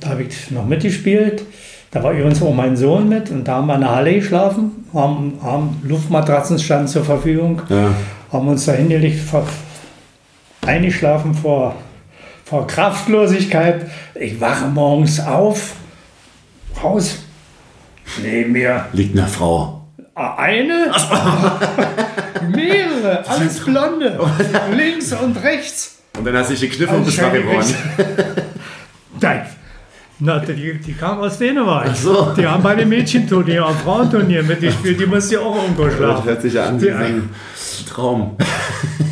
da 0.00 0.08
habe 0.08 0.22
ich 0.22 0.50
noch 0.50 0.64
mitgespielt. 0.64 1.44
Da 1.94 2.02
war 2.02 2.12
übrigens 2.12 2.42
auch 2.42 2.52
mein 2.52 2.76
Sohn 2.76 3.08
mit 3.08 3.30
und 3.30 3.44
da 3.44 3.54
haben 3.54 3.68
wir 3.68 3.76
in 3.76 3.80
der 3.82 3.94
Halle 3.94 4.14
geschlafen, 4.14 4.84
haben, 4.92 5.38
haben 5.42 5.80
Luftmatratzen 5.84 6.58
standen 6.58 6.88
zur 6.88 7.04
Verfügung, 7.04 7.62
ja. 7.68 7.94
haben 8.32 8.48
uns 8.48 8.66
da 8.66 8.72
hingelegt, 8.72 9.20
eingeschlafen 10.66 11.34
vor 11.34 11.76
vor 12.44 12.66
Kraftlosigkeit. 12.66 13.90
Ich 14.14 14.40
wache 14.40 14.66
morgens 14.66 15.18
auf, 15.18 15.74
Haus, 16.82 17.20
neben 18.22 18.52
mir. 18.52 18.86
Liegt 18.92 19.16
eine 19.16 19.26
Frau. 19.26 19.86
Eine? 20.14 20.92
Mehrere, 22.48 23.24
alles 23.26 23.64
Blonde. 23.64 24.20
Links 24.76 25.12
und 25.12 25.42
rechts. 25.42 26.02
Und 26.16 26.24
dann 26.26 26.36
hast 26.36 26.50
du 26.50 26.54
dich 26.54 26.70
gekniffen 26.70 26.98
und 26.98 27.04
bist 27.04 27.22
wach 27.22 27.32
geworden. 27.32 27.74
Nein. 29.20 29.46
Na, 30.20 30.38
die, 30.38 30.78
die 30.78 30.92
kam 30.92 31.18
aus 31.18 31.38
Dänemark. 31.38 31.88
Ach 31.90 31.96
so. 31.96 32.32
Die 32.36 32.46
haben 32.46 32.62
bei 32.62 32.76
dem 32.76 32.88
Mädchenturnier, 32.88 33.66
am 33.66 33.74
Frauenturnier 33.74 34.44
mitgespielt. 34.44 35.00
Die 35.00 35.06
musste 35.06 35.34
ja 35.34 35.40
auch 35.40 35.60
irgendwo 35.60 35.90
schlafen. 35.90 36.22
Das 36.24 36.24
hört 36.24 36.42
sich 36.42 36.54
ja 36.54 36.66
an 36.66 36.80
wie 36.80 36.90
ein 36.92 37.30
Traum. 37.88 38.36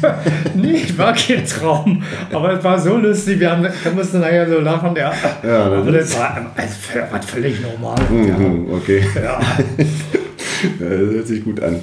nee, 0.55 0.85
war 0.97 1.13
kein 1.13 1.45
Traum. 1.45 2.05
Aber 2.33 2.53
es 2.53 2.63
war 2.63 2.79
so 2.79 2.97
lustig, 2.99 3.41
wir, 3.41 3.51
haben, 3.51 3.65
wir 3.65 3.93
mussten 3.93 4.21
nachher 4.21 4.49
so 4.49 4.61
lachen. 4.61 4.95
Ja. 4.95 5.13
ja 5.43 5.69
das 5.69 5.79
aber 5.79 5.93
das 5.93 6.19
war 6.19 6.53
also, 6.57 6.75
was 7.11 7.27
völlig 7.27 7.57
normal. 7.61 7.99
Mhm, 8.09 8.69
ja. 8.69 8.77
Okay. 8.77 9.05
Ja. 9.23 9.41
das 10.79 10.89
hört 10.89 11.27
sich 11.27 11.43
gut 11.43 11.61
an. 11.61 11.81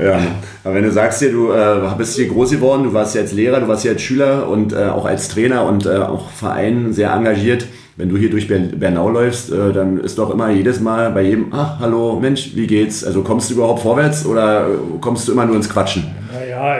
Ja. 0.00 0.10
ja. 0.10 0.20
Aber 0.62 0.74
wenn 0.76 0.84
du 0.84 0.92
sagst 0.92 1.20
dir, 1.20 1.32
du 1.32 1.50
äh, 1.50 1.80
bist 1.98 2.14
hier 2.14 2.28
groß 2.28 2.52
geworden, 2.52 2.84
du 2.84 2.94
warst 2.94 3.12
hier 3.12 3.22
als 3.22 3.32
Lehrer, 3.32 3.58
du 3.58 3.66
warst 3.66 3.82
hier 3.82 3.90
als 3.90 4.02
Schüler 4.02 4.48
und 4.48 4.72
äh, 4.72 4.86
auch 4.86 5.04
als 5.04 5.28
Trainer 5.28 5.64
und 5.64 5.86
äh, 5.86 5.96
auch 5.96 6.30
Verein 6.30 6.92
sehr 6.92 7.12
engagiert 7.12 7.66
wenn 7.96 8.08
du 8.08 8.16
hier 8.16 8.30
durch 8.30 8.48
Bernau 8.48 9.10
läufst, 9.10 9.52
äh, 9.52 9.72
dann 9.72 10.00
ist 10.00 10.18
doch 10.18 10.30
immer 10.30 10.50
jedes 10.50 10.80
Mal 10.80 11.10
bei 11.10 11.22
jedem, 11.22 11.52
ach, 11.52 11.78
hallo, 11.78 12.18
Mensch, 12.20 12.52
wie 12.54 12.66
geht's? 12.66 13.04
Also 13.04 13.22
kommst 13.22 13.50
du 13.50 13.54
überhaupt 13.54 13.82
vorwärts 13.82 14.24
oder 14.24 14.66
kommst 15.00 15.28
du 15.28 15.32
immer 15.32 15.44
nur 15.44 15.56
ins 15.56 15.68
Quatschen? 15.68 16.04
Naja, 16.32 16.78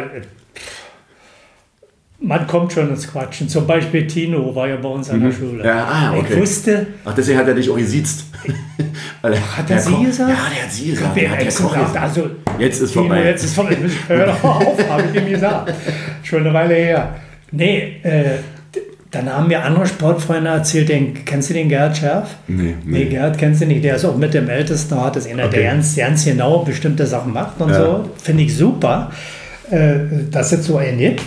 man 2.23 2.47
kommt 2.47 2.73
schon 2.73 2.89
ins 2.89 3.11
Quatschen. 3.11 3.49
Zum 3.49 3.67
Beispiel 3.67 4.07
Tino 4.07 4.55
war 4.55 4.69
ja 4.69 4.77
bei 4.77 4.89
uns 4.89 5.11
an 5.11 5.21
der 5.21 5.31
mhm. 5.31 5.35
Schule. 5.35 5.65
Ja, 5.65 5.85
ah, 5.85 6.15
okay. 6.17 6.27
Ich 6.31 6.41
wusste. 6.41 6.87
Ach, 7.05 7.15
deswegen 7.15 7.39
hat 7.39 7.49
er 7.49 7.55
dich 7.55 7.69
auch 7.69 7.77
gesiezt. 7.77 8.27
hat 9.23 9.71
er 9.71 9.79
sie 9.81 10.05
gesagt? 10.05 10.31
Ja, 10.31 10.37
der 10.55 10.63
hat 10.63 10.73
sie 10.73 10.91
gesagt. 10.91 11.17
Der 11.17 11.31
hat 11.31 11.45
gesagt. 11.45 11.97
Also, 11.97 12.31
jetzt 12.59 12.81
ist 12.81 12.93
Tino, 12.93 13.05
vorbei. 13.07 13.25
Jetzt 13.25 13.45
ist 13.45 13.55
vorbei. 13.55 13.77
Hör 14.07 14.27
doch 14.27 14.45
auf, 14.45 14.89
habe 14.89 15.03
ich 15.13 15.21
ihm 15.21 15.31
gesagt. 15.31 15.75
Schon 16.23 16.41
eine 16.41 16.55
Weile 16.55 16.75
her. 16.75 17.17
Nee, 17.51 17.97
äh, 18.03 18.39
dann 19.13 19.31
haben 19.31 19.49
mir 19.49 19.63
andere 19.63 19.87
Sportfreunde 19.87 20.49
erzählt, 20.49 20.89
den, 20.89 21.25
kennst 21.27 21.51
du 21.51 21.55
den 21.55 21.69
Gerhard 21.69 21.99
Scherf? 21.99 22.31
Nee, 22.49 22.75
nee. 22.85 22.99
nee 22.99 23.05
Gerhard 23.05 23.37
kennst 23.37 23.61
du 23.61 23.67
nicht, 23.67 23.85
der 23.85 23.97
ist 23.97 24.07
auch 24.07 24.17
mit 24.17 24.33
dem 24.33 24.49
Ältesten, 24.49 24.99
hat 24.99 25.17
das 25.17 25.27
einer, 25.27 25.45
okay. 25.45 25.57
der 25.57 25.71
ganz, 25.71 25.95
ganz 25.95 26.25
genau 26.25 26.61
bestimmte 26.61 27.07
Sachen 27.07 27.33
macht 27.33 27.61
und 27.61 27.69
ja. 27.71 27.77
so. 27.77 28.11
Finde 28.17 28.45
ich 28.45 28.57
super, 28.57 29.13
äh, 29.71 29.99
dass 30.31 30.53
es 30.53 30.65
so 30.65 30.79
einen 30.79 30.99
gibt. 30.99 31.25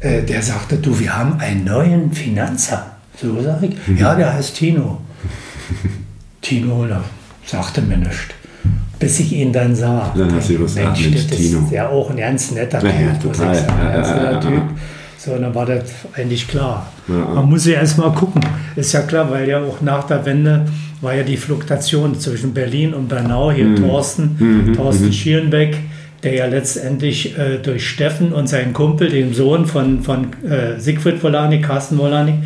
Äh, 0.00 0.22
der 0.22 0.40
sagte, 0.40 0.76
du, 0.76 0.98
wir 1.00 1.18
haben 1.18 1.40
einen 1.40 1.64
neuen 1.64 2.12
Finanzer. 2.12 2.92
So 3.20 3.42
sage 3.42 3.66
ich, 3.66 3.88
mhm. 3.88 3.98
ja, 3.98 4.14
der 4.14 4.32
heißt 4.32 4.54
Tino. 4.54 5.00
Tino, 6.40 6.86
da 6.86 7.02
sagte 7.44 7.82
mir 7.82 7.96
nichts. 7.96 8.34
Bis 9.00 9.18
ich 9.18 9.32
ihn 9.32 9.52
dann 9.52 9.74
sah. 9.74 10.14
Dann 10.16 10.32
hast 10.32 10.48
du 10.48 10.62
was 10.62 10.74
Mensch, 10.76 11.10
das 11.12 11.26
Tino. 11.26 11.58
ist 11.58 11.72
ja 11.72 11.88
auch 11.88 12.08
ein 12.08 12.16
ganz 12.16 12.52
netter 12.52 12.78
Typ. 12.78 12.90
Ja, 12.90 13.12
total. 13.14 13.48
Muss 13.48 13.58
ich 13.58 13.64
sagen. 13.64 13.78
Ja, 13.82 14.00
ja, 14.00 14.32
ja, 14.32 14.40
typ. 14.40 14.62
So, 15.18 15.36
dann 15.38 15.54
war 15.54 15.66
das 15.66 15.84
eigentlich 16.14 16.46
klar. 16.46 16.92
Ja. 17.08 17.14
Man 17.14 17.48
muss 17.48 17.66
ja 17.66 17.74
erstmal 17.74 18.12
gucken. 18.12 18.42
Ist 18.76 18.92
ja 18.92 19.00
klar, 19.00 19.30
weil 19.30 19.48
ja 19.48 19.62
auch 19.62 19.80
nach 19.80 20.04
der 20.04 20.24
Wende 20.26 20.66
war 21.00 21.14
ja 21.14 21.22
die 21.22 21.36
Fluktuation 21.36 22.18
zwischen 22.18 22.52
Berlin 22.52 22.94
und 22.94 23.08
Bernau. 23.08 23.50
Hier 23.50 23.64
mhm. 23.64 23.76
Thorsten, 23.76 24.36
mhm. 24.38 24.74
Thorsten 24.74 25.06
mhm. 25.06 25.12
Schierenbeck, 25.12 25.78
der 26.22 26.34
ja 26.34 26.46
letztendlich 26.46 27.38
äh, 27.38 27.58
durch 27.58 27.88
Steffen 27.88 28.32
und 28.32 28.48
seinen 28.48 28.72
Kumpel, 28.72 29.08
dem 29.08 29.32
Sohn 29.32 29.66
von, 29.66 30.02
von 30.02 30.28
äh, 30.44 30.78
Siegfried 30.78 31.22
Volanik, 31.22 31.64
Carsten 31.64 31.98
Volanik, 31.98 32.36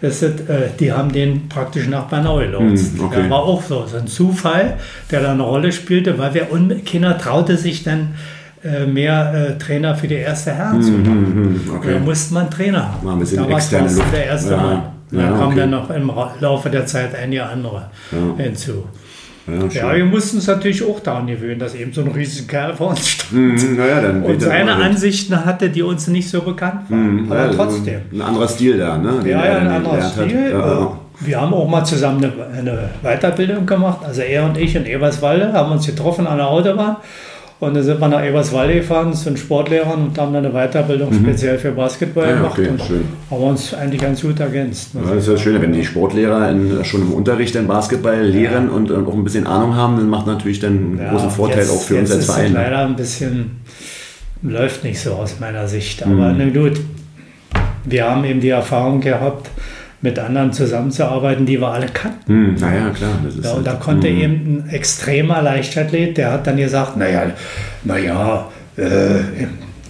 ist, 0.00 0.22
äh, 0.22 0.30
die 0.78 0.92
haben 0.92 1.12
den 1.12 1.48
praktisch 1.48 1.88
nach 1.88 2.04
Bernau 2.08 2.38
gelotst. 2.38 2.98
Mm, 2.98 3.04
okay. 3.04 3.16
Das 3.22 3.30
war 3.30 3.42
auch 3.42 3.62
so, 3.62 3.86
so 3.86 3.96
ein 3.96 4.06
Zufall, 4.06 4.74
der 5.10 5.22
da 5.22 5.32
eine 5.32 5.42
Rolle 5.42 5.72
spielte, 5.72 6.18
weil 6.18 6.34
wir 6.34 6.48
Kinder 6.84 7.16
traute 7.18 7.56
sich 7.56 7.82
dann 7.82 8.14
mehr 8.86 9.32
äh, 9.34 9.58
Trainer 9.58 9.94
für 9.94 10.08
die 10.08 10.14
erste 10.14 10.52
Herren 10.52 10.82
zu 10.82 10.92
machen. 10.92 11.64
Mm, 11.66 11.70
mm, 11.70 11.74
okay. 11.76 11.94
Da 11.94 11.98
musste 12.00 12.34
man 12.34 12.50
Trainer 12.50 12.92
haben. 12.92 13.04
Mal 13.04 13.12
ein 13.12 13.18
bisschen 13.18 13.38
da 13.38 13.48
war 13.48 13.56
externe 13.56 13.90
der 14.12 14.26
erste 14.26 14.50
ja. 14.52 14.56
Mann. 14.56 14.82
Da 15.10 15.20
ja, 15.20 15.28
kamen 15.28 15.46
okay. 15.46 15.56
dann 15.56 15.70
noch 15.70 15.90
im 15.90 16.10
Laufe 16.40 16.68
der 16.68 16.86
Zeit 16.86 17.14
einige 17.14 17.44
andere 17.46 17.90
ja. 18.10 18.44
hinzu. 18.44 18.84
Ja, 19.46 19.66
ja, 19.68 19.96
wir 19.96 20.04
mussten 20.04 20.38
uns 20.38 20.48
natürlich 20.48 20.84
auch 20.84 20.98
daran 20.98 21.28
gewöhnen, 21.28 21.60
dass 21.60 21.76
eben 21.76 21.92
so 21.92 22.00
ein 22.00 22.08
riesiger 22.08 22.48
Kerl 22.48 22.74
vor 22.74 22.90
uns 22.90 23.08
stand. 23.08 23.32
Mhm, 23.32 23.78
ja, 23.78 24.10
und 24.10 24.42
seine 24.42 24.74
Ansichten 24.74 25.44
hatte, 25.44 25.70
die 25.70 25.82
uns 25.82 26.08
nicht 26.08 26.28
so 26.28 26.42
bekannt 26.42 26.90
waren. 26.90 27.26
Mhm, 27.26 27.32
aber 27.32 27.52
trotzdem. 27.52 28.00
Ein 28.12 28.22
anderer 28.22 28.48
Stil 28.48 28.78
da, 28.78 28.98
ne? 28.98 29.20
Den 29.22 29.30
ja, 29.30 29.46
ja, 29.46 29.58
ein 29.58 29.68
anderer 29.68 30.02
Stil. 30.02 30.56
Wir 31.20 31.40
haben 31.40 31.54
auch 31.54 31.68
mal 31.68 31.84
zusammen 31.84 32.24
eine, 32.24 32.46
eine, 32.58 32.90
Weiterbildung 33.02 33.64
gemacht. 33.64 34.00
Also 34.04 34.20
er 34.20 34.44
und 34.44 34.58
ich 34.58 34.74
in 34.74 34.84
Eberswalde 34.84 35.52
haben 35.52 35.72
uns 35.72 35.86
getroffen 35.86 36.26
an 36.26 36.38
der 36.38 36.48
Autobahn 36.48 36.96
und 37.58 37.74
dann 37.74 37.82
sind 37.82 37.98
wir 37.98 38.08
nach 38.08 38.22
Eberswalde 38.22 38.74
gefahren 38.74 39.14
zu 39.14 39.30
den 39.30 39.38
Sportlehrern 39.38 40.08
und 40.08 40.18
haben 40.18 40.34
dann 40.34 40.44
eine 40.44 40.52
Weiterbildung 40.52 41.10
mhm. 41.10 41.24
speziell 41.24 41.58
für 41.58 41.72
Basketball 41.72 42.28
ja, 42.28 42.36
gemacht. 42.36 42.58
Okay, 42.58 42.68
und 42.68 42.82
schön. 42.82 43.04
haben 43.30 43.42
uns 43.42 43.72
eigentlich 43.72 44.00
ganz 44.02 44.20
gut 44.20 44.38
ergänzt. 44.40 44.90
Ja, 44.92 45.00
das 45.14 45.26
ist 45.26 45.28
ja 45.28 45.36
schön, 45.38 45.62
wenn 45.62 45.72
die 45.72 45.84
Sportlehrer 45.84 46.50
in, 46.50 46.84
schon 46.84 47.00
im 47.00 47.14
Unterricht 47.14 47.54
den 47.54 47.66
Basketball 47.66 48.22
lehren 48.22 48.68
ja. 48.68 48.72
und, 48.72 48.92
auch 48.92 49.14
ein 49.14 49.24
bisschen 49.24 49.46
Ahnung 49.46 49.74
haben, 49.74 49.96
dann 49.96 50.10
macht 50.10 50.26
natürlich 50.26 50.60
dann 50.60 50.72
einen 50.72 51.08
großen 51.10 51.30
Vorteil 51.30 51.60
jetzt, 51.60 51.70
auch 51.70 51.80
für 51.80 51.98
uns 51.98 52.12
als 52.12 52.26
Verein. 52.26 52.46
Ist 52.46 52.52
leider 52.52 52.86
ein 52.86 52.96
bisschen, 52.96 53.62
läuft 54.42 54.84
nicht 54.84 55.00
so 55.00 55.12
aus 55.12 55.40
meiner 55.40 55.66
Sicht. 55.66 56.02
Aber 56.02 56.34
mhm. 56.34 56.52
gut, 56.52 56.80
wir 57.86 58.04
haben 58.04 58.24
eben 58.24 58.40
die 58.40 58.50
Erfahrung 58.50 59.00
gehabt, 59.00 59.48
mit 60.02 60.18
anderen 60.18 60.52
zusammenzuarbeiten, 60.52 61.46
die 61.46 61.60
wir 61.60 61.68
alle 61.68 61.86
kannten. 61.86 62.26
Hm, 62.26 62.54
naja, 62.60 62.90
klar. 62.90 63.18
ja, 63.42 63.50
und 63.52 63.66
da 63.66 63.72
halt, 63.72 63.80
konnte 63.80 64.08
hm. 64.08 64.20
eben 64.20 64.64
ein 64.66 64.68
extremer 64.70 65.42
Leichtathlet, 65.42 66.16
der 66.16 66.32
hat 66.32 66.46
dann 66.46 66.56
gesagt, 66.56 66.96
naja, 66.96 67.32
naja, 67.84 68.48
äh, 68.76 69.20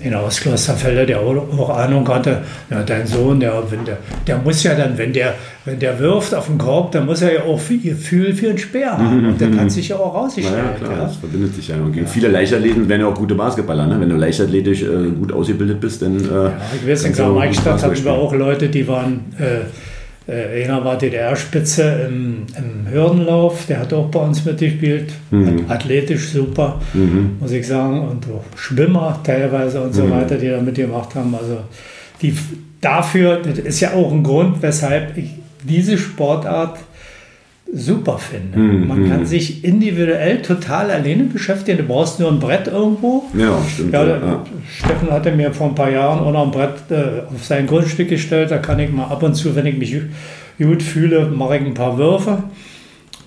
in 0.00 0.14
Ausklosterfelde, 0.14 1.06
der 1.06 1.20
auch 1.20 1.70
Ahnung 1.70 2.06
hatte, 2.08 2.42
ja, 2.70 2.82
dein 2.82 3.06
Sohn, 3.06 3.40
der, 3.40 3.62
wenn 3.70 3.84
der, 3.84 3.98
der 4.26 4.38
muss 4.38 4.62
ja 4.62 4.74
dann, 4.74 4.96
wenn 4.98 5.12
der, 5.12 5.34
wenn 5.64 5.78
der 5.78 5.98
wirft 5.98 6.34
auf 6.34 6.46
den 6.46 6.58
Korb, 6.58 6.92
dann 6.92 7.06
muss 7.06 7.22
er 7.22 7.34
ja 7.34 7.42
auch 7.42 7.60
Gefühl 7.66 8.34
für 8.34 8.50
einen 8.50 8.58
Speer 8.58 8.92
haben. 8.92 9.22
Mhm, 9.22 9.28
und 9.30 9.40
der 9.40 9.50
kann 9.50 9.70
sich 9.70 9.88
ja 9.88 9.96
auch 9.96 10.14
rausstellen. 10.14 10.52
Ja, 10.52 10.72
klar, 10.72 10.98
ja. 10.98 11.04
das 11.04 11.16
verbindet 11.16 11.54
sich 11.54 11.68
ja. 11.68 11.76
Und 11.76 11.92
gegen 11.92 12.06
ja. 12.06 12.12
viele 12.12 12.28
Leichtathleten 12.28 12.88
werden 12.88 13.00
ja 13.00 13.06
auch 13.08 13.14
gute 13.14 13.34
Basketballer. 13.34 13.86
Ne? 13.86 13.98
Wenn 13.98 14.10
du 14.10 14.16
leichtathletisch 14.16 14.82
äh, 14.82 15.10
gut 15.18 15.32
ausgebildet 15.32 15.80
bist, 15.80 16.02
dann. 16.02 16.20
Äh, 16.20 16.28
ja, 16.28 16.52
ich 16.80 16.88
weiß, 16.88 17.04
in 17.04 17.12
Karl-Marx-Stadt 17.14 17.82
hatten 17.82 18.04
wir 18.04 18.12
auch 18.12 18.34
Leute, 18.34 18.68
die 18.68 18.86
waren. 18.86 19.24
Äh, 19.38 19.66
äh, 20.28 20.64
einer 20.64 20.84
war 20.84 20.98
DDR-Spitze 20.98 22.06
im, 22.08 22.46
im, 22.56 22.92
Hürdenlauf, 22.92 23.66
der 23.66 23.80
hat 23.80 23.92
auch 23.92 24.10
bei 24.10 24.20
uns 24.20 24.44
mitgespielt. 24.44 25.12
Mhm. 25.30 25.66
Athletisch 25.68 26.30
super, 26.30 26.80
mhm. 26.94 27.36
muss 27.40 27.52
ich 27.52 27.66
sagen. 27.66 28.00
Und 28.08 28.26
Schwimmer 28.56 29.20
teilweise 29.22 29.80
und 29.80 29.94
so 29.94 30.04
mhm. 30.04 30.10
weiter, 30.12 30.36
die 30.36 30.48
da 30.48 30.60
mitgemacht 30.60 31.14
haben. 31.14 31.34
Also 31.34 31.58
die, 32.22 32.36
dafür, 32.80 33.40
das 33.42 33.58
ist 33.58 33.80
ja 33.80 33.92
auch 33.92 34.12
ein 34.12 34.22
Grund, 34.22 34.62
weshalb 34.62 35.16
ich 35.16 35.30
diese 35.62 35.98
Sportart 35.98 36.78
super 37.76 38.18
finde. 38.18 38.58
Man 38.58 39.08
kann 39.08 39.26
sich 39.26 39.62
individuell 39.62 40.40
total 40.40 40.90
alleine 40.90 41.24
beschäftigen. 41.24 41.78
Du 41.78 41.84
brauchst 41.84 42.18
nur 42.18 42.30
ein 42.30 42.38
Brett 42.38 42.68
irgendwo. 42.68 43.24
Ja, 43.36 43.58
stimmt. 43.72 43.92
Ja, 43.92 44.06
Ja, 44.06 44.44
Steffen 44.74 45.10
hatte 45.10 45.32
mir 45.32 45.52
vor 45.52 45.68
ein 45.68 45.74
paar 45.74 45.90
Jahren 45.90 46.20
auch 46.20 46.32
noch 46.32 46.44
ein 46.44 46.50
Brett 46.50 46.90
äh, 46.90 47.22
auf 47.32 47.44
sein 47.44 47.66
Grundstück 47.66 48.08
gestellt. 48.08 48.50
Da 48.50 48.58
kann 48.58 48.78
ich 48.78 48.90
mal 48.90 49.04
ab 49.04 49.22
und 49.22 49.34
zu, 49.34 49.54
wenn 49.54 49.66
ich 49.66 49.76
mich 49.76 49.94
gut 50.58 50.82
fühle, 50.82 51.26
mache 51.26 51.56
ich 51.58 51.66
ein 51.66 51.74
paar 51.74 51.98
Würfe. 51.98 52.44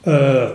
Äh, 0.04 0.47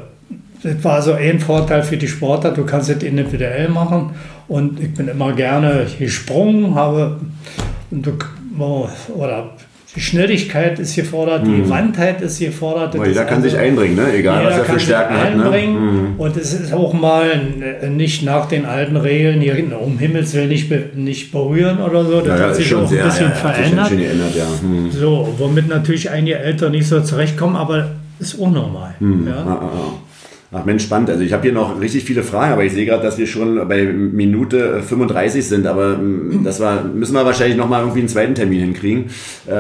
das 0.62 0.82
war 0.82 1.00
so 1.00 1.12
ein 1.12 1.38
Vorteil 1.38 1.82
für 1.82 1.96
die 1.96 2.08
Sportler. 2.08 2.50
Du 2.50 2.64
kannst 2.64 2.90
es 2.90 3.02
individuell 3.02 3.68
machen. 3.68 4.10
Und 4.48 4.80
ich 4.80 4.92
bin 4.92 5.08
immer 5.08 5.32
gerne 5.32 5.86
gesprungen, 5.98 6.74
habe 6.74 7.20
und 7.90 8.04
du, 8.04 8.12
oder 9.14 9.50
die 9.96 10.00
Schnelligkeit 10.00 10.78
ist 10.80 10.96
gefordert, 10.96 11.46
die 11.46 11.68
Wandheit 11.70 12.20
ist 12.20 12.40
gefordert. 12.40 12.96
Aber 12.96 13.06
jeder 13.06 13.24
kann 13.24 13.42
sich 13.42 13.52
also- 13.52 13.64
einbringen, 13.64 13.94
ne? 13.94 14.12
egal 14.12 14.44
was 14.46 14.58
er 14.58 14.64
für 14.64 14.72
sich 14.74 14.82
Stärken 14.82 15.16
hat. 15.16 15.36
Ne? 15.36 15.44
einbringen. 15.44 16.14
Und 16.18 16.36
es 16.36 16.52
ist 16.52 16.72
auch 16.72 16.92
mal 16.92 17.30
äh, 17.80 17.88
nicht 17.88 18.24
nach 18.24 18.46
den 18.46 18.64
alten 18.66 18.96
Regeln, 18.96 19.40
hier 19.40 19.54
um 19.80 19.98
Himmels 19.98 20.34
Willen 20.34 20.48
nicht, 20.48 20.96
nicht 20.96 21.30
berühren 21.30 21.78
oder 21.78 22.04
so. 22.04 22.20
Das 22.20 22.28
Ja, 22.28 22.36
ja, 22.36 22.42
hat 22.48 22.56
sich 22.56 22.68
schon 22.68 22.78
auch 22.78 22.82
ein 22.82 22.88
sehr 22.88 23.04
bisschen 23.04 23.26
ja, 23.28 23.32
sich 23.32 23.40
verändert. 23.40 23.88
schon 23.88 23.98
geändert, 23.98 24.34
ja. 24.36 24.46
Hm. 24.60 24.90
So, 24.90 25.34
womit 25.38 25.68
natürlich 25.68 26.10
einige 26.10 26.38
Eltern 26.38 26.72
nicht 26.72 26.88
so 26.88 27.00
zurechtkommen, 27.00 27.54
aber 27.54 27.90
ist 28.18 28.34
unnormal. 28.34 28.94
Ah, 29.00 29.04
Ja? 29.28 29.36
ah, 29.46 29.60
ah. 29.62 29.92
Ach 30.56 30.64
Mensch, 30.64 30.84
spannend. 30.84 31.10
Also 31.10 31.24
ich 31.24 31.32
habe 31.32 31.42
hier 31.42 31.52
noch 31.52 31.80
richtig 31.80 32.04
viele 32.04 32.22
Fragen, 32.22 32.52
aber 32.52 32.62
ich 32.62 32.72
sehe 32.72 32.86
gerade, 32.86 33.02
dass 33.02 33.18
wir 33.18 33.26
schon 33.26 33.66
bei 33.66 33.82
Minute 33.86 34.82
35 34.82 35.44
sind. 35.44 35.66
Aber 35.66 35.98
mm, 35.98 36.44
das 36.44 36.60
war, 36.60 36.84
müssen 36.84 37.14
wir 37.14 37.24
wahrscheinlich 37.24 37.56
nochmal 37.56 37.80
irgendwie 37.80 37.98
einen 37.98 38.08
zweiten 38.08 38.36
Termin 38.36 38.60
hinkriegen. 38.60 39.06
Äh, 39.48 39.52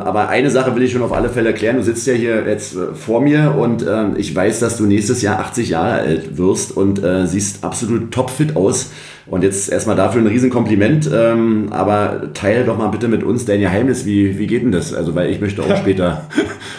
aber 0.00 0.30
eine 0.30 0.50
Sache 0.50 0.74
will 0.74 0.82
ich 0.82 0.90
schon 0.90 1.02
auf 1.02 1.12
alle 1.12 1.28
Fälle 1.28 1.54
klären. 1.54 1.76
Du 1.76 1.84
sitzt 1.84 2.08
ja 2.08 2.14
hier 2.14 2.44
jetzt 2.44 2.74
äh, 2.74 2.92
vor 2.92 3.20
mir 3.20 3.54
und 3.56 3.86
ähm, 3.88 4.14
ich 4.16 4.34
weiß, 4.34 4.58
dass 4.58 4.78
du 4.78 4.86
nächstes 4.86 5.22
Jahr 5.22 5.38
80 5.38 5.68
Jahre 5.68 5.92
alt 6.00 6.36
wirst 6.36 6.76
und 6.76 7.04
äh, 7.04 7.24
siehst 7.28 7.62
absolut 7.62 8.10
topfit 8.10 8.56
aus. 8.56 8.90
Und 9.26 9.44
jetzt 9.44 9.70
erstmal 9.70 9.94
dafür 9.96 10.20
ein 10.20 10.26
Riesenkompliment. 10.26 11.08
Ähm, 11.12 11.68
aber 11.70 12.32
teile 12.34 12.64
doch 12.64 12.76
mal 12.76 12.88
bitte 12.88 13.06
mit 13.08 13.22
uns 13.22 13.44
dein 13.44 13.60
Geheimnis. 13.60 14.04
Wie, 14.04 14.38
wie 14.38 14.46
geht 14.46 14.62
denn 14.62 14.72
das? 14.72 14.92
Also, 14.92 15.14
weil 15.14 15.30
ich 15.30 15.40
möchte 15.40 15.62
auch 15.62 15.76
später 15.76 16.26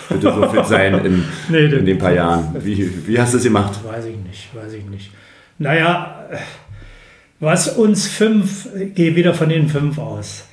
bitte 0.10 0.34
so 0.34 0.48
fit 0.50 0.66
sein 0.66 0.94
in, 1.06 1.24
Nee, 1.50 1.66
in 1.66 1.86
den 1.86 1.98
paar 1.98 2.14
Jahren. 2.14 2.56
Wie, 2.60 3.08
wie 3.08 3.20
hast 3.20 3.34
du 3.34 3.38
es 3.38 3.44
gemacht? 3.44 3.80
Weiß 3.86 4.06
ich 4.06 4.18
nicht, 4.18 4.50
weiß 4.54 4.74
ich 4.74 4.86
nicht. 4.86 5.12
Naja, 5.58 6.26
was 7.40 7.70
uns 7.78 8.08
fünf, 8.08 8.68
ich 8.80 8.94
gehe 8.94 9.16
wieder 9.16 9.34
von 9.34 9.50
den 9.50 9.68
fünf 9.70 9.98
aus. 9.98 10.46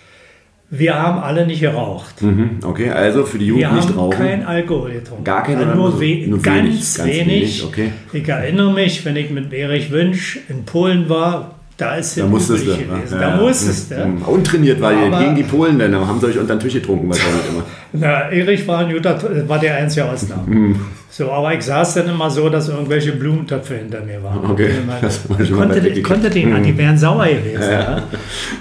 Wir 0.73 0.95
haben 0.95 1.19
alle 1.21 1.47
nicht 1.47 1.61
geraucht. 1.61 2.23
Mhm, 2.23 2.59
Okay, 2.63 2.91
also 2.91 3.25
für 3.25 3.39
die 3.39 3.47
Jugend 3.47 3.65
Wir 3.67 3.73
nicht 3.73 3.89
haben 3.89 3.99
rauchen. 3.99 4.17
kein 4.19 4.45
Alkohol 4.47 4.93
getrunken. 4.93 5.25
Gar 5.25 5.43
keinen 5.43 5.61
Ja, 5.61 5.67
oder 5.67 5.75
nur, 5.75 5.91
nur- 5.91 6.01
we 6.01 6.27
nur 6.29 6.41
ganz, 6.41 6.59
wenig, 6.65 6.95
ganz 6.95 7.09
wenig. 7.09 7.27
wenig, 7.29 7.65
okay. 7.65 7.93
Ich 8.13 8.29
erinnere 8.29 8.73
mich, 8.73 9.05
wenn 9.05 9.17
ich 9.17 9.31
mit 9.31 9.53
Erich 9.53 9.91
Wünsch 9.91 10.39
in 10.49 10.65
Polen 10.65 11.09
war, 11.09 11.57
da 11.81 11.95
ist 11.97 12.17
da 12.17 12.25
es 12.25 12.29
musstest 12.29 12.67
du. 12.67 12.71
gewesen. 12.73 12.89
Ja, 13.13 13.19
Da 13.19 13.29
ja. 13.31 13.37
musstest 13.37 13.91
du. 13.91 14.07
Mhm. 14.07 14.23
Untrainiert 14.23 14.81
war 14.81 14.93
ihr 14.93 15.07
Aber- 15.07 15.19
gegen 15.21 15.35
die 15.37 15.43
Polen, 15.43 15.79
denn 15.79 15.93
da 15.93 16.07
haben 16.07 16.21
sie 16.21 16.27
euch 16.27 16.39
unter 16.39 16.55
den 16.57 16.61
Tisch 16.61 16.75
getrunken 16.75 17.09
wahrscheinlich 17.09 17.49
immer. 17.49 17.63
Na, 17.93 18.31
Erich 18.31 18.67
war 18.69 18.79
ein 18.81 18.93
guter, 18.93 19.19
war 19.49 19.59
der 19.59 19.77
einzige 19.77 20.05
Ausnahme. 20.05 20.43
Mhm. 20.47 20.81
So, 21.13 21.31
aber 21.33 21.53
ich 21.55 21.63
saß 21.63 21.95
dann 21.95 22.09
immer 22.09 22.31
so, 22.31 22.49
dass 22.49 22.69
irgendwelche 22.69 23.13
Blumentöpfe 23.13 23.75
hinter 23.75 24.01
mir 24.03 24.23
waren. 24.23 24.49
Okay, 24.51 24.71
Ich 24.81 24.87
meine, 24.87 25.43
ich 25.43 25.53
konnte, 25.53 25.79
ich 25.89 26.03
konnte 26.05 26.31
den, 26.31 26.63
die 26.63 26.79
wären 26.79 26.97
sauer 26.97 27.27
gewesen. 27.27 27.63
Ja. 27.63 27.81
Ja. 27.81 28.03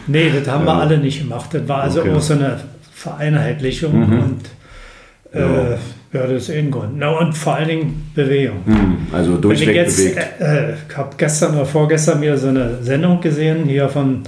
Nee, 0.08 0.32
das 0.36 0.52
haben 0.52 0.66
wir 0.66 0.74
alle 0.74 0.98
nicht 0.98 1.20
gemacht. 1.20 1.50
Das 1.54 1.68
war 1.68 1.84
also 1.84 2.00
Okay. 2.02 2.10
Mhm. 2.10 2.16
auch 2.18 2.22
so 2.22 2.34
eine 2.34 2.60
Vereinheitlichung 2.94 3.94
und 4.04 4.42
äh, 5.40 5.76
ja, 6.14 6.26
das 6.26 6.50
ist 6.50 6.52
ein 6.56 6.72
Grund. 6.72 6.94
Na, 6.98 7.10
und 7.10 7.38
vor 7.38 7.56
allen 7.56 7.68
Dingen 7.68 8.12
Bewegung. 8.16 8.58
Mhm, 8.66 8.98
Also 9.12 9.32
Wenn 9.32 9.36
ich 9.38 9.42
durchweg 9.42 9.76
jetzt, 9.76 9.98
bewegt. 9.98 10.18
äh, 10.40 10.72
äh, 10.72 10.74
ich 10.90 10.98
habe 10.98 11.10
gestern 11.18 11.54
oder 11.56 11.66
vorgestern 11.66 12.22
wieder 12.22 12.38
so 12.38 12.48
eine 12.48 12.82
Sendung 12.82 13.22
gesehen, 13.22 13.66
hier 13.66 13.88
von, 13.90 14.24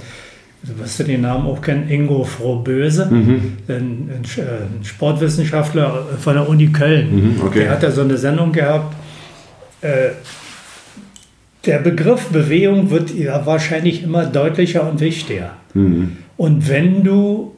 du 0.62 0.78
wirst 0.78 1.00
du 1.00 1.04
den 1.04 1.22
Namen 1.22 1.46
auch 1.46 1.60
kennen, 1.60 1.88
Ingo 1.90 2.22
Frohböse, 2.24 3.06
Mhm. 3.06 3.56
ein, 3.68 3.74
ein, 3.74 4.22
äh, 4.36 4.84
Sportwissenschaftler 4.86 6.06
von 6.20 6.34
der 6.34 6.48
Uni 6.48 6.68
Köln. 6.68 7.34
Mhm, 7.36 7.42
okay. 7.44 7.60
Der 7.60 7.70
hat 7.72 7.82
da 7.82 7.90
so 7.90 8.02
eine 8.02 8.16
Sendung 8.16 8.52
gehabt. 8.52 8.94
Äh, 9.80 10.10
der 11.66 11.78
Begriff 11.78 12.26
Bewegung 12.28 12.90
wird 12.90 13.14
ja 13.14 13.44
wahrscheinlich 13.46 14.02
immer 14.02 14.26
deutlicher 14.26 14.88
und 14.88 15.00
wichtiger. 15.00 15.52
Mhm. 15.74 16.16
Und 16.36 16.68
wenn 16.68 17.04
du, 17.04 17.54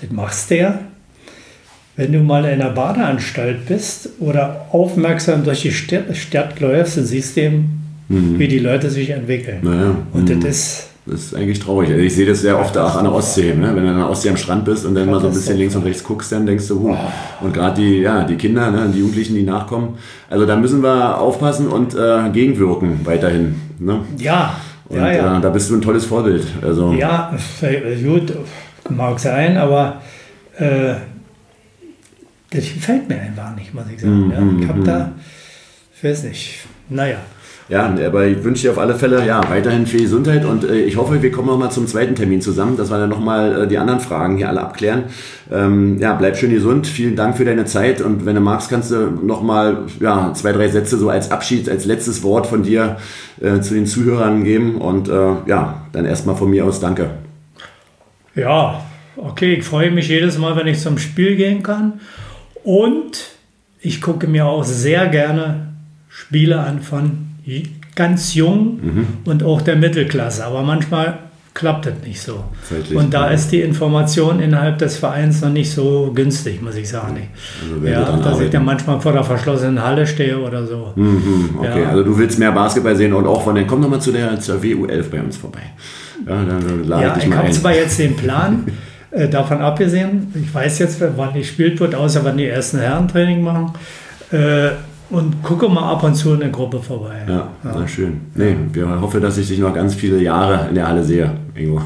das 0.00 0.10
machst 0.10 0.50
du 0.50 0.56
ja, 0.58 0.78
wenn 1.96 2.12
du 2.12 2.20
mal 2.20 2.44
in 2.44 2.60
einer 2.60 2.70
Badeanstalt 2.70 3.66
bist 3.66 4.10
oder 4.20 4.66
aufmerksam 4.72 5.44
durch 5.44 5.62
die 5.62 5.72
Stadt, 5.72 6.60
läufst, 6.60 6.96
dann 6.96 7.04
siehst 7.04 7.36
du 7.36 7.42
eben, 7.42 7.82
wie 8.08 8.48
die 8.48 8.58
Leute 8.58 8.90
sich 8.90 9.10
entwickeln. 9.10 9.58
Mhm. 9.62 9.70
Naja, 9.70 9.96
Und 10.12 10.28
mhm. 10.28 10.40
das 10.40 10.50
ist, 10.50 10.88
Das 11.06 11.20
ist 11.20 11.34
eigentlich 11.34 11.58
traurig. 11.58 11.90
Also 11.90 12.00
ich 12.00 12.14
sehe 12.14 12.26
das 12.26 12.42
sehr 12.42 12.58
oft 12.58 12.76
auch 12.78 12.96
an 12.96 13.04
der 13.04 13.12
Ostsee. 13.12 13.54
Ne? 13.54 13.72
Wenn 13.74 13.84
du 13.84 13.90
an 13.90 13.98
der 13.98 14.08
Ostsee 14.08 14.30
am 14.30 14.36
Strand 14.36 14.64
bist 14.64 14.86
und 14.86 14.94
dann 14.94 15.10
mal 15.10 15.20
so 15.20 15.26
ein 15.26 15.32
bisschen 15.32 15.56
links 15.56 15.74
und 15.74 15.82
rechts 15.82 16.04
guckst, 16.04 16.30
dann 16.30 16.46
denkst 16.46 16.68
du, 16.68 16.80
huh. 16.80 16.96
Und 17.40 17.52
gerade 17.52 17.80
die, 17.80 18.00
ja, 18.00 18.24
die 18.24 18.36
Kinder, 18.36 18.70
ne? 18.70 18.88
die 18.94 19.00
Jugendlichen, 19.00 19.34
die 19.34 19.42
nachkommen. 19.42 19.98
Also 20.30 20.46
da 20.46 20.56
müssen 20.56 20.82
wir 20.82 21.18
aufpassen 21.18 21.68
und 21.68 21.94
äh, 21.94 22.30
gegenwirken 22.32 23.00
weiterhin. 23.04 23.56
Ne? 23.78 24.00
ja, 24.18 24.54
Und 24.88 24.98
ja, 24.98 25.12
ja. 25.12 25.38
Äh, 25.38 25.40
da 25.40 25.48
bist 25.50 25.70
du 25.70 25.74
ein 25.74 25.80
tolles 25.80 26.04
Vorbild. 26.04 26.46
Also, 26.62 26.92
Ja, 26.92 27.34
äh, 27.62 27.96
gut, 28.02 28.32
mag 28.88 29.18
sein, 29.18 29.56
aber 29.56 30.02
äh, 30.58 30.94
das 32.52 32.64
gefällt 32.64 33.08
mir 33.08 33.20
einfach 33.20 33.54
nicht, 33.56 33.74
muss 33.74 33.84
ich 33.94 34.00
sagen. 34.00 34.30
ja. 34.30 34.62
Ich 34.62 34.68
habe 34.68 34.80
da, 34.82 35.12
ich 35.96 36.04
weiß 36.04 36.24
nicht, 36.24 36.58
naja. 36.88 37.18
Ja, 37.68 37.94
aber 38.06 38.26
ich 38.26 38.42
wünsche 38.44 38.62
dir 38.62 38.72
auf 38.72 38.78
alle 38.78 38.94
Fälle 38.96 39.24
ja, 39.26 39.40
weiterhin 39.48 39.86
viel 39.86 40.02
Gesundheit 40.02 40.44
und 40.44 40.64
äh, 40.64 40.80
ich 40.80 40.96
hoffe, 40.96 41.22
wir 41.22 41.30
kommen 41.30 41.48
noch 41.48 41.58
mal 41.58 41.70
zum 41.70 41.86
zweiten 41.86 42.14
Termin 42.14 42.42
zusammen, 42.42 42.76
dass 42.76 42.90
wir 42.90 42.98
dann 42.98 43.08
nochmal 43.08 43.62
äh, 43.62 43.66
die 43.66 43.78
anderen 43.78 44.00
Fragen 44.00 44.36
hier 44.36 44.48
alle 44.48 44.60
abklären. 44.60 45.04
Ähm, 45.50 45.98
ja, 45.98 46.12
bleib 46.14 46.36
schön 46.36 46.50
gesund, 46.50 46.86
vielen 46.86 47.16
Dank 47.16 47.36
für 47.36 47.44
deine 47.44 47.64
Zeit 47.64 48.00
und 48.00 48.26
wenn 48.26 48.34
du 48.34 48.40
magst, 48.40 48.68
kannst 48.68 48.90
du 48.90 49.10
nochmal 49.22 49.86
ja, 50.00 50.32
zwei, 50.34 50.52
drei 50.52 50.68
Sätze 50.68 50.98
so 50.98 51.08
als 51.08 51.30
Abschied, 51.30 51.68
als 51.68 51.86
letztes 51.86 52.22
Wort 52.22 52.46
von 52.46 52.62
dir 52.62 52.98
äh, 53.40 53.60
zu 53.60 53.74
den 53.74 53.86
Zuhörern 53.86 54.44
geben 54.44 54.76
und 54.76 55.08
äh, 55.08 55.12
ja, 55.46 55.86
dann 55.92 56.04
erstmal 56.04 56.36
von 56.36 56.50
mir 56.50 56.66
aus 56.66 56.80
danke. 56.80 57.10
Ja, 58.34 58.82
okay, 59.16 59.54
ich 59.54 59.64
freue 59.64 59.90
mich 59.90 60.08
jedes 60.08 60.36
Mal, 60.36 60.56
wenn 60.56 60.66
ich 60.66 60.80
zum 60.80 60.98
Spiel 60.98 61.36
gehen 61.36 61.62
kann. 61.62 62.00
Und 62.64 63.18
ich 63.80 64.00
gucke 64.00 64.26
mir 64.26 64.46
auch 64.46 64.64
sehr 64.64 65.08
gerne 65.08 65.68
Spiele 66.08 66.60
an 66.60 66.80
von 66.80 67.26
ganz 67.94 68.34
jung 68.34 68.80
und 69.24 69.42
auch 69.42 69.60
der 69.62 69.76
Mittelklasse. 69.76 70.44
Aber 70.44 70.62
manchmal 70.62 71.18
klappt 71.54 71.84
das 71.86 71.94
nicht 72.06 72.20
so. 72.20 72.44
Zeitlich, 72.66 72.96
und 72.96 73.12
da 73.12 73.28
ist 73.28 73.50
die 73.52 73.60
Information 73.60 74.40
innerhalb 74.40 74.78
des 74.78 74.96
Vereins 74.96 75.42
noch 75.42 75.50
nicht 75.50 75.70
so 75.70 76.10
günstig, 76.14 76.62
muss 76.62 76.76
ich 76.76 76.88
sagen. 76.88 77.28
Also 77.74 77.86
ja, 77.86 78.00
dass 78.04 78.20
ich 78.20 78.26
arbeiten. 78.26 78.50
dann 78.52 78.64
manchmal 78.64 79.00
vor 79.00 79.12
der 79.12 79.24
verschlossenen 79.24 79.82
Halle 79.82 80.06
stehe 80.06 80.38
oder 80.38 80.64
so. 80.66 80.92
Mhm, 80.96 81.50
okay, 81.58 81.82
Ja. 81.82 81.88
also 81.90 82.04
du 82.04 82.16
willst 82.16 82.38
mehr 82.38 82.52
Basketball 82.52 82.96
sehen 82.96 83.12
und 83.12 83.26
auch 83.26 83.42
von 83.42 83.54
den, 83.54 83.66
komm 83.66 83.80
nochmal 83.82 84.00
zu 84.00 84.12
der 84.12 84.38
zur 84.40 84.60
WU11 84.62 85.10
bei 85.10 85.20
uns 85.20 85.36
vorbei. 85.36 85.60
Ja, 86.26 86.42
dann 86.44 86.84
lade 86.88 87.02
Ja, 87.02 87.16
ich 87.18 87.26
ich 87.26 87.32
habe 87.34 87.50
zwar 87.50 87.74
jetzt 87.74 87.98
den 87.98 88.16
Plan, 88.16 88.64
äh, 89.12 89.28
davon 89.28 89.58
abgesehen, 89.60 90.32
ich 90.34 90.52
weiß 90.52 90.78
jetzt, 90.80 91.00
wann 91.16 91.32
nicht 91.34 91.48
gespielt 91.48 91.78
wird, 91.80 91.94
außer 91.94 92.24
wenn 92.24 92.36
die 92.36 92.46
ersten 92.46 92.78
Herrentraining 92.78 93.42
machen. 93.42 93.72
Äh, 94.30 94.70
und 95.10 95.42
gucke 95.42 95.68
mal 95.68 95.92
ab 95.92 96.02
und 96.04 96.14
zu 96.14 96.32
in 96.32 96.40
der 96.40 96.48
Gruppe 96.48 96.80
vorbei. 96.80 97.16
Ja, 97.28 97.48
na 97.62 97.86
schön. 97.86 98.22
Nee, 98.34 98.56
wir 98.72 99.00
hoffen, 99.00 99.20
dass 99.20 99.36
ich 99.36 99.46
dich 99.46 99.58
noch 99.58 99.74
ganz 99.74 99.94
viele 99.94 100.18
Jahre 100.22 100.68
in 100.70 100.74
der 100.74 100.88
Halle 100.88 101.04
sehe, 101.04 101.30
Ingo. 101.54 101.82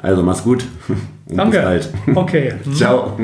Also 0.00 0.22
mach's 0.22 0.42
gut 0.42 0.64
und 1.28 1.36
Danke. 1.36 1.58
bis 1.58 1.64
bald. 1.66 1.88
Okay. 2.16 2.54
Ciao. 2.74 3.18